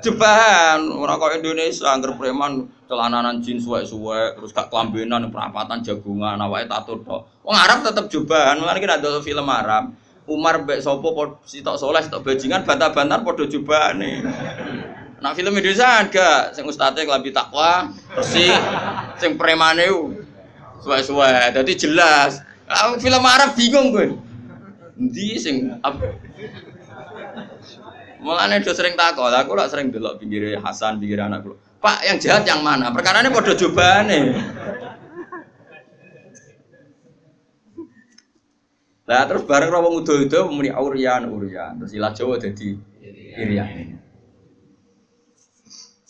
Cobaan. 0.04 0.92
Orang 0.92 1.16
kaya 1.16 1.40
Indonesia 1.40 1.96
agar 1.96 2.20
preman 2.20 2.68
celananan 2.92 3.40
jin 3.40 3.56
suwe-suwe 3.56 4.36
terus 4.36 4.52
gak 4.52 4.68
kelambenan 4.68 5.32
perapatan 5.32 5.80
jagungan 5.80 6.36
awake 6.44 6.68
tato 6.68 7.00
tok. 7.00 7.48
Wong 7.48 7.56
Arab 7.56 7.88
tetap 7.88 8.12
cobaan. 8.12 8.60
Mulane 8.60 8.84
kita 8.84 9.00
ada 9.00 9.24
film 9.24 9.48
Arab. 9.48 9.96
Umar 10.28 10.68
mbek 10.68 10.84
sapa 10.84 11.08
sitok 11.48 11.80
soleh 11.80 12.04
sitok 12.04 12.20
bajingan 12.20 12.68
bantah-bantahan 12.68 13.24
padha 13.24 13.48
jobane. 13.48 14.28
Nah 15.18 15.34
film 15.34 15.58
Indonesia 15.58 16.06
enggak 16.06 16.54
sing 16.54 16.64
ustate 16.70 17.02
kelambi 17.02 17.34
takwa, 17.34 17.90
bersih, 18.14 18.54
sing 19.18 19.34
premane 19.34 19.90
suwe-suwe. 20.86 21.54
Dadi 21.54 21.74
jelas. 21.74 22.46
Ah, 22.70 22.94
film 23.00 23.24
Arab 23.26 23.58
bingung 23.58 23.96
gue. 23.96 24.14
Endi 24.98 25.38
sing 25.42 25.74
Mulane 28.18 28.60
do 28.66 28.74
sering 28.74 28.98
takok, 28.98 29.30
aku 29.30 29.54
lak 29.54 29.70
sering 29.70 29.94
delok 29.94 30.18
pinggir 30.18 30.58
Hasan, 30.58 30.98
pinggir 30.98 31.22
anak 31.22 31.46
kula. 31.46 31.56
Pak, 31.78 32.02
yang 32.02 32.18
jahat 32.18 32.44
yang 32.50 32.66
mana? 32.66 32.90
Perkarane 32.90 33.30
padha 33.30 33.54
jobane. 33.54 34.34
Lah 39.08 39.24
terus 39.30 39.46
bareng 39.48 39.72
wong 39.72 40.04
udo-udo 40.04 40.52
muni 40.52 40.74
Aurian, 40.74 41.30
Urian. 41.30 41.80
Terus 41.80 41.94
ilah 41.96 42.12
Jawa 42.12 42.36
dadi 42.42 42.76
Irian. 43.38 44.02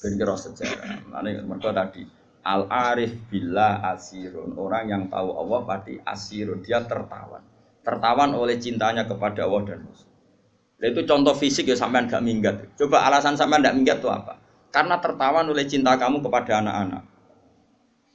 Ben 0.08 0.16
kira 0.16 0.40
sejarah. 0.40 1.04
Mane 1.12 1.44
mergo 1.44 1.68
tadi 1.76 2.08
Al 2.48 2.64
arif 2.72 3.28
bila 3.28 3.84
asirun. 3.92 4.56
Orang 4.56 4.88
yang 4.88 5.04
tahu 5.12 5.36
Allah 5.36 5.60
pasti 5.68 6.00
asirun. 6.00 6.64
Dia 6.64 6.80
tertawan. 6.88 7.44
Tertawan 7.84 8.32
oleh 8.40 8.56
cintanya 8.56 9.04
kepada 9.04 9.44
Allah 9.44 9.68
dan 9.68 9.84
Rasul. 9.84 10.08
Itu 10.80 11.04
contoh 11.04 11.36
fisik 11.36 11.68
ya 11.68 11.76
sampean 11.76 12.08
gak 12.08 12.24
minggat. 12.24 12.56
Coba 12.80 13.04
alasan 13.04 13.36
sampean 13.36 13.68
gak 13.68 13.76
minggat 13.76 14.00
itu 14.00 14.08
apa? 14.08 14.40
Karena 14.72 14.96
tertawan 15.04 15.44
oleh 15.52 15.68
cinta 15.68 16.00
kamu 16.00 16.24
kepada 16.24 16.64
anak-anak. 16.64 17.04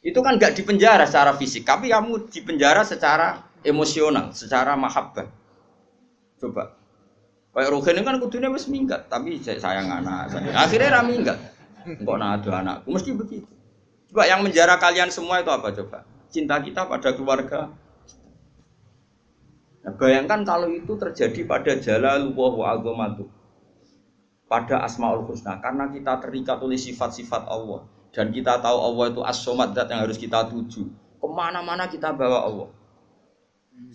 Itu 0.01 0.25
kan 0.25 0.41
gak 0.41 0.57
dipenjara 0.57 1.05
secara 1.05 1.37
fisik, 1.37 1.69
tapi 1.69 1.93
kamu 1.93 2.33
dipenjara 2.33 2.87
secara 2.87 3.53
emosional, 3.67 4.33
secara 4.33 4.79
mahabbah. 4.79 5.29
Coba. 6.39 6.79
Kayak 7.53 7.69
Ruhin 7.69 8.01
kan 8.01 8.17
kudunya 8.17 8.49
wis 8.49 8.65
minggat, 8.71 9.13
tapi 9.13 9.37
saya 9.45 9.61
sayang 9.61 9.93
anak. 9.93 10.33
Saya. 10.33 10.57
Akhirnya 10.57 10.89
ra 10.89 11.03
minggat. 11.05 11.39
Nak 11.85 12.31
ada 12.43 12.51
anakku, 12.63 12.89
mesti 12.95 13.11
begitu. 13.15 13.51
Coba 14.13 14.29
yang 14.29 14.45
menjara 14.45 14.77
kalian 14.77 15.09
semua 15.09 15.41
itu 15.41 15.49
apa 15.49 15.73
coba? 15.73 16.05
Cinta 16.29 16.61
kita 16.61 16.85
pada 16.85 17.17
keluarga. 17.17 17.73
Nah, 19.83 19.93
bayangkan 19.99 20.47
kalau 20.47 20.71
itu 20.71 20.95
terjadi 20.95 21.43
pada 21.43 21.75
jalalullah 21.75 22.53
wa 22.55 22.71
pada 24.53 24.85
Asmaul 24.85 25.25
Husna 25.25 25.65
karena 25.65 25.89
kita 25.89 26.21
terikat 26.21 26.61
oleh 26.61 26.77
sifat-sifat 26.77 27.49
Allah 27.49 27.89
dan 28.13 28.29
kita 28.29 28.61
tahu 28.61 28.77
Allah 28.77 29.05
itu 29.09 29.25
as-somad 29.25 29.73
yang 29.73 30.05
harus 30.05 30.21
kita 30.21 30.45
tuju. 30.53 30.93
Ke 31.17 31.27
mana-mana 31.27 31.89
kita 31.89 32.13
bawa 32.13 32.45
Allah. 32.45 32.69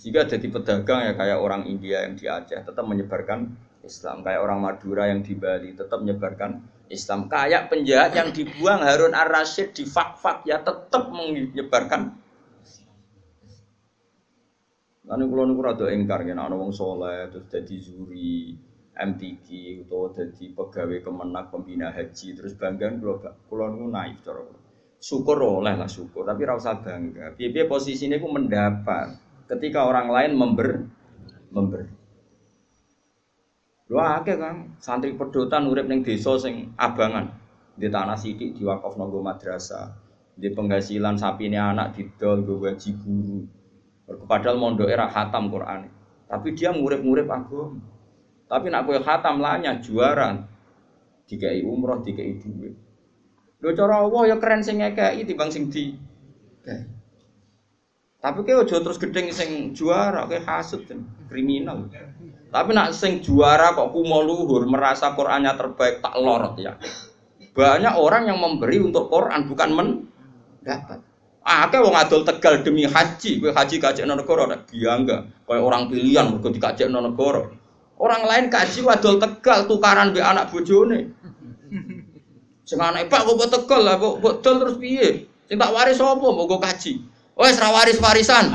Jika 0.02 0.26
jadi 0.26 0.50
pedagang 0.50 1.06
ya 1.06 1.14
kayak 1.14 1.38
orang 1.38 1.70
India 1.70 2.10
yang 2.10 2.18
di 2.18 2.26
Aceh 2.26 2.66
tetap 2.66 2.82
menyebarkan 2.90 3.54
Islam, 3.86 4.26
kayak 4.26 4.42
orang 4.42 4.60
Madura 4.66 5.06
yang 5.06 5.22
di 5.22 5.38
Bali 5.38 5.78
tetap 5.78 6.02
menyebarkan 6.02 6.66
Islam, 6.90 7.28
kayak 7.28 7.72
penjahat 7.72 8.12
yang 8.16 8.30
dibuang 8.32 8.84
Harun 8.84 9.14
ar-Rasyid 9.16 9.76
di 9.76 9.84
fak-fak 9.84 10.48
ya 10.48 10.64
tetap 10.64 11.12
menyebarkan 11.12 12.28
Lalu 15.08 15.24
kalau 15.32 15.44
niku 15.48 15.62
rada 15.64 15.86
engkar 15.88 16.20
kan 16.28 16.36
ana 16.36 16.56
wong 16.60 16.76
soleh 16.76 17.32
terus 17.32 17.48
jadi 17.48 17.76
zuri, 17.80 18.52
MTQ 18.92 19.48
atau 19.88 20.12
jadi 20.12 20.46
pegawai 20.52 21.00
kemenak 21.00 21.48
pembina 21.48 21.96
haji 21.96 22.36
terus 22.36 22.60
bangga 22.60 22.92
kalau 23.00 23.16
kalau 23.48 23.66
niku 23.72 23.88
naif 23.88 24.20
cara. 24.28 24.44
Syukur 25.00 25.40
oleh 25.40 25.80
lah 25.80 25.88
syukur 25.88 26.28
tapi 26.28 26.44
rasa 26.44 26.84
bangga. 26.84 27.40
Piye 27.40 27.64
posisinya 27.64 28.20
ku 28.20 28.28
mendapat 28.28 29.16
ketika 29.48 29.88
orang 29.88 30.12
lain 30.12 30.32
member 30.36 30.84
member. 31.56 31.97
Lu 33.88 33.98
akeh 34.04 34.36
kan 34.36 34.76
santri 34.84 35.16
pedotan 35.16 35.72
urip 35.72 35.88
ning 35.88 36.04
desa 36.04 36.36
sing 36.36 36.76
abangan 36.76 37.32
di 37.78 37.88
tanah 37.88 38.20
sidik 38.20 38.58
di 38.58 38.68
wakaf 38.68 39.00
nonggo 39.00 39.24
madrasah 39.24 39.96
di 40.38 40.52
penghasilan 40.54 41.18
ini 41.18 41.58
anak 41.58 41.98
didol 41.98 42.46
gue 42.46 42.62
gaji 42.62 42.92
guru 43.02 43.42
Padahal 44.08 44.56
mondok 44.56 44.88
era 44.88 45.12
khatam 45.12 45.52
Quran. 45.52 45.92
Tapi 46.32 46.56
dia 46.56 46.72
ngurip-ngurip 46.72 47.28
agama. 47.28 47.76
Tapi 48.48 48.72
nak 48.72 48.88
kowe 48.88 48.96
khatam 49.04 49.44
lanya 49.44 49.84
juara. 49.84 50.48
Dikai 51.28 51.60
umroh, 51.68 52.00
dikai 52.00 52.40
duit. 52.40 52.72
Lho 53.60 53.76
cara 53.76 54.00
Allah 54.00 54.32
ya 54.32 54.36
keren 54.40 54.64
sing 54.64 54.80
ngekeki 54.80 55.28
timbang 55.28 55.52
sing 55.52 55.68
di. 55.68 56.00
Tapi 58.24 58.40
kayak 58.48 58.64
ojo 58.64 58.76
terus 58.80 58.96
gedeng 58.96 59.28
sing 59.36 59.76
juara, 59.76 60.24
kayak 60.32 60.48
hasut 60.48 60.88
kriminal. 61.28 61.92
Tapi 62.48 62.72
nak 62.72 62.96
sing 62.96 63.20
juara 63.20 63.76
kok 63.76 63.92
kumo 63.92 64.24
luhur, 64.24 64.64
merasa 64.72 65.12
Qurannya 65.12 65.52
terbaik 65.60 66.00
tak 66.00 66.16
lorot 66.16 66.56
ya. 66.56 66.80
Banyak 67.52 68.00
orang 68.00 68.30
yang 68.32 68.40
memberi 68.40 68.80
untuk 68.80 69.12
Quran 69.12 69.50
bukan 69.50 69.70
mendapat. 69.76 71.04
Akeh 71.48 71.80
wong 71.80 71.96
adol 71.96 72.28
Tegal 72.28 72.60
demi 72.60 72.84
haji, 72.84 73.40
kowe 73.40 73.56
haji 73.56 73.76
kajekno 73.80 74.20
negara 74.20 74.52
nek 74.52 74.68
biyangga, 74.68 75.48
koyo 75.48 75.64
orang 75.64 75.88
pilihan 75.88 76.28
mergo 76.28 76.52
dikajekno 76.52 77.00
negara. 77.00 77.48
Orang 77.98 78.28
lain 78.28 78.52
kaji 78.52 78.84
wadol 78.84 79.16
Tegal 79.16 79.64
tukaran 79.64 80.12
be 80.12 80.20
anak 80.20 80.52
bojone. 80.52 81.16
Sing 82.68 82.78
anake 82.84 83.08
Pak 83.08 83.24
kok 83.24 83.48
Tegal 83.48 83.82
lah 83.88 83.96
kok 83.96 84.20
bodol 84.20 84.56
terus 84.60 84.76
piye? 84.76 85.32
Sing 85.48 85.56
tak 85.56 85.72
waris 85.72 85.96
sapa 85.96 86.20
mbok 86.20 86.60
kaji? 86.60 87.00
Wes 87.38 87.62
ra 87.62 87.70
waris 87.70 88.02
warisan. 88.02 88.50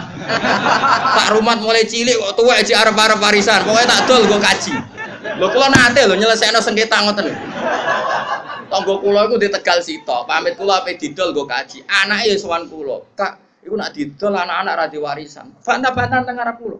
tak 1.14 1.28
rumat 1.39 1.62
mulai 1.62 1.87
cilik 1.87 2.18
kok 2.18 2.43
tuwek 2.43 2.66
iki 2.66 2.74
arep-arep 2.74 3.18
warisan. 3.22 3.62
Pokoke 3.62 3.87
tak 3.87 4.11
dol 4.11 4.26
go 4.26 4.43
kaji. 4.43 4.74
Lho 5.39 5.47
kula 5.55 5.70
nate 5.70 6.03
lho 6.03 6.18
nyelesekno 6.18 6.59
sengketa 6.59 6.99
ngoten. 7.07 7.30
Tonggo 8.66 8.99
kula 8.99 9.30
iku 9.30 9.37
di 9.39 9.53
Tegal 9.53 9.85
Sito, 9.85 10.26
pamit 10.26 10.59
kula 10.59 10.83
ape 10.83 10.99
didol 10.99 11.30
nggo 11.30 11.47
kaji. 11.47 11.87
Anake 11.87 12.33
ya 12.33 12.35
sowan 12.41 12.66
kula. 12.66 13.07
Kak, 13.14 13.62
iku 13.62 13.78
nak 13.78 13.95
didol 13.95 14.35
anak-anak 14.35 14.74
ra 14.74 14.87
warisan. 14.99 15.55
Bantah-bantahan 15.62 16.26
teng 16.26 16.41
arep 16.43 16.57
kula. 16.59 16.78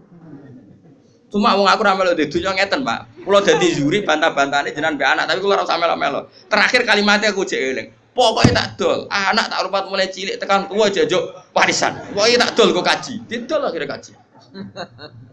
Cuma 1.33 1.55
wong 1.57 1.69
aku 1.71 1.81
ra 1.87 1.97
melu 1.97 2.13
di 2.19 2.29
dunya 2.29 2.53
ngeten, 2.53 2.83
Pak. 2.83 3.25
Kula 3.29 3.45
dadi 3.45 3.77
juri 3.77 4.03
bantah-bantahane 4.03 4.75
jenengan 4.75 4.99
mbek 4.99 5.09
anak, 5.17 5.25
tapi 5.31 5.39
kula 5.39 5.61
ora 5.61 5.65
usah 5.65 5.79
melo-melo. 5.79 6.33
Terakhir 6.51 6.83
kalimatnya 6.83 7.31
aku 7.31 7.47
jek 7.47 7.61
eling. 7.61 7.89
Pokoknya 8.13 8.53
tak 8.53 8.69
dol, 8.77 9.09
anak 9.09 9.49
tak 9.49 9.61
rupat 9.65 9.89
mulai 9.89 10.13
cilik 10.13 10.37
tekan 10.37 10.69
tua 10.69 10.93
jajuk 10.93 11.33
warisan. 11.57 11.97
Pokoknya 12.13 12.45
tak 12.45 12.53
dol 12.61 12.69
kok 12.77 12.85
kaji, 12.85 13.15
didol 13.25 13.65
akhirnya 13.65 13.89
kaji. 13.89 14.13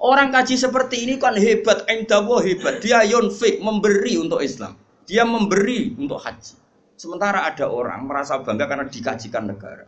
Orang 0.00 0.32
kaji 0.32 0.56
seperti 0.56 1.04
ini 1.04 1.20
kan 1.20 1.36
hebat, 1.36 1.84
endawo 1.84 2.40
hebat. 2.40 2.80
Dia 2.80 3.04
yonfik 3.04 3.60
memberi 3.60 4.16
untuk 4.16 4.40
Islam. 4.40 4.72
Dia 5.04 5.28
memberi 5.28 5.92
untuk 5.92 6.16
haji. 6.16 6.56
Sementara 6.96 7.44
ada 7.44 7.68
orang 7.68 8.08
merasa 8.08 8.40
bangga 8.40 8.64
karena 8.64 8.88
dikajikan 8.88 9.52
negara. 9.52 9.84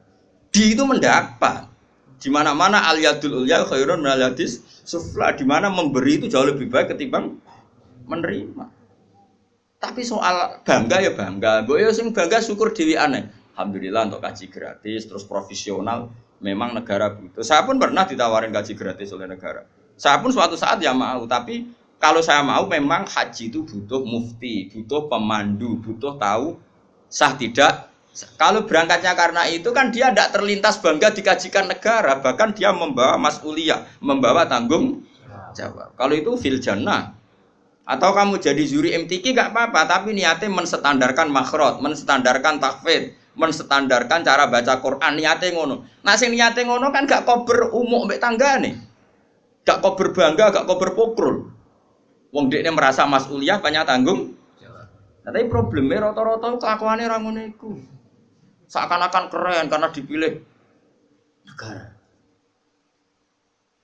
Di 0.53 0.77
itu 0.77 0.85
mendapat. 0.85 1.65
Di 2.21 2.29
mana-mana 2.29 2.93
al 2.93 3.01
yadul 3.01 3.49
ulya 3.49 3.65
khairun 3.65 4.05
min 4.05 4.37
sufla. 4.85 5.33
Di 5.33 5.49
mana 5.49 5.73
memberi 5.73 6.21
itu 6.21 6.29
jauh 6.29 6.45
lebih 6.45 6.69
baik 6.69 6.93
ketimbang 6.93 7.41
menerima. 8.05 8.82
Tapi 9.83 10.07
soal 10.07 10.63
bangga 10.63 11.03
ya 11.03 11.11
bangga. 11.11 11.67
Gue 11.67 11.83
ya 11.83 11.91
sing 11.91 12.15
bangga 12.15 12.39
syukur 12.39 12.71
dewi 12.71 12.95
aneh. 12.95 13.27
Alhamdulillah 13.59 14.07
untuk 14.07 14.23
kaji 14.23 14.47
gratis, 14.47 15.11
terus 15.11 15.27
profesional. 15.27 16.15
Memang 16.39 16.75
negara 16.75 17.11
butuh. 17.11 17.43
Saya 17.43 17.67
pun 17.67 17.83
pernah 17.83 18.07
ditawarin 18.07 18.55
kaji 18.55 18.79
gratis 18.79 19.11
oleh 19.11 19.27
negara. 19.27 19.67
Saya 19.99 20.23
pun 20.23 20.31
suatu 20.31 20.55
saat 20.55 20.79
ya 20.79 20.95
mau, 20.95 21.27
tapi 21.27 21.67
kalau 22.03 22.19
saya 22.19 22.43
mau 22.43 22.67
memang 22.67 23.07
haji 23.07 23.51
itu 23.51 23.63
butuh 23.63 24.03
mufti, 24.03 24.71
butuh 24.71 25.07
pemandu, 25.07 25.79
butuh 25.79 26.19
tahu 26.19 26.59
sah 27.07 27.35
tidak. 27.39 27.91
Kalau 28.35 28.67
berangkatnya 28.67 29.15
karena 29.15 29.47
itu 29.49 29.71
kan 29.71 29.95
dia 29.95 30.11
tidak 30.11 30.35
terlintas 30.35 30.83
bangga 30.83 31.15
dikajikan 31.15 31.71
negara, 31.71 32.19
bahkan 32.19 32.51
dia 32.51 32.75
membawa 32.75 33.17
mas'uliyah, 33.17 34.03
membawa 34.03 34.45
tanggung 34.51 35.07
jawab. 35.55 35.95
Kalau 35.95 36.15
itu 36.15 36.35
fil 36.39 36.59
jannah. 36.59 37.22
Atau 37.83 38.15
kamu 38.15 38.39
jadi 38.39 38.63
juri 38.63 38.95
MTQ 38.95 39.35
gak 39.35 39.51
apa-apa, 39.51 39.91
tapi 39.91 40.15
niatnya 40.15 40.47
menstandarkan 40.47 41.27
makhrot, 41.35 41.83
menstandarkan 41.83 42.63
takfid, 42.63 43.19
menstandarkan 43.35 44.23
cara 44.23 44.47
baca 44.47 44.79
Quran 44.79 45.19
niatnya 45.19 45.51
ngono. 45.51 45.83
Nah 46.07 46.15
sing 46.15 46.31
niatnya 46.31 46.63
ngono 46.71 46.95
kan 46.95 47.11
gak 47.11 47.27
kober 47.27 47.75
umum 47.75 48.07
mbek 48.07 48.23
nih, 48.63 48.79
Gak 49.67 49.83
kober 49.83 50.15
bangga, 50.15 50.55
gak 50.55 50.67
kober 50.71 50.95
pokrol. 50.95 51.37
Wong 52.33 52.49
dekne 52.49 52.71
merasa 52.73 53.05
mas'uliyah 53.05 53.61
banyak 53.61 53.85
tanggung. 53.85 54.39
Nah, 55.23 55.31
tapi 55.31 55.47
problemnya 55.47 56.11
rata-rata 56.11 56.59
kelakuannya 56.59 57.07
orang 57.07 57.55
iku. 57.55 57.79
Seakan-akan 58.67 59.31
keren 59.31 59.71
karena 59.71 59.89
dipilih 59.95 60.43
negara. 61.47 62.02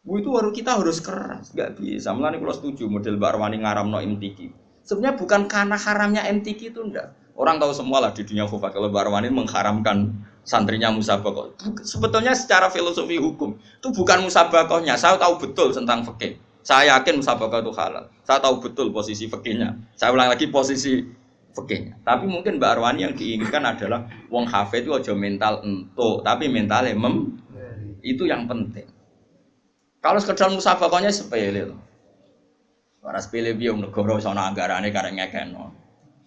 Bu 0.08 0.24
itu 0.24 0.32
baru 0.32 0.48
kita 0.56 0.80
harus 0.80 1.04
keras, 1.04 1.52
nggak 1.52 1.76
bisa. 1.76 2.16
Mulai 2.16 2.40
kalau 2.40 2.56
setuju 2.56 2.88
model 2.88 3.20
Mbak 3.20 3.28
Arwani 3.28 3.60
ngaram 3.60 3.92
no 3.92 4.00
MTQ. 4.00 4.48
Sebenarnya 4.80 5.20
bukan 5.20 5.44
karena 5.44 5.76
haramnya 5.76 6.24
MTQ 6.32 6.72
itu 6.72 6.80
enggak. 6.80 7.12
Orang 7.36 7.60
tahu 7.60 7.76
semua 7.76 8.00
lah 8.00 8.16
di 8.16 8.24
dunia 8.24 8.48
khufat 8.48 8.72
kalau 8.72 8.88
Mbak 8.88 9.04
Arwani 9.04 9.28
mengharamkan 9.28 10.16
santrinya 10.48 10.88
musabakoh. 10.88 11.52
Sebetulnya 11.84 12.32
secara 12.32 12.72
filosofi 12.72 13.20
hukum 13.20 13.60
itu 13.60 13.88
bukan 13.92 14.24
musabakohnya. 14.24 14.96
Saya 14.96 15.20
tahu 15.20 15.44
betul 15.44 15.76
tentang 15.76 16.00
fikih. 16.08 16.40
Saya 16.64 16.96
yakin 16.96 17.20
musabakah 17.20 17.60
itu 17.60 17.72
halal. 17.76 18.08
Saya 18.24 18.40
tahu 18.40 18.64
betul 18.64 18.88
posisi 18.88 19.28
fikihnya. 19.28 19.76
Saya 19.92 20.16
ulang 20.16 20.32
lagi 20.32 20.48
posisi 20.48 21.04
fikihnya. 21.52 22.00
Tapi 22.00 22.24
mungkin 22.24 22.56
Mbak 22.56 22.70
Arwani 22.80 23.04
yang 23.04 23.12
diinginkan 23.12 23.60
adalah 23.60 24.08
wong 24.32 24.48
hafid 24.48 24.88
itu 24.88 24.96
aja 24.96 25.12
mental 25.12 25.60
entuk, 25.68 26.24
tapi 26.24 26.48
mentalnya 26.48 26.96
mem 26.96 27.36
itu 28.00 28.24
yang 28.24 28.48
penting. 28.48 28.88
Kalau 29.98 30.18
sekedar 30.22 30.48
musabakahnya 30.54 31.10
sepele 31.10 31.74
loh. 31.74 31.80
Ora 33.02 33.18
sepele 33.18 33.56
wong 33.56 33.88
negara 33.88 34.18
iso 34.18 34.30
ana 34.30 34.46
anggarane 34.50 34.94
karek 34.94 35.14
ngekeno. 35.16 35.74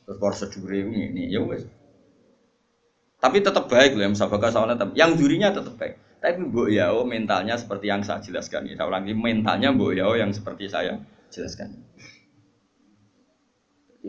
Terus 0.04 0.18
prosedur 0.20 0.72
ini 0.76 1.32
ya 1.32 1.40
wes. 1.46 1.64
Tapi 3.22 3.38
tetap 3.40 3.70
baik 3.70 3.94
loh 3.96 4.04
yang 4.04 4.14
musabakah 4.18 4.50
soalnya 4.50 4.76
tetap. 4.76 4.92
Yang 4.98 5.12
jurinya 5.22 5.50
tetap 5.54 5.78
baik. 5.78 5.94
Tapi 6.22 6.38
Mbok 6.38 6.70
Yao 6.70 7.02
mentalnya 7.06 7.58
seperti 7.58 7.90
yang 7.90 8.06
saya 8.06 8.22
jelaskan. 8.22 8.70
Saya 8.70 8.86
ulangi, 8.86 9.14
mentalnya 9.14 9.74
Mbok 9.74 9.94
Yao 9.94 10.14
yang 10.18 10.34
seperti 10.34 10.70
saya 10.70 11.02
jelaskan. 11.30 11.82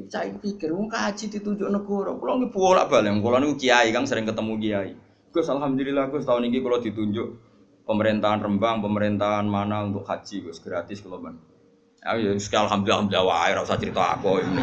Saya 0.08 0.32
pikir, 0.40 0.72
mau 0.72 0.88
kaji 0.88 1.28
ditunjuk 1.28 1.68
negara. 1.68 2.16
Kalau 2.16 2.34
nggak 2.40 2.52
bolak 2.52 2.88
balik, 2.88 3.12
kalau 3.20 3.38
nih 3.40 3.52
kiai 3.60 3.88
kan 3.92 4.08
sering 4.08 4.24
ketemu 4.24 4.52
kiai. 4.56 4.92
Gus, 5.32 5.48
alhamdulillah 5.48 6.08
Gus 6.08 6.24
tahun 6.24 6.48
ini 6.48 6.64
kalau 6.64 6.80
ditunjuk 6.80 7.28
pemerintahan 7.86 8.40
Rembang, 8.42 8.82
pemerintahan 8.82 9.46
mana 9.46 9.86
untuk 9.86 10.06
haji 10.06 10.46
Gus 10.46 10.62
gratis 10.62 11.02
kalau 11.02 11.18
ban. 11.22 11.36
Ya, 12.02 12.34
sekali 12.34 12.66
alhamdulillah, 12.66 12.98
alhamdulillah, 13.06 13.24
wah, 13.30 13.46
rasa 13.62 13.78
cerita 13.78 14.18
aku 14.18 14.42
ini. 14.42 14.62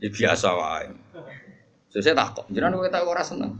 ya 0.00 0.08
biasa 0.08 0.48
wah. 0.56 0.80
Saya 1.92 2.14
takut, 2.14 2.46
jangan 2.48 2.78
gue 2.80 2.88
tak 2.88 3.04
ora 3.04 3.20
seneng. 3.20 3.52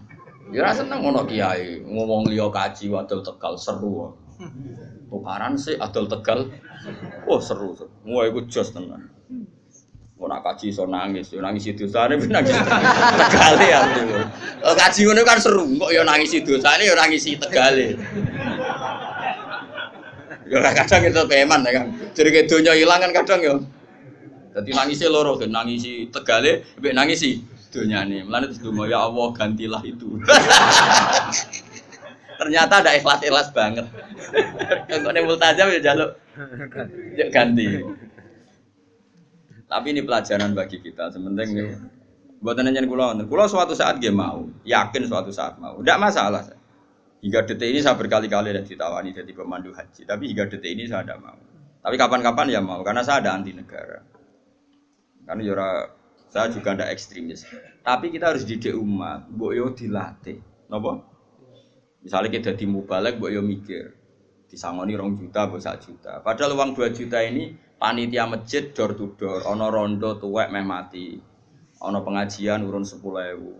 Ya 0.48 0.64
ora 0.64 0.72
seneng 0.72 1.04
ngono 1.04 1.28
kiai 1.28 1.84
ngomong 1.84 2.32
liya 2.32 2.48
kaji 2.48 2.88
wadul 2.88 3.20
Tegal 3.20 3.60
seru. 3.60 4.16
Tukaran 5.12 5.60
sih 5.60 5.76
adol 5.76 6.08
Tegal. 6.08 6.48
Oh 7.28 7.36
seru. 7.36 7.76
Wah 8.08 8.24
iku 8.24 8.48
jos 8.48 8.72
tenan. 8.72 9.12
Mau 10.18 10.26
nak 10.26 10.42
kaji 10.42 10.74
so 10.74 10.82
nangis, 10.82 11.30
yo 11.30 11.38
nangis 11.38 11.70
itu 11.70 11.86
sana 11.86 12.18
nangis 12.18 12.50
tegal 12.50 13.54
ya. 13.62 13.86
Kaji 14.66 15.06
ngono 15.06 15.22
kan 15.22 15.38
seru, 15.38 15.62
kok 15.78 15.94
yo 15.94 16.02
nangis 16.02 16.34
itu 16.34 16.58
sana 16.58 16.82
yo 16.82 16.98
nangis 16.98 17.22
tegal 17.22 17.78
Ya 20.48 20.58
kadang 20.74 21.02
itu 21.06 21.22
peman 21.28 21.62
ya 21.62 21.70
kan. 21.70 21.86
Jadi 22.18 22.28
kayak 22.34 22.46
dunia 22.50 22.72
hilang 22.74 22.98
kan 22.98 23.14
kadang 23.14 23.40
ya. 23.46 23.54
Jadi 24.58 24.70
nangisi 24.74 25.06
loro 25.06 25.38
kan 25.38 25.54
nangisi 25.54 26.10
tegale, 26.10 26.66
mbek 26.82 26.98
nangisi 26.98 27.38
dunia 27.70 28.02
nih. 28.02 28.26
Mulane 28.26 28.50
terus 28.50 28.58
donga 28.58 28.90
ya 28.90 29.06
Allah 29.06 29.28
gantilah 29.38 29.82
itu. 29.86 30.18
Ternyata 32.42 32.82
ada 32.82 32.90
ikhlas-ikhlas 32.98 33.54
banget. 33.54 33.86
Kok 34.90 35.12
nek 35.14 35.22
multajam 35.22 35.70
ya 35.70 35.78
jaluk 35.78 36.10
ya 37.14 37.30
ganti. 37.30 37.86
Tapi 39.68 39.86
ini 39.92 40.00
pelajaran 40.02 40.56
bagi 40.56 40.80
kita. 40.80 41.12
Sementing 41.12 41.48
nih 41.52 41.68
buat 42.38 42.54
nanya 42.62 42.86
kulo, 42.86 43.18
kulo 43.26 43.44
suatu 43.50 43.74
saat 43.74 43.98
dia 43.98 44.14
mau, 44.14 44.46
yakin 44.62 45.02
suatu 45.04 45.28
saat 45.34 45.58
mau. 45.60 45.78
Tidak 45.82 45.98
masalah. 45.98 46.42
Hingga 47.18 47.50
detik 47.50 47.74
ini 47.74 47.82
saya 47.82 47.98
berkali-kali 47.98 48.54
ada 48.54 48.62
ditawani 48.62 49.10
jadi 49.10 49.32
pemandu 49.34 49.74
haji. 49.74 50.06
Tapi 50.06 50.24
hingga 50.30 50.46
detik 50.46 50.70
ini 50.70 50.86
saya 50.86 51.02
tidak 51.02 51.18
mau. 51.18 51.38
Tapi 51.82 51.94
kapan-kapan 51.98 52.46
ya 52.50 52.60
mau, 52.62 52.80
karena 52.86 53.02
saya 53.02 53.26
ada 53.26 53.34
anti 53.34 53.50
negara. 53.54 54.02
Karena 55.26 55.42
yora 55.44 55.68
ya 55.68 55.98
saya 56.28 56.52
juga 56.52 56.76
ada 56.76 56.86
ekstremis. 56.92 57.48
Tapi 57.82 58.12
kita 58.12 58.30
harus 58.32 58.44
didik 58.44 58.76
umat, 58.76 59.26
boyo 59.32 59.72
dilatih. 59.72 60.38
Nopo? 60.68 61.00
Misalnya 62.04 62.28
kita 62.30 62.52
di 62.54 62.68
mubalek, 62.68 63.16
boyo 63.16 63.40
mikir. 63.40 63.96
Disangoni 64.48 64.96
rong 64.96 65.16
juta, 65.16 65.48
bosak 65.48 65.84
juta. 65.84 66.20
Padahal 66.20 66.56
uang 66.56 66.76
dua 66.76 66.88
juta 66.92 67.20
ini 67.20 67.52
panitia 67.78 68.26
masjid 68.26 68.74
door 68.74 68.92
to 68.98 69.14
door, 69.14 69.46
ono 69.46 69.70
rondo 69.70 70.18
tuwek 70.18 70.50
meh 70.50 70.66
mati. 70.66 71.14
Ono 71.78 72.02
pengajian 72.02 72.66
urun 72.66 72.82
sepuluh 72.82 73.22
ewu 73.30 73.54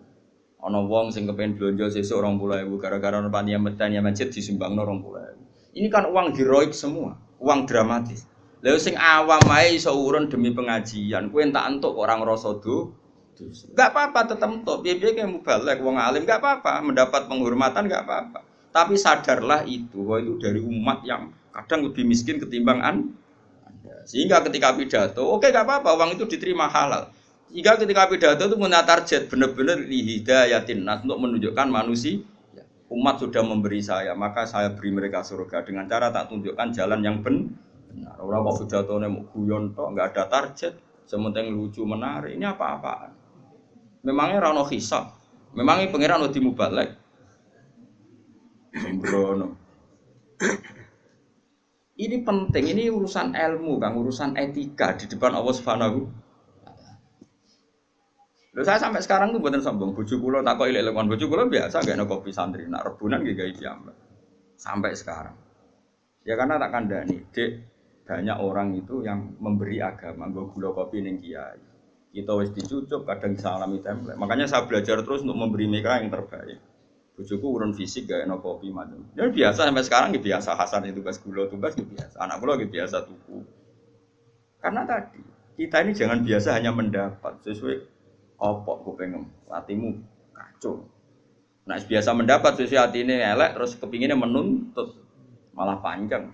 Ana 0.59 0.83
wong 0.83 1.15
sing 1.15 1.31
kepen 1.31 1.55
blonjo 1.55 1.87
sesuk 1.87 2.19
20.000 2.19 2.67
gara-gara 2.83 3.23
ana 3.23 3.31
panitia 3.31 3.63
metania 3.63 4.03
masjid 4.03 4.27
disumbangno 4.27 4.83
20.000. 4.83 5.79
Ini 5.79 5.87
kan 5.87 6.11
uang 6.11 6.35
heroik 6.35 6.75
semua, 6.75 7.15
uang 7.39 7.63
dramatis. 7.71 8.27
Lha 8.59 8.75
sing 8.75 8.99
awam 8.99 9.39
ae 9.55 9.79
iso 9.79 9.95
urun 9.95 10.27
demi 10.27 10.51
pengajian, 10.51 11.31
kowe 11.31 11.39
entak 11.39 11.63
entuk 11.71 11.95
orang 11.95 12.27
rasa 12.27 12.59
do. 12.59 12.91
Enggak 13.39 13.95
apa-apa 13.95 14.35
tetep 14.35 14.51
entuk. 14.51 14.83
Piye-piye 14.83 15.15
kayak 15.15 15.31
mubalek 15.31 15.79
wong 15.79 15.95
alim 15.95 16.27
enggak 16.27 16.43
apa-apa, 16.43 16.83
mendapat 16.83 17.31
penghormatan 17.31 17.87
enggak 17.87 18.03
apa-apa. 18.03 18.43
Tapi 18.75 18.99
sadarlah 18.99 19.63
itu 19.63 20.03
bahwa 20.03 20.27
itu 20.27 20.35
dari 20.43 20.59
umat 20.59 21.07
yang 21.07 21.31
kadang 21.55 21.87
lebih 21.87 22.03
miskin 22.03 22.43
ketimbang 22.43 22.83
Anda. 23.89 24.05
Sehingga 24.05 24.45
ketika 24.45 24.77
pidato, 24.77 25.25
oke 25.25 25.49
okay, 25.49 25.49
gak 25.49 25.65
apa-apa, 25.65 25.97
uang 25.97 26.21
itu 26.21 26.29
diterima 26.29 26.69
halal. 26.69 27.09
Jika 27.49 27.81
ketika 27.81 28.05
pidato 28.13 28.45
itu 28.45 28.57
punya 28.61 28.85
target 28.85 29.33
benar-benar 29.33 29.81
lihidayatin 29.81 30.85
nas 30.85 31.01
untuk 31.01 31.17
menunjukkan 31.17 31.69
manusia 31.73 32.21
umat 32.89 33.21
sudah 33.21 33.45
memberi 33.45 33.85
saya 33.85 34.17
maka 34.17 34.49
saya 34.49 34.73
beri 34.73 34.93
mereka 34.93 35.21
surga 35.21 35.61
dengan 35.65 35.85
cara 35.85 36.09
tak 36.09 36.33
tunjukkan 36.33 36.69
jalan 36.73 37.01
yang 37.01 37.25
benar. 37.25 38.21
Orang 38.21 38.45
kok 38.53 38.69
pidato 38.69 39.01
mau 39.01 39.25
guyon 39.33 39.73
toh 39.73 39.89
nggak 39.93 40.13
ada 40.13 40.25
target, 40.29 40.77
sementing 41.09 41.57
lucu 41.57 41.89
menarik 41.89 42.37
ini 42.37 42.45
apa-apaan. 42.45 43.17
Memangnya 44.05 44.45
rano 44.45 44.69
hisab, 44.69 45.17
memangnya 45.57 45.89
pangeran 45.89 46.29
udah 46.29 46.43
mubalek. 46.45 46.91
Sembrono. 48.77 49.57
Ini 51.99 52.23
penting, 52.23 52.65
ini 52.71 52.87
urusan 52.95 53.35
ilmu, 53.35 53.83
kan, 53.83 53.99
urusan 53.99 54.39
etika 54.39 54.95
di 54.95 55.11
depan 55.11 55.35
Allah 55.35 55.55
Subhanahu 55.55 56.29
Lho 58.59 58.67
saya 58.67 58.83
sampai 58.83 58.99
sekarang 58.99 59.31
tuh 59.31 59.39
buatan 59.39 59.63
sombong. 59.63 59.95
Bojo 59.95 60.19
kula 60.19 60.43
tak 60.43 60.59
kok 60.59 60.67
ilek-ilekon 60.67 61.07
bojo 61.07 61.31
kula 61.31 61.47
biasa 61.47 61.79
gak 61.79 62.11
kopi 62.11 62.35
santri, 62.35 62.67
nak 62.67 62.91
rebunan 62.91 63.23
gak 63.23 63.55
gawe. 63.55 63.95
Sampai 64.59 64.99
sekarang. 64.99 65.39
Ya 66.27 66.35
karena 66.35 66.59
tak 66.59 66.75
kandani, 66.75 67.23
Dek, 67.31 67.51
banyak 68.03 68.35
orang 68.43 68.75
itu 68.75 69.07
yang 69.07 69.39
memberi 69.39 69.79
agama, 69.79 70.27
gue 70.27 70.51
gula 70.51 70.75
kopi 70.75 71.07
ning 71.07 71.23
kiai. 71.23 71.61
Kita 72.11 72.35
wis 72.35 72.51
dicucuk, 72.51 73.07
kadang 73.07 73.39
salami 73.39 73.79
template. 73.79 74.19
Makanya 74.19 74.51
saya 74.51 74.67
belajar 74.67 75.07
terus 75.07 75.23
untuk 75.23 75.39
memberi 75.39 75.71
mereka 75.71 76.03
yang 76.03 76.11
terbaik. 76.11 76.59
Bojoku 77.19 77.47
urun 77.51 77.75
fisik 77.75 78.07
gak 78.07 78.31
enak 78.31 78.39
kopi 78.39 78.71
macam. 78.71 79.03
Ya 79.19 79.27
biasa 79.27 79.67
sampai 79.67 79.83
sekarang 79.83 80.15
ya 80.15 80.23
biasa 80.23 80.55
Hasan 80.55 80.87
itu 80.87 81.03
tugas 81.03 81.19
gula 81.19 81.51
tugas 81.51 81.75
ya 81.75 81.83
biasa. 81.83 82.17
Anak 82.23 82.39
gula 82.39 82.55
ya 82.63 82.71
biasa 82.71 83.03
tuku. 83.11 83.43
Karena 84.63 84.87
tadi 84.87 85.19
kita 85.59 85.83
ini 85.83 85.93
jangan 85.99 86.23
biasa 86.23 86.55
hanya 86.55 86.71
mendapat 86.71 87.43
sesuai 87.43 87.83
opok 88.39 88.87
kupengem, 88.87 89.27
hatimu 89.51 89.99
kacau. 90.31 90.87
Nah, 91.67 91.83
biasa 91.83 92.15
mendapat 92.15 92.55
sesuai 92.55 92.79
hati 92.79 93.03
ini 93.03 93.19
elek, 93.19 93.59
terus 93.59 93.75
kepinginnya 93.75 94.15
menuntut, 94.15 94.95
malah 95.53 95.83
panjang. 95.83 96.31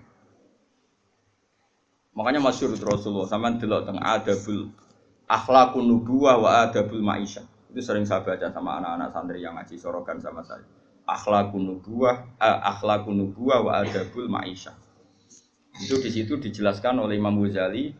Makanya 2.15 2.39
masyur 2.39 2.71
Rasulullah 2.77 3.27
sama 3.27 3.57
delok 3.59 3.89
teng 3.89 3.99
adabul 3.99 4.71
akhlakun 5.27 5.83
nubuwah 5.83 6.39
wa 6.39 6.49
adabul 6.63 7.03
maisha. 7.03 7.43
Itu 7.75 7.83
sering 7.83 8.07
saya 8.07 8.23
baca 8.23 8.47
sama 8.55 8.79
anak-anak 8.79 9.11
santri 9.11 9.43
yang 9.43 9.59
ngaji 9.59 9.75
sorokan 9.75 10.15
sama 10.23 10.39
saya. 10.47 10.63
Akhlakun 11.03 11.75
nubuwah, 11.75 12.23
eh, 12.39 12.59
akhlakun 12.71 13.19
nubuwah 13.19 13.67
wa 13.67 13.83
adabul 13.83 14.31
maisha. 14.31 14.71
Itu 15.83 15.99
di 15.99 16.07
situ 16.07 16.39
dijelaskan 16.39 17.03
oleh 17.03 17.19
Imam 17.19 17.35
Ghazali 17.35 17.91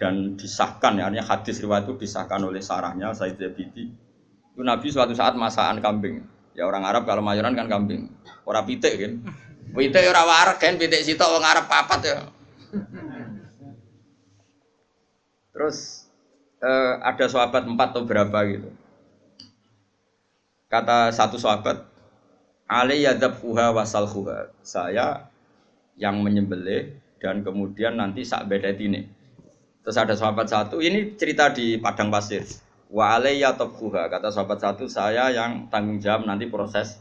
dan 0.00 0.40
disahkan 0.40 0.96
ya 0.96 1.12
artinya 1.12 1.28
hadis 1.28 1.60
riwayat 1.60 1.84
itu 1.84 2.08
disahkan 2.08 2.40
oleh 2.40 2.64
sarahnya 2.64 3.12
Said 3.12 3.36
Zabidi. 3.36 3.92
Itu 4.56 4.64
Nabi 4.64 4.88
suatu 4.88 5.12
saat 5.12 5.36
masakan 5.36 5.84
kambing. 5.84 6.24
Ya 6.56 6.64
orang 6.64 6.88
Arab 6.88 7.04
kalau 7.04 7.20
mayoran 7.20 7.52
kan 7.52 7.68
kambing. 7.68 8.08
Orang 8.48 8.64
pitik 8.64 8.96
kan? 8.96 9.12
Pitik 9.76 10.08
orang 10.08 10.24
warak 10.24 10.56
kan? 10.56 10.80
Pitik 10.80 11.04
situ 11.04 11.20
orang 11.20 11.44
Arab 11.44 11.68
papat 11.68 12.00
ya. 12.00 12.16
Terus 15.52 16.08
eh, 16.64 16.92
ada 17.04 17.28
sahabat 17.28 17.68
empat 17.68 17.92
atau 17.92 18.08
berapa 18.08 18.40
gitu 18.48 18.85
kata 20.80 21.10
satu 21.12 21.40
sahabat 21.40 21.88
Ali 22.66 23.06
yadabhuha 23.06 23.72
wasalhuha 23.72 24.52
saya 24.60 25.30
yang 25.96 26.20
menyembelih 26.20 26.98
dan 27.22 27.40
kemudian 27.40 27.96
nanti 27.96 28.26
sak 28.26 28.50
bedet 28.50 28.76
ini 28.82 29.16
Terus 29.86 30.02
ada 30.02 30.18
sahabat 30.18 30.50
satu, 30.50 30.82
ini 30.82 31.14
cerita 31.14 31.54
di 31.54 31.78
padang 31.78 32.10
pasir. 32.10 32.42
Wa 32.90 33.22
alayya 33.22 33.54
tabkhuha, 33.54 34.10
kata 34.10 34.34
sahabat 34.34 34.58
satu, 34.58 34.90
saya 34.90 35.30
yang 35.30 35.70
tanggung 35.70 36.02
jawab 36.02 36.26
nanti 36.26 36.50
proses 36.50 36.98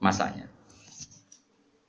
masanya. 0.00 0.48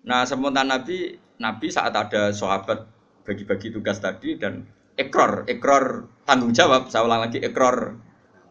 Nah, 0.03 0.27
sementara 0.27 0.67
Nabi, 0.67 1.15
Nabi 1.39 1.71
saat 1.71 1.95
ada 1.95 2.36
sahabat 2.36 2.84
bagi-bagi 3.23 3.71
tugas 3.71 4.03
tadi 4.03 4.36
dan 4.36 4.67
ekor, 4.99 5.47
ekor 5.47 6.11
tanggung 6.27 6.51
jawab, 6.51 6.91
saya 6.91 7.07
ulang 7.07 7.23
lagi, 7.23 7.39
ekor 7.39 7.95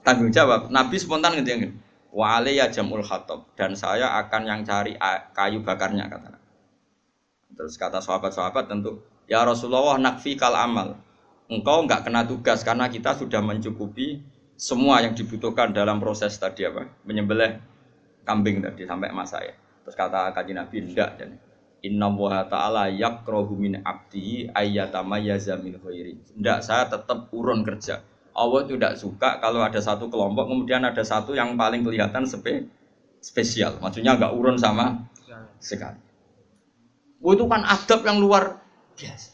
tanggung 0.01 0.33
jawab. 0.33 0.73
Nabi 0.73 0.97
spontan 0.97 1.37
ngediangin, 1.37 1.77
wa 2.13 2.39
alayya 2.39 2.69
jamul 2.69 3.01
khatab 3.01 3.49
dan 3.57 3.73
saya 3.73 4.21
akan 4.21 4.43
yang 4.45 4.61
cari 4.63 4.95
kayu 5.33 5.65
bakarnya 5.65 6.07
kata. 6.13 6.37
Terus 7.53 7.77
kata 7.77 8.01
sahabat-sahabat 8.01 8.69
tentu, 8.69 9.01
ya 9.29 9.45
Rasulullah 9.45 9.97
nakfi 9.97 10.37
kal 10.37 10.53
amal 10.53 11.01
engkau 11.53 11.85
nggak 11.85 12.09
kena 12.09 12.25
tugas 12.25 12.65
karena 12.65 12.89
kita 12.89 13.13
sudah 13.13 13.45
mencukupi 13.45 14.25
semua 14.57 15.05
yang 15.05 15.13
dibutuhkan 15.13 15.73
dalam 15.77 16.01
proses 16.01 16.33
tadi 16.41 16.65
apa 16.65 16.89
menyembelih 17.05 17.61
kambing 18.25 18.65
tadi 18.65 18.89
sampai 18.89 19.13
masa 19.13 19.45
ya 19.45 19.53
terus 19.85 19.97
kata 19.99 20.33
kaji 20.33 20.53
nabi 20.57 20.77
tidak 20.89 21.11
dan 21.21 21.31
Inna 21.83 22.15
wa 22.15 22.47
ta'ala 22.47 22.95
yakrohu 22.95 23.59
min 23.59 23.83
abdi 23.83 24.47
ayyatama 24.55 25.19
yazamin 25.19 25.83
khairi. 25.83 26.15
Tidak, 26.15 26.63
saya 26.63 26.87
tetap 26.87 27.27
urun 27.35 27.67
kerja. 27.67 27.99
Allah 28.33 28.65
tidak 28.65 28.97
suka 28.97 29.39
kalau 29.39 29.61
ada 29.61 29.81
satu 29.81 30.09
kelompok, 30.09 30.49
kemudian 30.49 30.81
ada 30.85 31.05
satu 31.05 31.37
yang 31.37 31.55
paling 31.57 31.85
kelihatan 31.85 32.25
spe, 32.25 32.69
spesial. 33.21 33.77
Maksudnya 33.79 34.17
nggak 34.17 34.33
urun 34.33 34.57
sama 34.57 35.05
sekali. 35.61 36.01
Itu 37.23 37.45
kan 37.47 37.63
adab 37.63 38.01
yang 38.03 38.19
luar 38.19 38.59
biasa. 38.97 39.31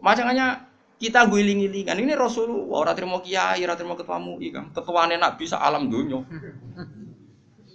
Makanya 0.00 0.74
kita 1.04 1.26
guling-gilingan 1.28 2.00
ini 2.00 2.16
Rasulullah 2.16 2.86
orang 2.86 2.96
terima 2.96 3.18
kiai 3.20 3.60
orang 3.60 3.76
terima 3.76 3.94
ketua 3.98 4.16
MUI 4.22 4.48
kan 4.54 4.70
ketuanya 4.70 5.20
nak 5.20 5.36
bisa 5.36 5.58
alam 5.60 5.90
dunia 5.90 6.22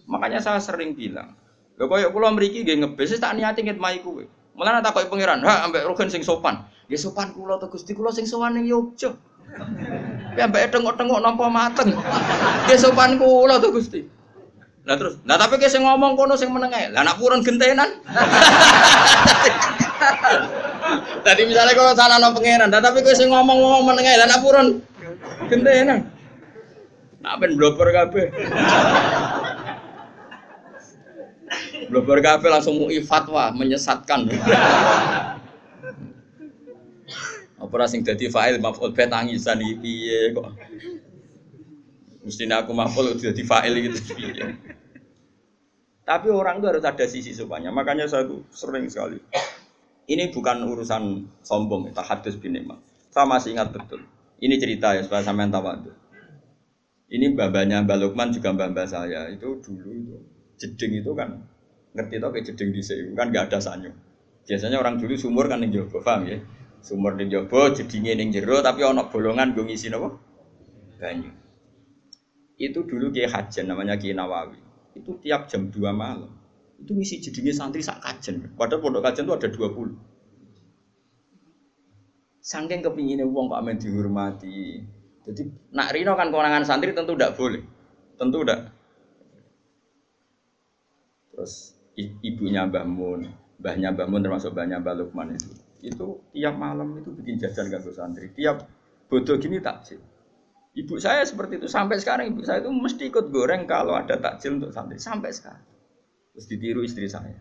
makanya 0.09 0.41
saya 0.41 0.57
sering 0.57 0.97
bilang 0.97 1.35
lo 1.77 1.85
kaya 1.85 2.09
pulau 2.09 2.33
meriki 2.33 2.65
gak 2.65 2.79
ngebes 2.79 3.19
tak 3.21 3.37
niati 3.37 3.61
nget 3.61 3.77
mai 3.77 4.01
kue 4.01 4.25
malah 4.57 4.81
tak 4.81 4.97
kaya 4.97 5.07
pangeran 5.11 5.45
ha 5.45 5.67
ambek 5.67 5.85
rogen 5.85 6.09
sing 6.09 6.25
sopan 6.25 6.65
ya 6.89 6.97
sopan 6.97 7.29
kulo 7.35 7.59
tuh 7.61 7.69
gusti 7.69 7.93
kulo 7.93 8.09
sing 8.09 8.25
sopan 8.25 8.57
yang 8.57 8.65
yogyo 8.65 9.13
ya 10.37 10.47
ambek 10.47 10.71
tengok-tengok 10.71 11.19
nopo 11.19 11.51
mateng 11.51 11.91
ya 12.69 12.75
sopan 12.79 13.19
kulo 13.19 13.59
tuh 13.59 13.75
gusti 13.75 14.07
Nah 14.89 14.97
terus, 14.97 15.21
nah 15.21 15.37
tapi 15.37 15.61
kayak 15.61 15.85
ngomong 15.85 16.17
kono 16.17 16.33
sing 16.33 16.49
menengah, 16.49 16.89
lah 16.89 17.05
nak 17.05 17.21
purun 17.21 17.45
gentenan. 17.45 18.01
Tadi 21.29 21.45
misalnya 21.45 21.77
kalau 21.77 21.93
sana 21.93 22.17
no 22.17 22.33
pangeran, 22.33 22.73
tapi 22.73 23.05
kau 23.05 23.13
sing 23.13 23.29
ngomong-ngomong 23.29 23.85
menengah 23.85 24.17
lah 24.17 24.25
nak 24.25 24.41
purun 24.41 24.81
gentenan. 25.45 26.09
Nak 27.21 27.37
ben 27.37 27.53
blober 27.53 27.85
kabeh. 27.93 28.33
blober 31.93 32.17
kabeh 32.25 32.49
langsung 32.49 32.81
mau 32.81 32.89
fatwa 33.05 33.53
menyesatkan. 33.53 34.25
Apa 37.59 37.85
sing 37.91 38.07
dadi 38.07 38.31
fa'il 38.31 38.57
maf'ul 38.63 38.95
be 38.95 39.03
tangisan 39.03 39.59
iki 39.59 39.75
piye 39.83 40.19
kok. 40.31 40.55
Mestinya 42.23 42.63
aku 42.63 42.71
maf'ul 42.71 43.19
dadi 43.19 43.43
fa'il 43.43 43.75
gitu 43.83 44.15
piye. 44.15 44.55
Tapi 46.07 46.27
orang 46.33 46.57
itu 46.57 46.67
harus 46.71 46.83
ada 46.87 47.05
sisi 47.05 47.35
supaya. 47.35 47.69
Makanya 47.69 48.09
saya 48.09 48.25
tuh 48.25 48.41
sering 48.49 48.87
sekali. 48.89 49.19
Ini 50.09 50.33
bukan 50.33 50.65
urusan 50.65 51.29
sombong, 51.45 51.93
hadis 51.93 52.33
bin 52.41 52.57
Saya 53.13 53.29
masih 53.29 53.53
ingat 53.53 53.69
betul. 53.69 54.01
Ini 54.41 54.57
cerita 54.57 54.97
ya 54.97 55.05
supaya 55.05 55.21
sampean 55.21 55.53
tahu. 55.53 55.93
Ini 57.09 57.33
babanya 57.33 57.81
Mbak 57.81 57.97
Lukman 58.05 58.29
juga 58.29 58.53
mbak 58.53 58.85
saya 58.85 59.33
itu 59.33 59.57
dulu 59.65 59.89
itu 59.89 60.17
jeding 60.61 61.01
itu 61.01 61.11
kan 61.17 61.41
ngerti 61.97 62.21
tau 62.21 62.29
kayak 62.29 62.45
jeding 62.53 62.69
di 62.69 62.81
kan 63.17 63.33
nggak 63.33 63.49
ada 63.49 63.57
sanyo. 63.57 63.91
Biasanya 64.45 64.77
orang 64.77 65.01
dulu 65.01 65.17
sumur 65.17 65.49
kan 65.49 65.61
yang 65.65 65.73
jowo, 65.73 66.01
paham 66.05 66.29
ya? 66.29 66.37
Sumur 66.79 67.19
yang 67.19 67.29
jowo, 67.29 67.75
jedingnya 67.75 68.15
yang 68.15 68.31
jero, 68.31 68.63
tapi 68.63 68.83
ono 68.87 69.11
bolongan 69.11 69.51
gue 69.51 69.67
ngisi 69.67 69.91
nopo 69.91 70.19
banyu. 70.99 71.31
Itu 72.59 72.83
dulu 72.87 73.11
kayak 73.11 73.31
hajan 73.31 73.71
namanya 73.71 73.95
Kiai 73.99 74.15
Nawawi. 74.15 74.59
Itu 74.95 75.19
tiap 75.21 75.47
jam 75.47 75.71
2 75.71 75.79
malam 75.93 76.39
itu 76.79 76.95
ngisi 76.95 77.19
jedingnya 77.19 77.51
santri 77.51 77.83
sak 77.83 77.99
kajen. 77.99 78.55
Padahal 78.55 78.79
pondok 78.79 79.03
kajen 79.03 79.27
itu 79.27 79.35
ada 79.35 79.47
20. 79.51 79.99
Sangking 82.39 82.81
kepinginnya 82.81 83.27
uang 83.29 83.51
kok 83.51 83.59
amen 83.61 83.77
dihormati, 83.77 84.81
jadi 85.21 85.53
nak 85.69 85.93
Rino 85.93 86.17
kan 86.17 86.33
kewenangan 86.33 86.65
santri 86.65 86.97
tentu 86.97 87.13
tidak 87.13 87.37
boleh, 87.37 87.61
tentu 88.17 88.41
tidak. 88.41 88.73
Terus 91.29 91.77
ibunya 92.25 92.65
Mbah 92.65 92.89
Mun, 92.89 93.29
mbahnya 93.61 93.93
Mbah 93.93 94.07
Mun 94.09 94.25
termasuk 94.25 94.57
mbahnya 94.57 94.81
Mbah 94.81 94.97
Lukman 94.97 95.37
itu, 95.37 95.53
itu 95.79 96.19
tiap 96.35 96.55
malam 96.59 96.99
itu 96.99 97.09
bikin 97.15 97.39
jajan 97.39 97.71
gak 97.71 97.87
santri, 97.95 98.31
tiap 98.35 98.67
bodoh 99.07 99.39
gini 99.39 99.63
takjil. 99.63 99.99
Ibu 100.75 100.95
saya 101.01 101.25
seperti 101.25 101.59
itu. 101.59 101.67
Sampai 101.67 101.97
sekarang 101.97 102.29
ibu 102.29 102.45
saya 102.45 102.61
itu 102.61 102.71
mesti 102.71 103.09
ikut 103.09 103.33
goreng 103.33 103.65
kalau 103.65 103.97
ada 103.97 104.15
takjil 104.21 104.61
untuk 104.61 104.71
santri. 104.71 105.01
Sampai 105.01 105.33
sekarang. 105.33 105.65
Terus 106.35 106.45
ditiru 106.45 106.85
istri 106.85 107.09
saya. 107.09 107.35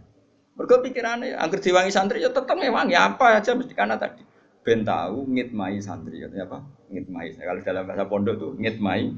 Mereka 0.59 0.83
pikirannya, 0.83 1.39
agar 1.39 1.59
diwangi 1.63 1.93
santri 1.93 2.19
ya 2.25 2.35
tetap 2.35 2.59
memang 2.59 2.91
ya 2.91 3.15
apa 3.15 3.39
aja 3.39 3.55
mesti 3.55 3.71
karena 3.77 3.95
tadi. 3.95 4.25
Ben 4.65 4.83
tahu 4.83 5.29
ngitmai 5.29 5.79
santri. 5.79 6.25
Katanya 6.25 6.51
apa? 6.51 6.59
Ngitmai. 6.91 7.37
Kalau 7.39 7.61
dalam 7.63 7.85
bahasa 7.85 8.05
pondok 8.09 8.35
tuh 8.41 8.53
ngitmai 8.59 9.13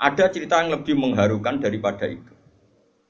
ada 0.00 0.32
cerita 0.32 0.64
yang 0.64 0.72
lebih 0.72 0.96
mengharukan 0.96 1.60
daripada 1.60 2.08
itu. 2.08 2.32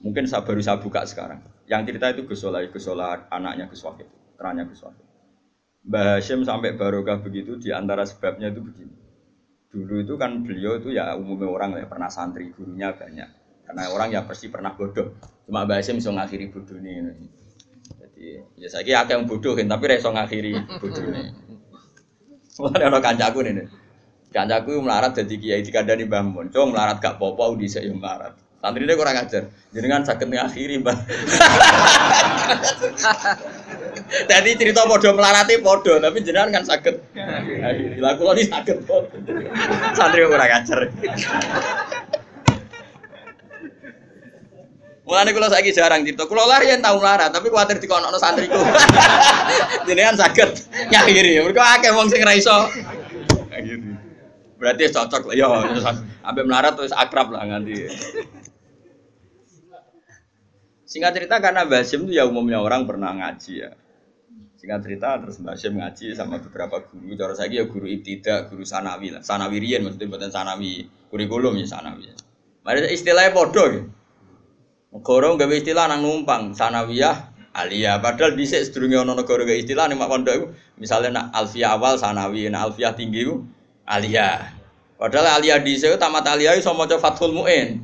Mungkin 0.02 0.26
saya 0.26 0.42
baru 0.42 0.58
saya 0.58 0.80
buka 0.82 1.06
sekarang 1.06 1.38
yang 1.70 1.86
cerita 1.86 2.10
itu 2.10 2.26
Gusola 2.26 2.58
Gusola 2.66 3.30
anaknya 3.30 3.70
Gus 3.70 3.86
Wahid 3.86 4.10
kerannya 4.34 4.66
Gus 4.66 4.82
Wahid 4.82 5.06
Mbah 5.86 6.18
Hashim 6.18 6.42
sampai 6.42 6.74
barokah 6.74 7.22
begitu 7.22 7.56
di 7.56 7.70
antara 7.70 8.02
sebabnya 8.02 8.50
itu 8.50 8.60
begini 8.60 8.96
dulu 9.70 10.02
itu 10.02 10.18
kan 10.18 10.42
beliau 10.42 10.82
itu 10.82 10.90
ya 10.90 11.14
umumnya 11.14 11.46
orang 11.46 11.78
ya 11.78 11.86
pernah 11.86 12.10
santri 12.10 12.50
gurunya 12.50 12.90
banyak 12.90 13.28
karena 13.70 13.82
orang 13.94 14.10
ya 14.10 14.26
pasti 14.26 14.50
pernah 14.50 14.74
bodoh 14.74 15.14
cuma 15.46 15.62
Mbah 15.62 15.78
Hashim 15.78 16.02
bisa 16.02 16.10
ngakhiri 16.10 16.50
bodoh 16.50 16.74
ini 16.82 17.38
Iya, 18.20 18.44
ya 18.52 18.68
saya 18.68 18.84
kira 18.84 19.08
yang 19.08 19.24
bodoh 19.24 19.56
kan, 19.56 19.64
tapi 19.64 19.88
reso 19.88 20.12
ngakhiri 20.12 20.52
bodoh 20.76 21.04
ini. 21.08 21.32
Mulane 22.60 22.84
ana 22.84 23.00
kancaku 23.00 23.40
nih. 23.48 23.64
Kancaku 24.28 24.76
melarat 24.84 25.16
jadi 25.16 25.34
kiai 25.40 25.62
dikandani 25.64 26.04
Mbah 26.04 26.22
Mun. 26.28 26.46
Melarat 26.52 27.00
gak 27.00 27.16
apa-apa 27.16 27.56
di 27.56 27.64
saya 27.64 27.88
melarat. 27.88 28.36
Santri 28.60 28.84
dia 28.84 28.92
kurang 28.92 29.16
ajar. 29.16 29.48
Jenengan 29.72 30.04
sakit 30.04 30.28
ngakhiri, 30.28 30.84
Mbah. 30.84 30.92
Jadi 34.30 34.50
cerita 34.60 34.84
podo 34.84 35.16
melarati 35.16 35.56
podo, 35.64 35.96
tapi 35.96 36.20
jenengan 36.20 36.60
kan 36.60 36.64
sakit. 36.68 37.16
Lah 37.96 38.20
kula 38.20 38.36
ini 38.36 38.44
sakit. 38.52 38.84
Santri 39.96 40.28
kurang 40.28 40.52
ajar. 40.52 40.92
Mulane 45.08 45.32
kula 45.32 45.48
saiki 45.48 45.72
jarang 45.72 46.04
cerita. 46.04 46.28
Kula 46.28 46.44
lah 46.44 46.60
yen 46.60 46.84
tau 46.84 47.00
melarat, 47.00 47.32
tapi 47.32 47.48
kuwatir 47.48 47.80
dikonokno 47.80 48.20
santriku. 48.20 48.60
Jenengan 49.88 50.20
saged 50.20 50.68
nyakhiri. 50.92 51.40
Mergo 51.40 51.64
akeh 51.64 51.90
wong 51.96 52.12
sing 52.12 52.20
ra 52.20 52.36
iso. 52.36 52.68
Berarti 54.60 54.92
cocok 54.92 55.32
lah 55.32 55.34
ya. 55.34 55.48
Ambek 56.28 56.44
melarat 56.44 56.76
terus 56.76 56.92
akrab 56.92 57.32
lah 57.32 57.42
nganti. 57.42 57.88
Singkat 60.90 61.12
cerita 61.14 61.38
karena 61.38 61.62
Basim 61.70 62.10
itu 62.10 62.18
ya 62.18 62.26
umumnya 62.26 62.58
orang 62.58 62.82
pernah 62.82 63.14
ngaji 63.14 63.62
ya. 63.62 63.70
Singkat 64.58 64.80
cerita 64.82 65.22
terus 65.22 65.38
Basim 65.38 65.78
ngaji 65.78 66.18
sama 66.18 66.42
beberapa 66.42 66.82
guru. 66.82 67.14
Cara 67.14 67.38
saya 67.38 67.62
ya 67.62 67.70
guru 67.70 67.86
ibtidak, 67.86 68.50
guru 68.50 68.66
sanawi 68.66 69.14
lah. 69.14 69.22
Sanawi 69.22 69.62
rian 69.62 69.86
maksudnya 69.86 70.10
buatan 70.10 70.34
sanawi 70.34 70.90
kurikulum 71.14 71.54
ya 71.62 71.70
sanawi. 71.70 72.10
Mari 72.66 72.90
istilahnya 72.90 73.30
bodoh 73.30 73.70
ya. 73.70 73.86
Negara 74.90 75.30
gawe 75.38 75.54
istilah 75.54 75.86
nang 75.86 76.02
numpang 76.02 76.58
sanawiyah 76.58 77.30
aliyah. 77.54 78.02
Padahal 78.02 78.34
dhisik 78.34 78.58
sedurunge 78.66 78.98
ana 78.98 79.14
negara 79.14 79.46
gawe 79.46 79.58
istilah 79.62 79.86
ning 79.86 79.94
mak 79.94 80.10
pondok 80.10 80.58
misale 80.74 81.14
nak 81.14 81.30
alfiyah 81.30 81.78
awal 81.78 81.94
sanawi, 81.94 82.50
nak 82.50 82.74
alfiyah 82.74 82.98
tinggi 82.98 83.30
iku 83.30 83.46
aliyah. 83.86 84.58
Padahal 84.98 85.38
aliyah 85.38 85.62
dhisik 85.62 85.94
tamat 86.02 86.26
aliyah 86.26 86.58
iso 86.58 86.74
maca 86.74 86.98
Fathul 86.98 87.30
Muin. 87.30 87.78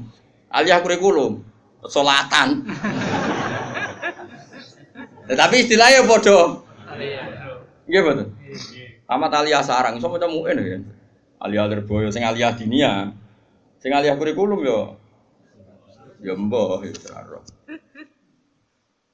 Aliyah 0.51 0.83
kurikulum, 0.83 1.46
salatan. 1.91 2.63
Tetapi 5.31 5.57
istilahnya. 5.67 6.07
Aliyah. 6.07 6.63
Nggih 7.87 8.03
betul. 8.03 8.27
Tamat 9.07 9.33
aliyah 9.43 9.63
sarang 9.63 9.99
iso 9.99 10.11
maca 10.11 10.27
Muin 10.27 10.59
ya. 10.59 10.79
Aliyah 11.43 11.67
Lirboyo 11.71 12.11
sing 12.11 12.27
aliyah 12.27 12.59
dinia. 12.59 13.15
Sing 13.79 13.95
aliyah 13.95 14.19
kurikulum 14.19 14.67
yo 14.67 14.99
Ya 16.25 16.35
mbah 16.35 16.83
ya 16.83 16.93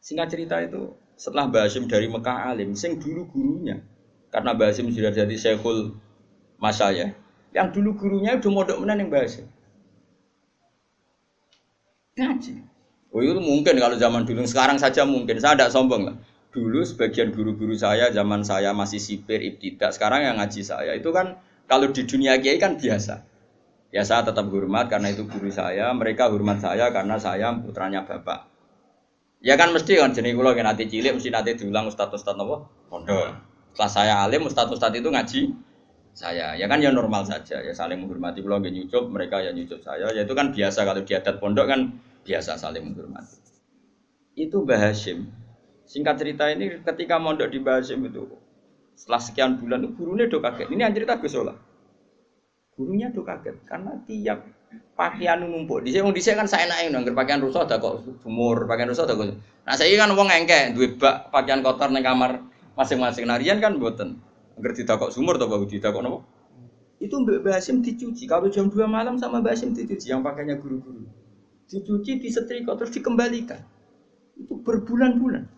Singkat 0.03 0.29
cerita 0.33 0.57
itu 0.63 0.97
setelah 1.19 1.47
Basim 1.47 1.87
dari 1.87 2.11
Mekah 2.11 2.51
alim, 2.51 2.75
sing 2.75 2.99
dulu 2.99 3.29
gurunya 3.31 3.79
karena 4.33 4.57
Basim 4.57 4.89
sudah 4.89 5.13
jadi 5.13 5.37
syekhul 5.37 5.93
masaya, 6.57 7.13
yang 7.53 7.69
dulu 7.69 7.95
gurunya 7.95 8.41
udah 8.41 8.51
modok 8.51 8.81
menan 8.81 9.05
yang 9.05 9.11
Basim. 9.13 9.47
Ngaji. 12.17 12.55
Oh 13.13 13.21
itu 13.21 13.41
mungkin 13.41 13.77
kalau 13.77 13.97
zaman 13.97 14.25
dulu, 14.25 14.45
sekarang 14.49 14.81
saja 14.81 15.05
mungkin. 15.05 15.37
Saya 15.41 15.57
tidak 15.57 15.73
sombong 15.73 16.03
lah. 16.09 16.17
Dulu 16.53 16.85
sebagian 16.85 17.33
guru-guru 17.33 17.73
saya 17.73 18.13
zaman 18.13 18.45
saya 18.45 18.77
masih 18.77 19.01
sipir, 19.01 19.41
ibtidak, 19.41 19.97
sekarang 19.97 20.21
yang 20.21 20.37
ngaji 20.37 20.61
saya 20.61 20.93
itu 20.93 21.09
kan 21.09 21.41
kalau 21.65 21.89
di 21.89 22.05
dunia 22.05 22.37
kiai 22.37 22.61
kan 22.61 22.77
biasa. 22.77 23.25
Ya 23.93 24.05
saya 24.05 24.25
tetap 24.29 24.49
hormat 24.53 24.93
karena 24.93 25.13
itu 25.13 25.25
guru 25.25 25.49
saya, 25.49 25.93
mereka 25.97 26.29
hormat 26.29 26.61
saya 26.61 26.93
karena 26.93 27.17
saya 27.17 27.53
putranya 27.57 28.05
bapak. 28.05 28.53
Ya 29.41 29.57
kan 29.57 29.73
mesti 29.73 29.97
kan 29.97 30.13
jenis 30.13 30.37
kan 30.37 30.65
nanti 30.65 30.93
cilik 30.93 31.17
mesti 31.17 31.33
nanti 31.33 31.57
diulang 31.57 31.89
ustadz 31.89 32.13
ustadz 32.21 32.41
apa? 32.41 32.57
Pondok. 32.93 33.33
Setelah 33.73 33.91
saya 33.91 34.15
alim 34.21 34.45
ustadz 34.45 34.77
ustadz 34.77 35.01
itu 35.01 35.09
ngaji 35.09 35.41
saya. 36.13 36.55
Ya 36.57 36.69
kan 36.69 36.81
ya 36.81 36.93
normal 36.93 37.25
saja 37.25 37.61
ya 37.61 37.73
saling 37.73 38.01
menghormati 38.05 38.45
kulo 38.45 38.61
gak 38.61 38.73
nyucup, 38.73 39.09
mereka 39.09 39.41
ya 39.41 39.51
nyucup 39.53 39.81
saya. 39.85 40.13
Ya 40.13 40.23
itu 40.25 40.35
kan 40.37 40.53
biasa 40.53 40.85
kalau 40.85 41.03
di 41.05 41.13
adat 41.13 41.37
pondok 41.41 41.67
kan 41.69 41.81
biasa 42.25 42.57
saling 42.61 42.93
menghormati. 42.93 43.41
Itu 44.37 44.65
Mbah 44.65 44.81
Hashim. 44.81 45.29
Singkat 45.85 46.17
cerita 46.21 46.49
ini 46.49 46.81
ketika 46.81 47.21
mondok 47.21 47.53
di 47.53 47.61
Mbah 47.61 47.81
Hashim 47.81 48.05
itu 48.09 48.25
setelah 48.97 49.21
sekian 49.21 49.59
bulan 49.59 49.85
itu 49.85 49.91
gurunya 49.97 50.25
do 50.29 50.39
kaget. 50.39 50.69
Ini 50.71 50.81
yang 50.89 50.95
cerita 50.95 51.19
Gus 51.19 51.37
Gurunya 52.73 53.13
tuh 53.13 53.21
kaget 53.21 53.69
karena 53.69 53.93
tiap 54.09 54.49
pakaian 54.97 55.45
numpuk. 55.45 55.85
Di 55.85 55.93
sini 55.93 56.09
di 56.09 56.23
kan 56.25 56.49
saya 56.49 56.65
naik 56.69 56.89
nggak 56.89 57.13
pakaian 57.13 57.45
rusak 57.45 57.69
ada 57.69 57.77
kok 57.77 58.01
sumur, 58.25 58.65
pakaian 58.65 58.89
rusak 58.89 59.05
ada 59.05 59.15
kok. 59.17 59.37
Nah 59.69 59.75
saya 59.77 59.93
kan 60.01 60.17
uang 60.17 60.29
engke, 60.33 60.73
dua 60.73 60.89
bak 60.97 61.15
pakaian 61.29 61.61
kotor 61.61 61.93
neng 61.93 62.01
kamar 62.01 62.41
masing-masing 62.73 63.29
narian 63.29 63.61
kan 63.61 63.77
buatan. 63.77 64.17
Agar 64.63 64.79
tidak 64.79 64.95
kok 65.03 65.11
sumur 65.11 65.35
atau 65.43 65.51
bagus 65.51 65.75
tidak 65.75 65.91
kok 65.91 66.07
nopo. 66.07 66.23
Itu 67.03 67.19
Mbak 67.19 67.43
Basim 67.43 67.83
dicuci. 67.83 68.31
Kalau 68.31 68.47
jam 68.47 68.71
2 68.71 68.79
malam 68.87 69.19
sama 69.19 69.43
Basim 69.43 69.75
dicuci 69.75 70.15
yang 70.15 70.23
pakainya 70.23 70.55
guru-guru. 70.63 71.03
Dicuci, 71.67 72.23
disetrika 72.23 72.79
terus 72.79 72.95
dikembalikan. 72.95 73.59
Itu 74.39 74.63
berbulan-bulan. 74.63 75.51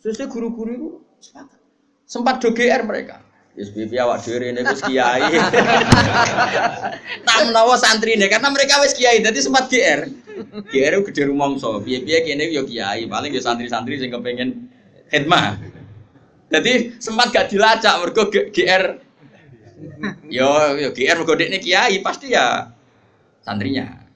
Sesuai 0.00 0.32
guru-guru 0.32 0.70
itu 0.72 0.88
sepakat. 1.20 1.60
Sempat 2.08 2.40
do 2.40 2.56
GR 2.56 2.88
mereka. 2.88 3.20
Wis 3.52 3.68
piye 3.68 4.00
awak 4.00 4.24
dhewe 4.24 4.48
rene 4.48 4.64
wis 4.64 4.80
kiai. 4.80 5.28
Tak 7.26 7.38
menawa 7.44 7.76
santrine 7.76 8.24
karena 8.32 8.48
mereka 8.48 8.80
wis 8.80 8.96
kiai 8.96 9.20
dadi 9.20 9.44
sempat 9.44 9.68
GR. 9.68 10.08
GR 10.72 10.94
gede 11.04 11.22
rumangsa. 11.28 11.68
Piye-piye 11.84 12.24
kene 12.24 12.48
yo 12.48 12.64
kiai, 12.64 13.04
paling 13.04 13.28
yo 13.28 13.44
santri-santri 13.44 14.00
sing 14.00 14.08
kepengin 14.08 14.72
khidmah. 15.12 15.58
Jadi 16.48 16.96
sempat 16.96 17.28
gak 17.28 17.52
dilacak 17.52 17.94
mergo 18.00 18.32
GR 18.32 18.84
yo 20.32 20.48
yo 20.80 20.88
GR 20.90 21.16
mergo 21.20 21.36
dekne 21.36 21.60
kiai 21.60 22.00
pasti 22.00 22.32
ya 22.32 22.72
santrinya. 23.44 24.08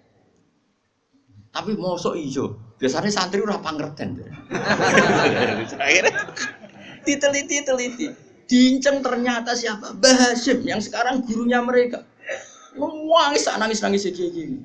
Tapi 1.52 1.76
mosok 1.76 2.16
iso. 2.16 2.76
Biasanya 2.80 3.12
santri 3.12 3.44
ora 3.44 3.60
pangerten. 3.60 4.18
Akhirnya 5.84 6.32
diteliti-teliti. 7.04 8.08
Dinceng 8.48 9.04
ternyata 9.04 9.54
siapa? 9.54 9.96
Mbah 9.96 10.32
Hasim 10.32 10.64
yang 10.64 10.80
sekarang 10.80 11.22
gurunya 11.24 11.60
mereka. 11.62 12.04
Nangis 12.74 13.44
nangis 13.48 13.80
nangis 13.84 14.08
kayak 14.08 14.32
gini. 14.32 14.58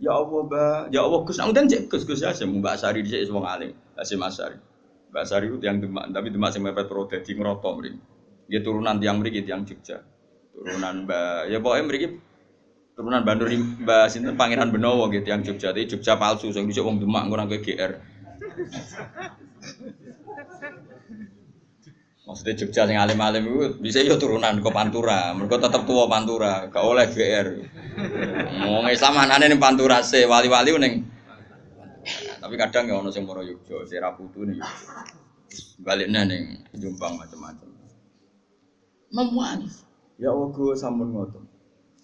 Ya 0.00 0.16
Allah. 0.16 0.88
Ya 0.90 1.00
Allah, 1.04 1.20
Gus. 1.22 1.38
Nang 1.38 1.54
cek 1.54 1.92
Gus 1.92 2.04
Gus 2.08 2.24
Hasim 2.24 2.58
Mbak 2.58 2.80
Sari 2.80 3.00
dhisik 3.04 3.30
wong 3.30 3.44
alim. 3.44 3.72
Hasim 3.94 4.20
Asari. 4.24 4.58
Mbak 5.14 5.30
Sari 5.30 5.46
itu 5.46 5.62
yang 5.62 5.78
demak, 5.78 6.10
tapi 6.10 6.34
demak 6.34 6.50
sing 6.50 6.66
mepet 6.66 6.90
pro 6.90 7.06
dadi 7.06 7.38
ngroto 7.38 7.70
mriki. 7.78 8.02
Dia 8.50 8.66
turunan 8.66 8.98
tiang 8.98 9.22
mriki 9.22 9.46
tiang 9.46 9.62
Jogja. 9.62 10.02
Turunan 10.50 11.06
Mbak 11.06 11.54
ya 11.54 11.62
pokoknya 11.62 11.84
mriki 11.86 12.06
turunan 12.98 13.22
Bandur 13.22 13.46
Mbak 13.46 14.10
sinten 14.10 14.34
Pangeran 14.34 14.74
Benowo 14.74 15.06
gitu 15.14 15.30
yang 15.30 15.46
Jogja. 15.46 15.70
Tapi 15.70 15.86
Jogja 15.86 16.18
palsu 16.18 16.50
sing 16.50 16.66
dhisik 16.66 16.82
wong 16.82 16.98
Demak 16.98 17.30
ngono 17.30 17.46
GR. 17.46 17.92
Maksudnya 22.26 22.54
Jogja 22.58 22.82
sing 22.82 22.98
alim-alim 22.98 23.46
itu 23.46 23.78
bisa 23.78 24.02
yo 24.02 24.18
turunan 24.18 24.58
ke 24.58 24.70
Pantura. 24.74 25.30
Mereka 25.30 25.62
tetap 25.62 25.86
tua 25.86 26.10
Pantura, 26.10 26.66
gak 26.66 26.82
oleh 26.82 27.06
GR. 27.06 27.48
Mau 28.66 28.82
Islam 28.90 29.14
anane 29.22 29.46
ning 29.46 29.62
Pantura 29.62 30.02
se 30.02 30.26
wali-wali 30.26 30.74
ning 30.74 31.13
tapi 32.44 32.60
kadang 32.60 32.92
ya 32.92 33.00
ono 33.00 33.08
sing 33.08 33.24
moro 33.24 33.40
Yogya, 33.40 33.88
sira 33.88 34.12
putu 34.12 34.44
ning 34.44 34.60
Baliknya 35.80 36.28
ning 36.28 36.68
Jombang 36.76 37.16
macam-macam. 37.16 37.72
Memuani. 39.14 39.70
Ya 40.20 40.28
Allah 40.34 40.50
gue 40.52 40.74
sampun 40.76 41.14
ngoten. 41.14 41.44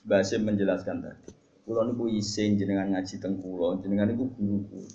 Basim 0.07 0.49
menjelaskan 0.49 1.05
tadi. 1.05 1.36
Kulo 1.68 1.84
niku 1.84 2.09
isin 2.09 2.57
jenengan 2.57 2.88
ngaji 2.95 3.20
teng 3.20 3.36
kulo, 3.43 3.82
jenengan 3.84 4.09
niku 4.09 4.32
guru 4.32 4.59
kulo. 4.70 4.91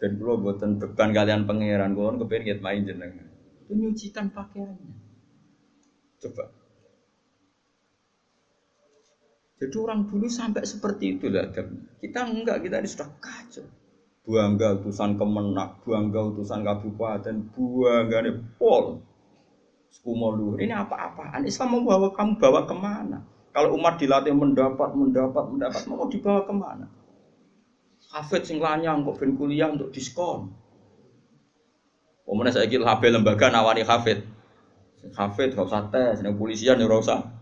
Dan 0.00 0.16
kulo 0.16 0.40
boten 0.40 0.80
beban 0.80 1.10
kalian 1.12 1.44
pangeran, 1.44 1.92
kulo 1.92 2.16
kepengin 2.22 2.62
main 2.64 2.88
jenengan 2.88 3.28
menyucikan 3.68 4.32
pakaiannya. 4.32 4.96
Coba. 6.18 6.44
Jadi 9.58 9.76
orang 9.76 10.06
dulu 10.06 10.26
sampai 10.30 10.64
seperti 10.64 11.18
itu 11.18 11.28
lah. 11.28 11.50
Kita 12.00 12.20
enggak, 12.30 12.64
kita 12.64 12.80
ini 12.80 12.88
sudah 12.88 13.10
kacau. 13.18 13.66
Buangga 14.28 14.76
utusan 14.76 15.16
kemenak, 15.16 15.80
buangga 15.88 16.20
utusan 16.20 16.60
kabupaten, 16.60 17.48
buangga 17.48 18.28
ini 18.28 18.36
pol. 18.60 19.00
Skumolu. 19.88 20.60
Ini 20.60 20.84
apa-apaan? 20.84 21.48
Islam 21.48 21.80
mau 21.80 21.96
bawa 21.96 22.12
kamu 22.12 22.36
bawa 22.36 22.68
ke 22.68 22.76
mana? 22.76 23.24
Kalau 23.56 23.72
umat 23.80 23.96
dilatih 23.96 24.36
mendapat, 24.36 24.92
mendapat, 24.92 25.48
mendapat, 25.48 25.80
mau 25.88 26.04
dibawa 26.12 26.44
ke 26.44 26.52
mana? 26.52 26.92
Hafid 28.12 28.44
sing 28.44 28.60
lanyang 28.60 29.00
kok 29.08 29.16
ben 29.16 29.32
kuliah 29.32 29.72
untuk 29.72 29.96
diskon. 29.96 30.52
Kemudian 32.28 32.52
saya 32.52 32.68
kira 32.68 32.84
HP 32.84 33.08
lembaga 33.08 33.48
nawani 33.48 33.80
hafid. 33.80 34.28
Hafid 35.16 35.56
gak 35.56 35.72
usah 35.72 35.88
tes, 35.88 36.20
yang 36.20 36.36
polisian 36.36 36.76
ya 36.76 36.84
usah. 36.84 37.32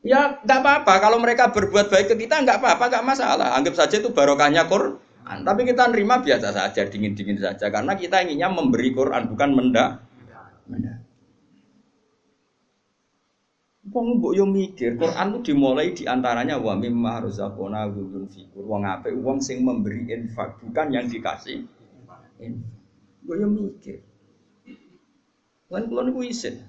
Ya 0.00 0.40
nggak 0.40 0.60
apa-apa 0.64 1.00
kalau 1.00 1.20
mereka 1.20 1.52
berbuat 1.52 1.92
baik 1.92 2.12
ke 2.12 2.16
kita 2.24 2.40
nggak 2.40 2.64
apa-apa 2.64 2.88
nggak 2.88 3.04
masalah. 3.04 3.52
Anggap 3.52 3.76
saja 3.76 4.00
itu 4.00 4.08
barokahnya 4.16 4.64
Quran. 4.64 5.03
Tapi 5.24 5.60
kita 5.64 5.88
nerima 5.88 6.20
biasa 6.20 6.52
saja, 6.52 6.84
dingin-dingin 6.84 7.40
saja 7.40 7.72
karena 7.72 7.96
kita 7.96 8.20
inginnya 8.20 8.52
memberi 8.52 8.92
Quran 8.92 9.32
bukan 9.32 9.50
menda. 9.56 10.04
Menda. 10.68 11.00
Wong 13.94 14.18
mbok 14.18 14.32
yo 14.34 14.44
mikir, 14.48 14.98
Quran 14.98 15.38
itu 15.38 15.54
dimulai 15.54 15.94
di 15.94 16.02
antaranya 16.08 16.58
wa 16.58 16.74
mimma 16.74 17.24
razaqna 17.24 17.88
ghulun 17.94 18.26
fikur. 18.26 18.66
Wong 18.66 18.82
apik 18.84 19.14
wong 19.14 19.38
sing 19.38 19.62
memberi 19.62 20.08
infak, 20.10 20.60
bukan 20.60 20.86
yang 20.90 21.06
dikasih. 21.06 21.62
Gue 23.24 23.36
yang 23.38 23.54
mikir. 23.54 24.02
Kan 25.70 25.90
kulon 25.90 26.10
niku 26.10 26.22
isin. 26.26 26.60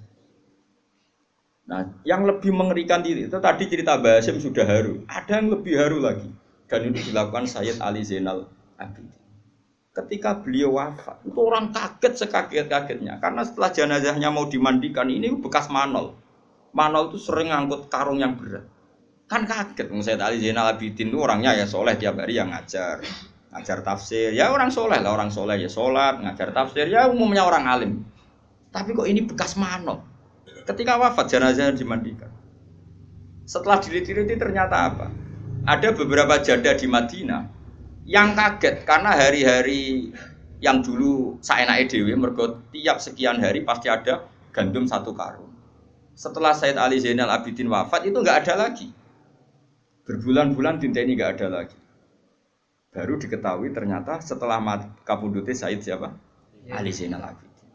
Nah, 1.66 1.82
yang 2.06 2.22
lebih 2.26 2.54
mengerikan 2.54 3.02
diri 3.02 3.26
itu 3.26 3.38
tadi 3.42 3.66
cerita 3.66 3.98
Basim 3.98 4.38
sudah 4.38 4.62
haru. 4.62 5.02
Ada 5.10 5.42
yang 5.42 5.50
lebih 5.50 5.74
haru 5.74 5.98
lagi. 5.98 6.30
Dan 6.66 6.90
itu 6.90 7.10
dilakukan 7.10 7.46
Sayyid 7.46 7.78
Ali 7.78 8.02
Zainal 8.02 8.50
Abidin. 8.78 9.14
Ketika 9.94 10.36
beliau 10.44 10.76
wafat, 10.76 11.24
itu 11.24 11.38
orang 11.40 11.72
kaget 11.72 12.26
sekaget-kagetnya. 12.26 13.16
Karena 13.16 13.46
setelah 13.46 13.70
jenazahnya 13.72 14.28
mau 14.28 14.44
dimandikan, 14.44 15.08
ini 15.08 15.32
bekas 15.40 15.72
manol. 15.72 16.18
Manol 16.76 17.08
itu 17.08 17.22
sering 17.22 17.48
ngangkut 17.48 17.88
karung 17.88 18.20
yang 18.20 18.36
berat. 18.36 18.68
Kan 19.30 19.48
kaget. 19.48 19.88
Sayyid 19.88 20.20
Ali 20.20 20.42
Zainal 20.42 20.76
Abidin 20.76 21.08
itu 21.08 21.18
orangnya 21.22 21.56
ya 21.56 21.64
soleh 21.64 21.96
tiap 21.96 22.20
hari 22.20 22.36
yang 22.36 22.52
ngajar 22.52 23.00
ngajar 23.56 23.80
tafsir 23.80 24.36
ya 24.36 24.52
orang 24.52 24.68
soleh 24.68 25.00
lah 25.00 25.16
orang 25.16 25.32
soleh 25.32 25.56
ya 25.56 25.70
sholat 25.72 26.20
ngajar 26.20 26.52
tafsir 26.52 26.92
ya 26.92 27.08
umumnya 27.08 27.40
orang 27.40 27.64
alim 27.64 27.92
tapi 28.68 28.92
kok 28.92 29.08
ini 29.08 29.24
bekas 29.24 29.56
mano 29.56 30.04
ketika 30.68 31.00
wafat 31.00 31.32
jenazah 31.32 31.72
dimandikan 31.72 32.28
setelah 33.48 33.80
diliti-liti 33.80 34.36
ternyata 34.36 34.92
apa 34.92 35.06
ada 35.66 35.90
beberapa 35.90 36.38
janda 36.46 36.78
di 36.78 36.86
Madinah 36.86 37.42
yang 38.06 38.38
kaget 38.38 38.86
karena 38.86 39.18
hari-hari 39.18 40.14
yang 40.62 40.78
dulu 40.78 41.42
saya 41.42 41.66
naik 41.66 41.90
dewi 41.90 42.14
mergo 42.14 42.62
tiap 42.70 43.02
sekian 43.02 43.42
hari 43.42 43.66
pasti 43.66 43.90
ada 43.90 44.30
gandum 44.54 44.86
satu 44.86 45.10
karung 45.10 45.50
setelah 46.14 46.54
Said 46.54 46.78
Ali 46.78 47.02
Zainal 47.02 47.34
Abidin 47.34 47.66
wafat 47.66 48.06
itu 48.06 48.14
nggak 48.14 48.46
ada 48.46 48.54
lagi 48.62 48.94
berbulan-bulan 50.06 50.78
tinta 50.78 51.02
ini 51.02 51.18
nggak 51.18 51.42
ada 51.42 51.48
lagi 51.50 51.76
baru 52.94 53.18
diketahui 53.18 53.74
ternyata 53.74 54.22
setelah 54.22 54.62
kapundute 55.02 55.52
Said 55.52 55.82
siapa? 55.82 56.14
Ya. 56.64 56.80
Ali 56.80 56.94
Zainal 56.94 57.26
Abidin. 57.26 57.68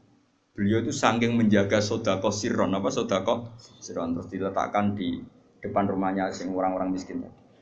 Beliau 0.56 0.82
itu 0.82 0.96
saking 0.96 1.38
menjaga 1.38 1.84
sodako 1.84 2.32
sirron 2.34 2.72
apa 2.74 2.89
sodako 2.89 3.52
sirron 3.84 4.16
terus 4.16 4.32
diletakkan 4.32 4.98
di 4.98 5.22
depan 5.62 5.86
rumahnya 5.86 6.34
sing 6.34 6.50
orang-orang 6.56 6.89
miskin 6.89 7.22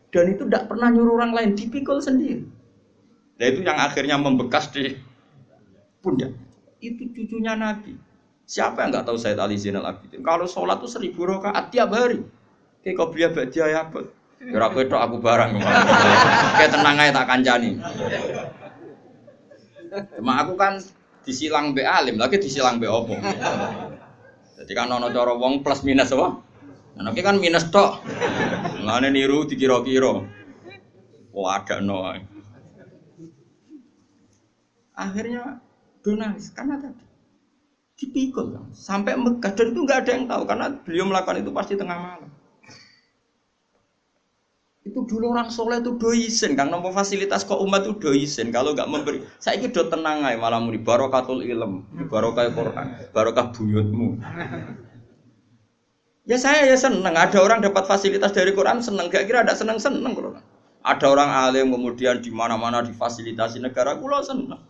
Dan 0.10 0.34
itu 0.34 0.44
tidak 0.50 0.66
pernah 0.66 0.90
nyuruh 0.90 1.22
orang 1.22 1.32
lain, 1.38 1.50
dipikul 1.54 2.02
sendiri. 2.02 2.42
Dan 3.38 3.46
itu 3.54 3.62
yang 3.62 3.78
akhirnya 3.78 4.18
membekas 4.18 4.74
di 4.74 4.98
pundak. 6.02 6.34
Itu 6.82 7.08
cucunya 7.14 7.54
Nabi. 7.54 7.94
Siapa 8.50 8.82
yang 8.82 8.90
nggak 8.90 9.06
tahu 9.06 9.18
Said 9.22 9.38
Ali 9.38 9.62
Zainal 9.62 9.86
Abidin? 9.86 10.26
Kalau 10.26 10.50
sholat 10.50 10.82
itu 10.82 10.90
seribu 10.90 11.30
rakaat 11.30 11.70
tiap 11.70 11.94
hari. 11.94 12.26
Kayak 12.82 12.96
kau 12.98 13.14
beli 13.14 13.30
baca 13.30 13.64
ya, 13.70 13.82
Kira 14.40 14.72
kowe 14.72 14.84
tok 14.88 15.04
aku 15.04 15.18
barang. 15.20 15.52
Kayak 16.56 16.72
tenang 16.72 16.96
aja 16.96 17.12
tak 17.12 17.28
kancani. 17.28 17.76
Cuma 20.16 20.34
aku 20.40 20.56
kan 20.56 20.80
disilang 21.28 21.76
be 21.76 21.84
alim, 21.84 22.16
lagi 22.16 22.40
disilang 22.40 22.80
be 22.80 22.88
opo. 22.88 23.20
Jadi 24.60 24.72
kan 24.72 24.88
ono 24.88 25.12
cara 25.12 25.36
wong 25.36 25.60
plus 25.60 25.84
minus 25.84 26.16
apa? 26.16 26.40
Nah, 27.00 27.12
kan 27.12 27.36
minus 27.36 27.68
tok. 27.68 28.00
Ngene 28.90 29.10
niru 29.14 29.46
dikira-kira. 29.46 30.26
Oh 31.30 31.46
ada 31.46 31.78
no. 31.78 32.10
Akhirnya 34.98 35.62
donalis 36.02 36.50
karena 36.50 36.82
tadi 36.82 37.06
dipikul 38.00 38.56
sampai 38.72 39.20
Mekah 39.20 39.52
dan 39.54 39.76
itu 39.76 39.80
nggak 39.84 40.00
ada 40.08 40.12
yang 40.16 40.26
tahu 40.26 40.44
karena 40.48 40.66
beliau 40.72 41.06
melakukan 41.06 41.44
itu 41.44 41.52
pasti 41.54 41.74
tengah 41.76 42.00
malam. 42.00 42.32
Itu 44.88 45.06
dulu 45.06 45.36
orang 45.36 45.54
soleh 45.54 45.84
itu 45.84 46.00
doisen, 46.00 46.58
kan 46.58 46.72
nomor 46.72 46.96
fasilitas 46.96 47.46
kok 47.46 47.62
umat 47.62 47.86
itu 47.86 48.00
doisen. 48.00 48.50
Kalau 48.50 48.74
nggak 48.74 48.90
memberi, 48.90 49.22
saya 49.38 49.60
ini 49.62 49.70
do 49.70 49.86
tenang 49.86 50.26
aja 50.26 50.40
malah 50.40 50.58
muni 50.58 50.82
barokatul 50.82 51.46
ilm, 51.46 51.86
barokah 52.10 52.50
Quran, 52.50 52.88
barokah 53.14 53.54
buyutmu. 53.54 54.18
Ya 56.30 56.38
saya 56.38 56.70
ya 56.70 56.78
seneng, 56.78 57.18
ada 57.18 57.42
orang 57.42 57.66
dapat 57.66 57.90
fasilitas 57.90 58.30
dari 58.30 58.54
Quran 58.54 58.86
seneng, 58.86 59.10
gak 59.10 59.26
kira 59.26 59.42
ada 59.42 59.58
seneng 59.58 59.82
seneng. 59.82 60.14
Ada 60.86 61.06
orang 61.10 61.30
alim 61.34 61.74
kemudian 61.74 62.22
di 62.22 62.30
mana-mana 62.30 62.86
difasilitasi 62.86 63.58
negara, 63.66 63.98
kulo 63.98 64.22
seneng. 64.22 64.62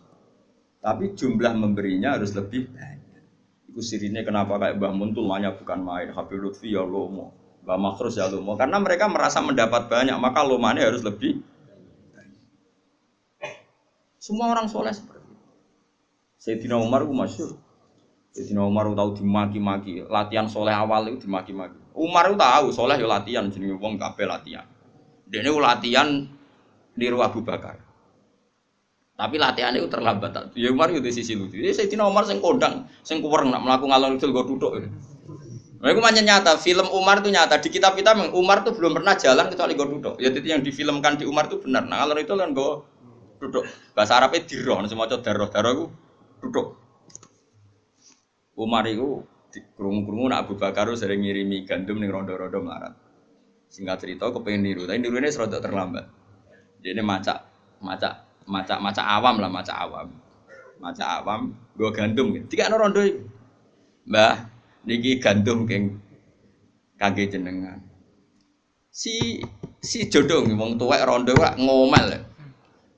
Tapi 0.80 1.12
jumlah 1.12 1.52
memberinya 1.52 2.16
harus 2.16 2.32
lebih 2.32 2.72
banyak. 2.72 3.22
Itu 3.68 3.84
sirinya 3.84 4.24
kenapa 4.24 4.56
kayak 4.56 4.80
Mbah 4.80 5.12
tuh 5.12 5.28
bukan 5.60 5.78
main, 5.84 6.08
Habib 6.16 6.40
Lutfi 6.40 6.72
ya 6.72 6.80
lomo. 6.80 7.36
Mbak 7.60 7.78
Makhrus 7.78 8.16
ya 8.16 8.26
lumo 8.28 8.56
karena 8.56 8.80
mereka 8.80 9.04
merasa 9.06 9.44
mendapat 9.44 9.92
banyak 9.92 10.16
maka 10.16 10.40
lumane 10.40 10.80
harus 10.80 11.04
lebih 11.04 11.44
semua 14.16 14.52
orang 14.52 14.68
soleh 14.68 14.92
seperti 14.92 15.28
itu 15.28 15.46
Sayyidina 16.40 16.76
Umar 16.80 17.04
itu 17.04 17.12
masyur 17.12 17.50
Sayyidina 18.30 18.62
Umar 18.62 18.86
itu 18.86 18.94
tahu 18.94 19.10
dimaki-maki 19.18 20.06
latihan 20.06 20.46
soleh 20.46 20.70
awal 20.70 21.10
itu 21.10 21.26
dimaki-maki 21.26 21.74
Umar 21.94 22.30
itu 22.30 22.36
tahu 22.38 22.66
soleh 22.70 22.96
ya 22.98 23.06
latihan 23.10 23.50
jadi 23.50 23.74
wong 23.74 23.98
kabeh 23.98 24.26
latihan 24.26 24.66
dia 25.26 25.42
ini 25.42 25.50
latihan 25.50 26.26
niru 26.94 27.18
Abu 27.22 27.42
Bakar 27.42 27.82
tapi 29.18 29.36
latihan 29.36 29.74
itu 29.74 29.90
terlambat 29.90 30.54
ya 30.54 30.70
Umar 30.70 30.94
itu 30.94 31.02
di 31.02 31.10
sisi 31.10 31.34
lucu 31.34 31.58
jadi 31.58 31.74
Sayyidina 31.74 32.06
Umar 32.06 32.22
sing 32.22 32.38
kondang 32.38 32.86
sing 33.02 33.18
kuwereng 33.18 33.50
nak 33.50 33.66
melakukan 33.66 33.90
ngalor 33.98 34.10
itu 34.14 34.30
gue 34.30 34.44
duduk 34.46 34.72
Nah, 35.80 35.96
itu 35.96 36.00
macam 36.04 36.20
nyata. 36.20 36.60
Film 36.60 36.92
Umar 36.92 37.24
itu 37.24 37.32
nyata. 37.32 37.56
Di 37.56 37.72
kitab 37.72 37.96
kita 37.96 38.12
Umar 38.36 38.60
itu 38.60 38.76
belum 38.76 39.00
pernah 39.00 39.16
jalan 39.16 39.48
kecuali 39.48 39.72
gue 39.72 39.86
duduk. 39.88 40.14
Ya 40.20 40.28
itu 40.28 40.44
yang 40.44 40.60
difilmkan 40.60 41.16
di 41.16 41.24
Umar 41.24 41.48
itu 41.48 41.56
benar. 41.56 41.88
Nah 41.88 42.04
kalau 42.04 42.20
itu 42.20 42.36
kan 42.36 42.52
gue 42.52 42.70
duduk. 43.40 43.64
Bahasa 43.96 44.20
Arabnya 44.20 44.44
diroh. 44.44 44.76
Semua 44.84 45.08
cowok 45.08 45.24
daroh 45.24 45.48
daroh 45.48 45.72
itu 45.72 45.84
duduk. 46.44 46.79
Umar 48.60 48.84
itu 48.84 49.24
Krungu-krungu 49.50 50.30
nak 50.30 50.46
Abu 50.46 50.54
Bakar 50.54 50.86
sering 50.94 51.26
ngirimi 51.26 51.66
gandum 51.66 51.98
ning 51.98 52.14
rondo-rondo 52.14 52.62
melarat. 52.62 52.94
Singkat 53.66 53.98
cerita 54.06 54.30
kepengen 54.30 54.62
niru, 54.62 54.82
tapi 54.86 55.02
nirunya 55.02 55.30
serodok 55.30 55.58
terlambat. 55.62 56.06
Jadi 56.78 57.02
macak, 57.02 57.38
macak, 57.82 58.14
macak, 58.46 58.78
macak 58.78 59.06
awam 59.06 59.42
lah, 59.42 59.50
macak 59.50 59.74
awam. 59.74 60.06
Macak 60.78 61.08
awam, 61.22 61.54
gua 61.74 61.90
gandum. 61.90 62.46
Tiga 62.46 62.70
no 62.70 62.78
rondo 62.78 63.02
itu. 63.02 63.26
Mbah, 64.06 64.48
niki 64.86 65.18
gandum 65.18 65.66
keng 65.66 65.98
kage 66.94 67.30
jenengan. 67.30 67.82
Si 68.90 69.38
si 69.82 70.06
jodoh 70.10 70.46
wong 70.46 70.78
tuwek 70.78 71.02
rondo 71.06 71.34
wak 71.38 71.58
ngomel. 71.58 72.26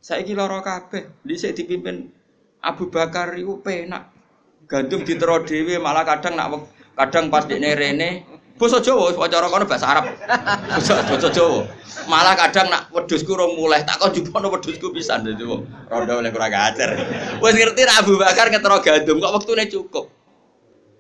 Saiki 0.05 0.37
lara 0.37 0.61
kabeh. 0.61 1.25
Dhisik 1.25 1.57
dipimpin 1.57 2.13
Abu 2.65 2.89
Bakar 2.89 3.35
iku 3.37 3.61
penak. 3.61 4.22
Gandum 4.73 5.05
ditero 5.05 5.45
dhewe 5.45 5.77
malah 5.77 6.01
kadang 6.09 6.33
nak 6.33 6.65
kadang 6.97 7.29
pas 7.29 7.45
dekne 7.45 7.77
rene 7.77 8.25
basa 8.57 8.81
Jawa 8.81 9.13
cara 9.29 9.53
kono 9.53 9.69
bahasa 9.69 9.85
Arab. 9.85 10.05
Basa 10.81 11.29
Jawa. 11.29 11.69
Malah 12.09 12.33
kadang 12.41 12.73
nak 12.73 12.89
wedhusku 12.89 13.37
rong 13.37 13.61
mulai 13.61 13.85
tak 13.85 14.01
kon 14.01 14.17
jupono 14.17 14.49
wedhusku 14.49 14.89
pisan 14.97 15.29
dadi 15.29 15.45
wong 15.45 15.69
rondo 15.93 16.25
oleh 16.25 16.33
kurang 16.33 16.57
ajar. 16.57 16.97
Wis 17.45 17.53
ngerti 17.53 17.85
nak 17.85 18.01
Abu 18.01 18.17
Bakar 18.17 18.49
ngetero 18.49 18.81
gandum 18.81 19.21
kok 19.21 19.33
wektune 19.37 19.69
cukup. 19.69 20.09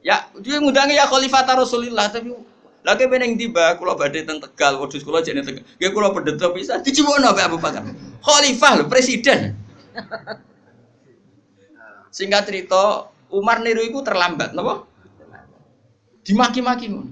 Ya, 0.03 0.27
dia 0.43 0.59
ngundangi 0.59 0.99
ya 0.99 1.07
Khalifah 1.07 1.47
Rasulillah 1.47 2.11
tapi 2.11 2.35
lagi 2.83 3.07
beneng 3.07 3.39
tiba, 3.39 3.79
kalau 3.79 3.95
badai 3.95 4.27
teng 4.27 4.43
Tegal, 4.43 4.83
wedhus 4.83 5.07
kula 5.07 5.23
jane 5.23 5.47
Tegal. 5.47 5.63
Nggih 5.79 5.91
kula 5.95 6.11
pedhet 6.11 6.43
bisa 6.51 6.83
dijuwono 6.83 7.31
Pak 7.31 7.47
Abu 7.47 7.63
Bakar. 7.63 7.87
Khalifah 8.27 8.83
lho, 8.83 8.85
presiden. 8.91 9.55
Singkat 12.19 12.43
cerita, 12.51 13.12
Umar 13.33 13.65
niru 13.65 13.81
iku 13.81 14.05
terlambat, 14.05 14.53
napa? 14.53 14.85
Dimaki-maki 16.23 16.93
ngono. 16.93 17.11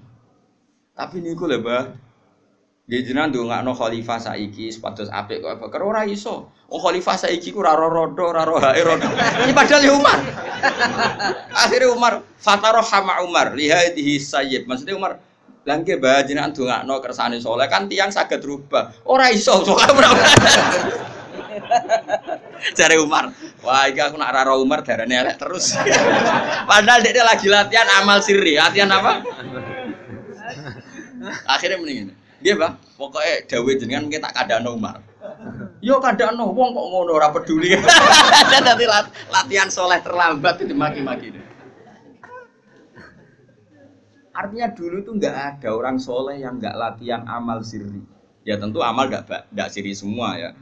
Tapi 0.94 1.24
niku 1.24 1.48
lho, 1.48 1.58
Mbah. 1.64 1.84
Nggih 2.90 3.06
jenengan 3.06 3.30
ndongakno 3.30 3.70
khalifah 3.70 4.18
saiki 4.18 4.66
sepados 4.74 5.06
apik 5.14 5.46
kok 5.46 5.62
Bakar 5.62 5.86
ora 5.86 6.02
iso. 6.02 6.50
Wong 6.66 6.80
khalifah 6.82 7.16
saiki 7.22 7.54
ku 7.54 7.62
ora 7.62 7.78
rodo, 7.78 8.34
ora 8.34 8.42
hae 8.44 8.82
rodo. 8.82 9.06
Ini 9.46 9.54
padahal 9.54 9.86
ya 9.86 9.94
Umar. 9.94 10.18
Akhirnya 11.54 11.94
Umar 11.94 12.26
fataro 12.34 12.82
hama 12.82 13.22
Umar 13.22 13.54
lihadihi 13.54 14.18
sayyid. 14.18 14.66
Maksudnya 14.66 14.98
Umar 14.98 15.22
Langke 15.60 16.00
bah 16.00 16.24
jenengan 16.24 16.56
ndongakno 16.56 17.04
kersane 17.04 17.36
soleh 17.36 17.68
kan 17.68 17.84
tiang 17.84 18.08
saged 18.08 18.40
rubah. 18.42 18.90
Ora 19.04 19.28
iso 19.30 19.60
soalnya 19.60 19.92
ora. 19.92 20.10
Cari 22.78 22.96
Umar, 23.00 23.32
wah 23.64 23.88
iki 23.88 24.00
aku 24.00 24.16
nak 24.20 24.36
raro 24.36 24.60
Umar 24.60 24.84
darane 24.84 25.16
elek 25.16 25.40
terus. 25.40 25.72
Padahal 26.70 27.00
dia 27.00 27.24
lagi 27.24 27.48
latihan 27.48 27.88
amal 28.00 28.20
sirri, 28.20 28.60
latihan 28.60 28.92
apa? 28.92 29.20
Akhirnya 31.54 31.80
mendingin. 31.80 32.12
Dia 32.40 32.56
bang, 32.56 32.72
pokoknya 32.96 33.44
Dawe 33.44 33.72
jenengan 33.76 34.08
mungkin 34.08 34.24
tak 34.24 34.32
kadano 34.32 34.72
Umar. 34.72 34.96
Yo 35.84 36.00
kadano, 36.00 36.48
wong 36.52 36.72
kok 36.72 36.86
ngono 36.88 37.12
ora 37.12 37.28
peduli. 37.28 37.76
Dadi 38.64 38.84
latihan 39.28 39.68
soleh 39.68 40.00
terlambat 40.00 40.64
itu 40.64 40.72
maki-maki. 40.72 41.36
Artinya 44.32 44.72
dulu 44.72 45.04
itu 45.04 45.12
nggak 45.12 45.36
ada 45.36 45.68
orang 45.76 46.00
soleh 46.00 46.40
yang 46.40 46.56
nggak 46.56 46.72
latihan 46.72 47.28
amal 47.28 47.60
sirri. 47.60 48.00
Ya 48.48 48.56
tentu 48.56 48.80
amal 48.80 49.12
nggak 49.12 49.52
nggak 49.52 49.68
sirri 49.68 49.92
semua 49.92 50.40
ya. 50.40 50.56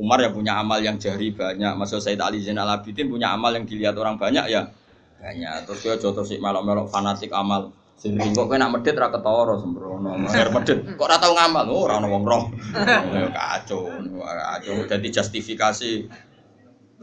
Umar 0.00 0.24
ya 0.24 0.32
punya 0.32 0.56
amal 0.56 0.80
yang 0.80 0.96
jari 0.96 1.36
banyak, 1.36 1.76
Mas 1.76 1.92
Said 1.92 2.16
Ali 2.16 2.40
Zainal 2.40 2.68
Abidin 2.68 3.12
punya 3.12 3.36
amal 3.36 3.52
yang 3.52 3.68
dilihat 3.68 3.92
orang 4.00 4.16
banyak 4.16 4.48
ya 4.48 4.72
banyak. 5.20 5.68
Terus 5.68 5.78
dia 5.84 5.94
jodoh 6.00 6.24
sih 6.24 6.40
melok-melok 6.40 6.88
fanatik 6.88 7.30
amal. 7.30 7.70
Sering 8.00 8.34
kok 8.34 8.50
kena 8.50 8.66
medit 8.66 8.98
ra 8.98 9.14
ketara 9.14 9.54
sembrono. 9.62 10.18
Mer 10.18 10.48
medit 10.50 10.82
kok 10.98 11.06
ora 11.06 11.22
tau 11.22 11.38
ngamal. 11.38 11.64
Oh 11.70 11.86
ora 11.86 12.02
ono 12.02 12.08
wong 12.10 12.24
roh. 12.26 12.44
Ya 13.14 13.30
kacau, 13.30 13.86
kacau. 14.18 14.76
Jadi 14.90 15.08
justifikasi 15.12 15.90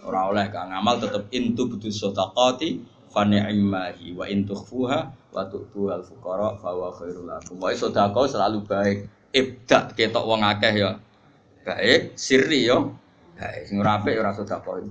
ora 0.04 0.28
oleh 0.28 0.52
kang 0.52 0.74
ngamal 0.74 1.00
tetep 1.00 1.32
intu 1.32 1.72
butuh 1.72 1.88
sedaqati 1.88 2.84
fa 3.08 3.24
ni'mahi 3.24 4.12
wa 4.12 4.28
in 4.28 4.44
tukhfuha 4.44 5.00
wa 5.32 5.44
tu'tu 5.48 5.88
al 5.88 6.04
fuqara 6.04 6.60
fa 6.60 6.76
wa 6.76 6.92
khairul 6.92 7.32
lakum. 7.32 7.56
Wa 7.62 7.72
sedekah 7.72 8.26
selalu 8.28 8.60
baik. 8.68 8.98
Ibda 9.30 9.94
ketok 9.94 10.26
wong 10.26 10.42
akeh 10.42 10.74
ya 10.74 10.98
baik, 11.64 12.16
sirri 12.16 12.68
yo 12.68 12.96
baik. 13.40 13.68
Sing 13.68 13.78
ora 13.80 14.00
apik 14.00 14.16
ora 14.20 14.32
sedekah. 14.36 14.84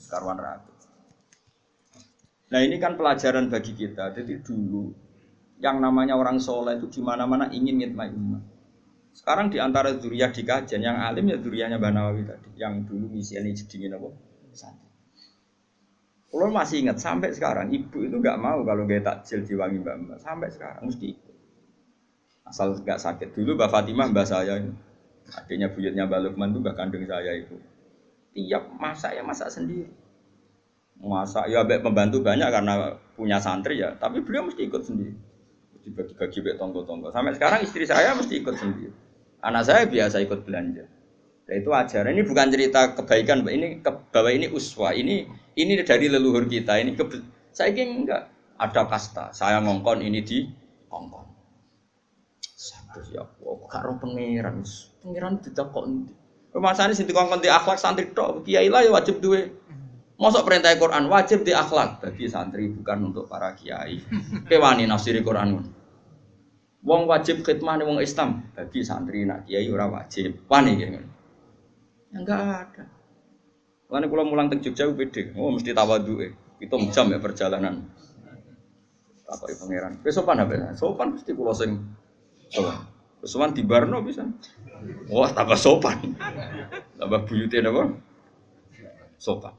Sekarwan 0.00 0.38
rapi. 0.40 0.72
Nah 2.50 2.60
ini 2.66 2.76
kan 2.82 2.98
pelajaran 2.98 3.46
bagi 3.46 3.72
kita. 3.78 4.10
Jadi 4.10 4.42
dulu 4.42 4.90
yang 5.60 5.78
namanya 5.78 6.16
orang 6.16 6.40
soleh 6.40 6.80
itu 6.80 6.88
di 6.88 7.00
mana-mana 7.04 7.52
ingin 7.52 7.78
ngitmai 7.78 8.10
umat. 8.10 8.42
Sekarang 9.12 9.52
di 9.52 9.60
antara 9.60 9.92
zuriyah 9.92 10.32
di 10.32 10.42
kajian 10.46 10.80
yang 10.80 10.96
alim 10.96 11.28
ya 11.28 11.36
zuriyahnya 11.36 11.76
Banawawi 11.76 12.24
tadi, 12.24 12.56
yang 12.56 12.86
dulu 12.86 13.10
misiannya 13.10 13.52
jedingin 13.52 13.98
apa? 13.98 14.08
Santri. 14.54 14.88
Kalau 16.30 16.46
masih 16.54 16.86
ingat 16.86 17.02
sampai 17.02 17.34
sekarang 17.34 17.74
ibu 17.74 18.06
itu 18.06 18.16
nggak 18.22 18.38
mau 18.38 18.62
kalau 18.62 18.86
gak 18.86 19.02
takjil 19.02 19.42
diwangi 19.42 19.82
mbak 19.82 19.96
mbak 19.98 20.18
sampai 20.22 20.48
sekarang 20.54 20.86
mesti 20.86 21.06
ikut. 21.10 21.36
Asal 22.46 22.78
nggak 22.78 22.98
sakit 23.02 23.28
dulu 23.34 23.58
mbak 23.58 23.70
Fatimah 23.70 24.08
mbak 24.14 24.26
saya 24.30 24.62
ini 24.62 24.70
adiknya 25.34 25.70
buyutnya 25.70 26.04
mbak 26.06 26.20
Lukman 26.26 26.50
itu 26.54 26.58
mbak 26.62 26.74
kandung 26.76 27.04
saya 27.06 27.32
itu. 27.36 27.56
Tiap 28.34 28.70
masak 28.78 29.18
ya 29.18 29.22
masak 29.22 29.50
sendiri. 29.50 29.90
Masak 31.00 31.48
ya 31.48 31.64
baik 31.64 31.82
pembantu 31.82 32.20
banyak 32.20 32.48
karena 32.52 32.98
punya 33.16 33.40
santri 33.40 33.80
ya 33.80 33.96
tapi 33.96 34.20
beliau 34.22 34.46
mesti 34.46 34.62
ikut 34.66 34.82
sendiri. 34.82 35.14
Dibagi-bagi 35.80 36.38
baik 36.44 36.56
tonggo-tonggo. 36.60 37.08
Sampai 37.10 37.32
sekarang 37.34 37.64
istri 37.64 37.88
saya 37.88 38.12
mesti 38.12 38.38
ikut 38.38 38.54
sendiri. 38.54 38.92
Anak 39.40 39.64
saya 39.64 39.88
biasa 39.88 40.20
ikut 40.20 40.44
belanja. 40.44 40.84
Nah, 41.48 41.54
itu 41.56 41.70
ajaran. 41.72 42.14
Ini 42.14 42.22
bukan 42.28 42.46
cerita 42.52 42.94
kebaikan 42.94 43.42
ini 43.48 43.80
ke, 43.80 43.90
bahwa 44.12 44.30
ini 44.30 44.46
uswa. 44.52 44.92
Ini 44.92 45.26
ini 45.56 45.72
dari 45.82 46.06
leluhur 46.06 46.44
kita. 46.46 46.78
Ini 46.78 46.94
ke, 46.94 47.08
saya 47.50 47.72
ingin 47.72 48.04
enggak. 48.04 48.28
Ada 48.60 48.84
kasta 48.84 49.32
saya 49.32 49.56
ngongkon 49.64 50.04
ini 50.04 50.20
di 50.20 50.44
ngongkon 50.92 51.30
satu 52.60 53.00
ya 53.08 53.24
Allah 53.24 53.68
karo 53.72 53.96
pangeran 53.96 54.60
pangeran 55.00 55.40
tidak 55.40 55.72
kok 55.72 55.86
Masane 56.50 56.98
sing 56.98 57.06
dikongkon 57.06 57.38
di 57.38 57.46
akhlak 57.46 57.78
santri 57.78 58.10
tok, 58.10 58.42
kiai 58.42 58.66
lah 58.66 58.82
ya 58.82 58.90
wajib 58.90 59.22
duwe 59.22 59.60
Masuk 60.20 60.44
perintah 60.44 60.76
Quran 60.76 61.08
wajib 61.08 61.48
di 61.48 61.56
akhlak 61.56 62.04
bagi 62.04 62.28
santri 62.28 62.68
bukan 62.68 63.08
untuk 63.08 63.24
para 63.24 63.56
kiai. 63.56 64.04
Kewani 64.52 64.84
nafsiri 64.84 65.24
Quran. 65.24 65.64
Wong 66.84 67.08
wajib 67.08 67.40
khidmah 67.40 67.80
wong 67.80 68.04
Islam 68.04 68.52
bagi 68.52 68.84
santri 68.84 69.24
nak 69.24 69.48
kiai 69.48 69.64
ora 69.72 69.88
wajib. 69.88 70.44
Wani 70.44 70.76
gitu. 70.76 71.00
Ya 72.12 72.18
enggak 72.20 72.36
ada. 72.36 72.84
Lalu 73.88 74.06
kalau 74.12 74.24
mulang 74.28 74.52
teng 74.52 74.60
Jogja 74.60 74.92
beda. 74.92 75.32
Oh 75.40 75.56
mesti 75.56 75.72
tawadu 75.72 76.20
eh. 76.20 76.36
Itu 76.60 76.76
jam 76.92 77.08
ya 77.08 77.16
perjalanan. 77.16 77.88
Apa 79.24 79.44
ya 79.48 79.56
pangeran? 79.56 80.04
Besopan 80.04 80.44
apa? 80.44 80.76
Sopan 80.76 81.16
mesti 81.16 81.32
kulo 81.32 81.56
sing 81.56 81.80
sopan. 82.52 82.99
Sopan 83.20 83.52
di 83.52 83.62
Barno 83.64 84.00
bisa. 84.00 84.24
Wah 85.12 85.30
tambah 85.32 85.58
sopan. 85.60 86.16
Tambah 86.96 87.20
buyutnya 87.28 87.68
apa? 87.68 87.84
Sopan. 89.20 89.54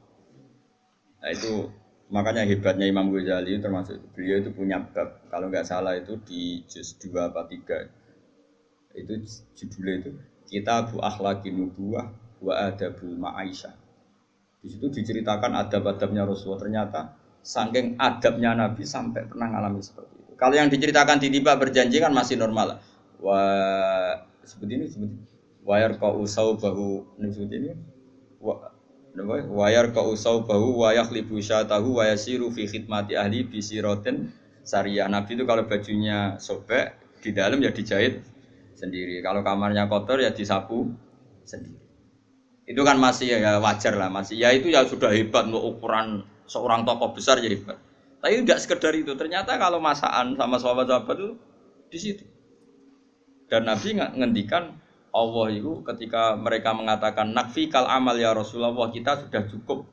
Nah 1.22 1.30
itu 1.30 1.70
makanya 2.12 2.44
hebatnya 2.44 2.84
Imam 2.84 3.08
Ghazali 3.08 3.56
termasuk 3.56 3.96
beliau 4.12 4.44
itu 4.44 4.52
punya 4.52 4.84
bab 4.84 5.24
kalau 5.32 5.48
nggak 5.48 5.64
salah 5.64 5.96
itu 5.96 6.20
di 6.28 6.60
juz 6.68 6.92
2 7.00 7.32
apa 7.32 7.48
3 7.48 9.00
itu 9.00 9.12
judulnya 9.56 9.94
itu 10.04 10.10
kita 10.52 10.92
bu 10.92 11.00
akhlaki 11.00 11.48
nubuah 11.48 12.12
wa 12.44 12.54
adabul 12.68 13.16
ma'aisyah 13.16 13.72
di 14.60 14.68
situ 14.68 14.92
diceritakan 14.92 15.56
adab-adabnya 15.56 16.28
Rasulullah 16.28 16.60
ternyata 16.60 17.00
saking 17.40 17.96
adabnya 17.96 18.52
Nabi 18.60 18.84
sampai 18.84 19.24
pernah 19.24 19.48
ngalami 19.48 19.80
seperti 19.80 20.12
itu 20.12 20.32
kalau 20.36 20.52
yang 20.52 20.68
diceritakan 20.68 21.16
di 21.16 21.32
tiba 21.32 21.56
berjanji 21.56 21.96
kan 21.96 22.12
masih 22.12 22.36
normal 22.36 22.76
wa 23.22 23.40
seperti 24.42 24.72
ini 24.74 24.86
seperti 24.90 25.32
wayar 25.62 25.96
kau 25.96 26.18
usau 26.22 26.58
bahu 26.58 27.06
ini 27.22 27.28
seperti 27.30 27.56
ini. 27.58 27.72
Wayar 29.52 29.92
ka 29.92 30.00
usau 30.02 30.42
bahu 30.48 30.82
wayak 30.82 31.12
libu 31.12 31.36
syatahu 31.36 32.00
wayasiru 32.00 32.48
fi 32.48 32.64
khidmati 32.64 33.12
ahli 33.12 33.44
bisiroten 33.44 34.32
syariah 34.64 35.04
nabi 35.04 35.36
itu 35.36 35.44
kalau 35.44 35.68
bajunya 35.68 36.40
sobek 36.40 36.96
di 37.20 37.30
dalam 37.36 37.60
ya 37.60 37.70
dijahit 37.70 38.24
sendiri. 38.72 39.20
Kalau 39.20 39.44
kamarnya 39.44 39.84
kotor 39.86 40.18
ya 40.18 40.32
disapu 40.32 40.90
sendiri. 41.44 41.76
Itu 42.64 42.82
kan 42.88 42.96
masih 42.96 43.36
ya 43.36 43.60
wajar 43.60 44.00
lah 44.00 44.08
masih. 44.08 44.40
Ya 44.40 44.48
itu 44.56 44.72
ya 44.72 44.88
sudah 44.88 45.12
hebat 45.12 45.44
untuk 45.44 45.76
ukuran 45.76 46.24
seorang 46.48 46.88
tokoh 46.88 47.12
besar 47.12 47.36
ya 47.44 47.52
hebat. 47.52 47.76
Tapi 48.24 48.48
tidak 48.48 48.64
sekedar 48.64 48.96
itu 48.96 49.12
ternyata 49.12 49.60
kalau 49.60 49.76
masakan 49.76 50.40
sama 50.40 50.56
sahabat-sahabat 50.56 51.16
itu 51.20 51.30
di 51.92 51.98
situ 52.00 52.24
dan 53.52 53.68
Nabi 53.68 54.00
ngendikan 54.00 54.80
Allah 55.12 55.46
itu 55.52 55.84
ketika 55.84 56.40
mereka 56.40 56.72
mengatakan 56.72 57.36
nakfi 57.36 57.68
kal 57.68 57.84
amal 57.84 58.16
ya 58.16 58.32
Rasulullah 58.32 58.72
kita 58.88 59.28
sudah 59.28 59.44
cukup 59.44 59.84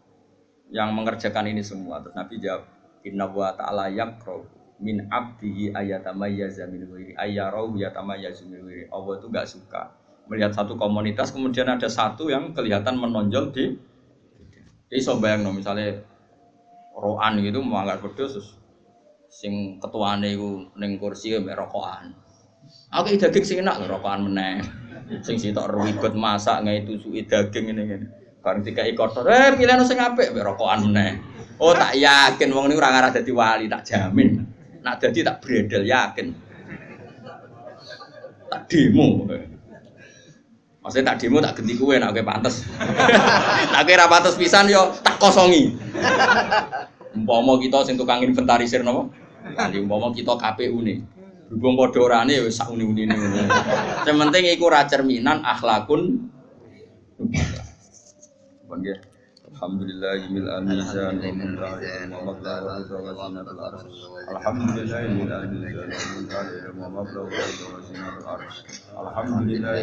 yang 0.71 0.95
mengerjakan 0.95 1.51
ini 1.51 1.59
semua. 1.59 1.99
Terus 1.99 2.15
Nabi 2.15 2.39
jawab 2.39 2.63
Inna 3.03 3.27
wa 3.27 3.51
ta'ala 3.51 3.91
yakro 3.91 4.47
min 4.79 5.11
abdihi 5.11 5.75
ayatamayyaza 5.75 6.71
min 6.71 6.87
ghairi 6.87 7.19
ayyarau 7.19 7.75
yatamayyazu 7.75 8.47
min 8.47 8.63
ghairi. 8.63 8.87
Allah 8.87 9.13
itu 9.19 9.27
nggak 9.27 9.47
suka 9.51 9.91
melihat 10.31 10.55
satu 10.55 10.79
komunitas 10.79 11.35
kemudian 11.35 11.67
ada 11.67 11.91
satu 11.91 12.31
yang 12.31 12.55
kelihatan 12.55 12.95
menonjol 12.95 13.51
di 13.51 13.75
jadi 14.87 15.01
so 15.03 15.19
no, 15.19 15.51
misalnya 15.51 15.99
roan 16.95 17.43
gitu 17.43 17.59
wedhus 17.59 18.39
terus 18.39 18.47
sing 19.29 19.77
ketuane 19.83 20.33
iku 20.33 20.71
ning 20.79 20.95
kursi 20.95 21.35
mbek 21.37 21.59
rokokan. 21.59 22.28
Aku 22.89 23.13
daging 23.13 23.45
sing 23.45 23.57
enak 23.61 23.85
rokokan 23.85 24.25
meneh. 24.29 24.65
Sing 25.21 25.37
sitok 25.37 25.69
ribet 25.69 26.13
masak 26.17 26.65
ngai 26.65 26.85
tusuki 26.85 27.25
daging 27.25 27.69
ngene 27.69 27.83
ngene. 27.85 28.07
Bareng 28.39 28.63
dikai 28.63 28.95
kotor, 28.95 29.27
eh 29.27 29.51
pilihno 29.53 29.83
sing 29.83 29.99
apik 29.99 30.31
rokokan 30.33 30.89
meneh. 30.89 31.19
Oh 31.59 31.75
tak 31.75 31.99
yakin 31.99 32.55
wong 32.55 32.71
niku 32.71 32.79
ora 32.79 32.95
ngarah 32.95 33.11
dadi 33.11 33.31
wali 33.35 33.67
tak 33.67 33.83
jamin. 33.83 34.47
Nak 34.79 34.95
dadi 35.03 35.19
tak 35.27 35.43
bredel 35.43 35.83
yakin. 35.83 36.27
Tak 38.49 38.61
demo. 38.71 39.27
Maksudnya 40.79 41.13
tak 41.13 41.17
demo 41.19 41.37
tak 41.43 41.59
ganti 41.59 41.73
kue 41.75 41.99
nak 41.99 42.15
kue 42.15 42.23
pantes. 42.23 42.63
tak 43.75 43.83
kira 43.83 44.07
pantes 44.07 44.39
pisan 44.39 44.71
yo 44.71 44.95
tak 45.03 45.19
kosongi. 45.19 45.75
Umpama 47.11 47.59
kita 47.59 47.83
sing 47.83 47.99
tukang 47.99 48.23
inventarisir 48.23 48.79
napa? 48.81 49.11
Nanti 49.53 49.83
umpama 49.83 50.15
kita 50.15 50.39
KPU 50.39 50.79
nih. 50.79 51.18
Berhubung 51.49 51.81
padha 51.81 51.99
orane 52.05 52.45
wis 52.45 52.61
sak 52.61 52.69
uni-unine. 52.69 53.17
Sing 54.05 54.15
penting 54.21 54.45
iku 54.53 54.69
cerminan 54.85 55.41
akhlakun. 55.41 56.29
Alhamdulillah. 59.49 60.13
Alhamdulillah. 69.09 69.73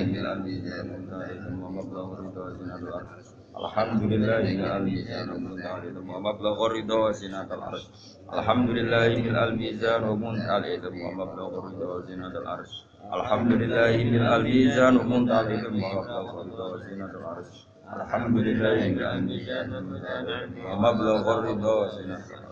Alhamdulillah 3.56 4.44
mil 4.44 4.64
al-mizan 4.68 5.26
wa 5.32 5.38
min 5.40 5.96
wa 6.06 6.20
mabda 6.20 6.50
wa 6.52 6.68
ridha 6.68 6.96
wa 6.96 7.10
zinatul 7.12 7.62
arsh. 7.64 7.88
Alhamdulillah 8.28 9.08
mil 9.16 9.36
al-mizan 9.36 10.00
wa 10.04 10.12
min 10.12 10.36
wa 10.36 11.10
mabda 11.16 11.42
wa 11.48 11.64
ridha 11.64 11.86
wa 11.88 12.04
zinatul 12.04 12.46
arsh. 12.46 12.74
Alhamdulillah 13.08 13.90
mil 13.96 14.26
al-mizan 14.28 14.94
wa 15.00 15.04
min 15.08 15.24
wa 15.24 15.40
mabda 15.40 16.20
wa 16.20 16.44
ridha 16.44 16.64
wa 16.68 16.76
zinatul 16.84 17.24
arsh. 17.24 17.66
Alhamdulillah 17.86 18.82
wa 20.66 20.74
mablagh 20.82 21.22
ridha 21.46 21.70
wa 21.70 21.86
zinatul 21.94 22.34
arsh. 22.34 22.45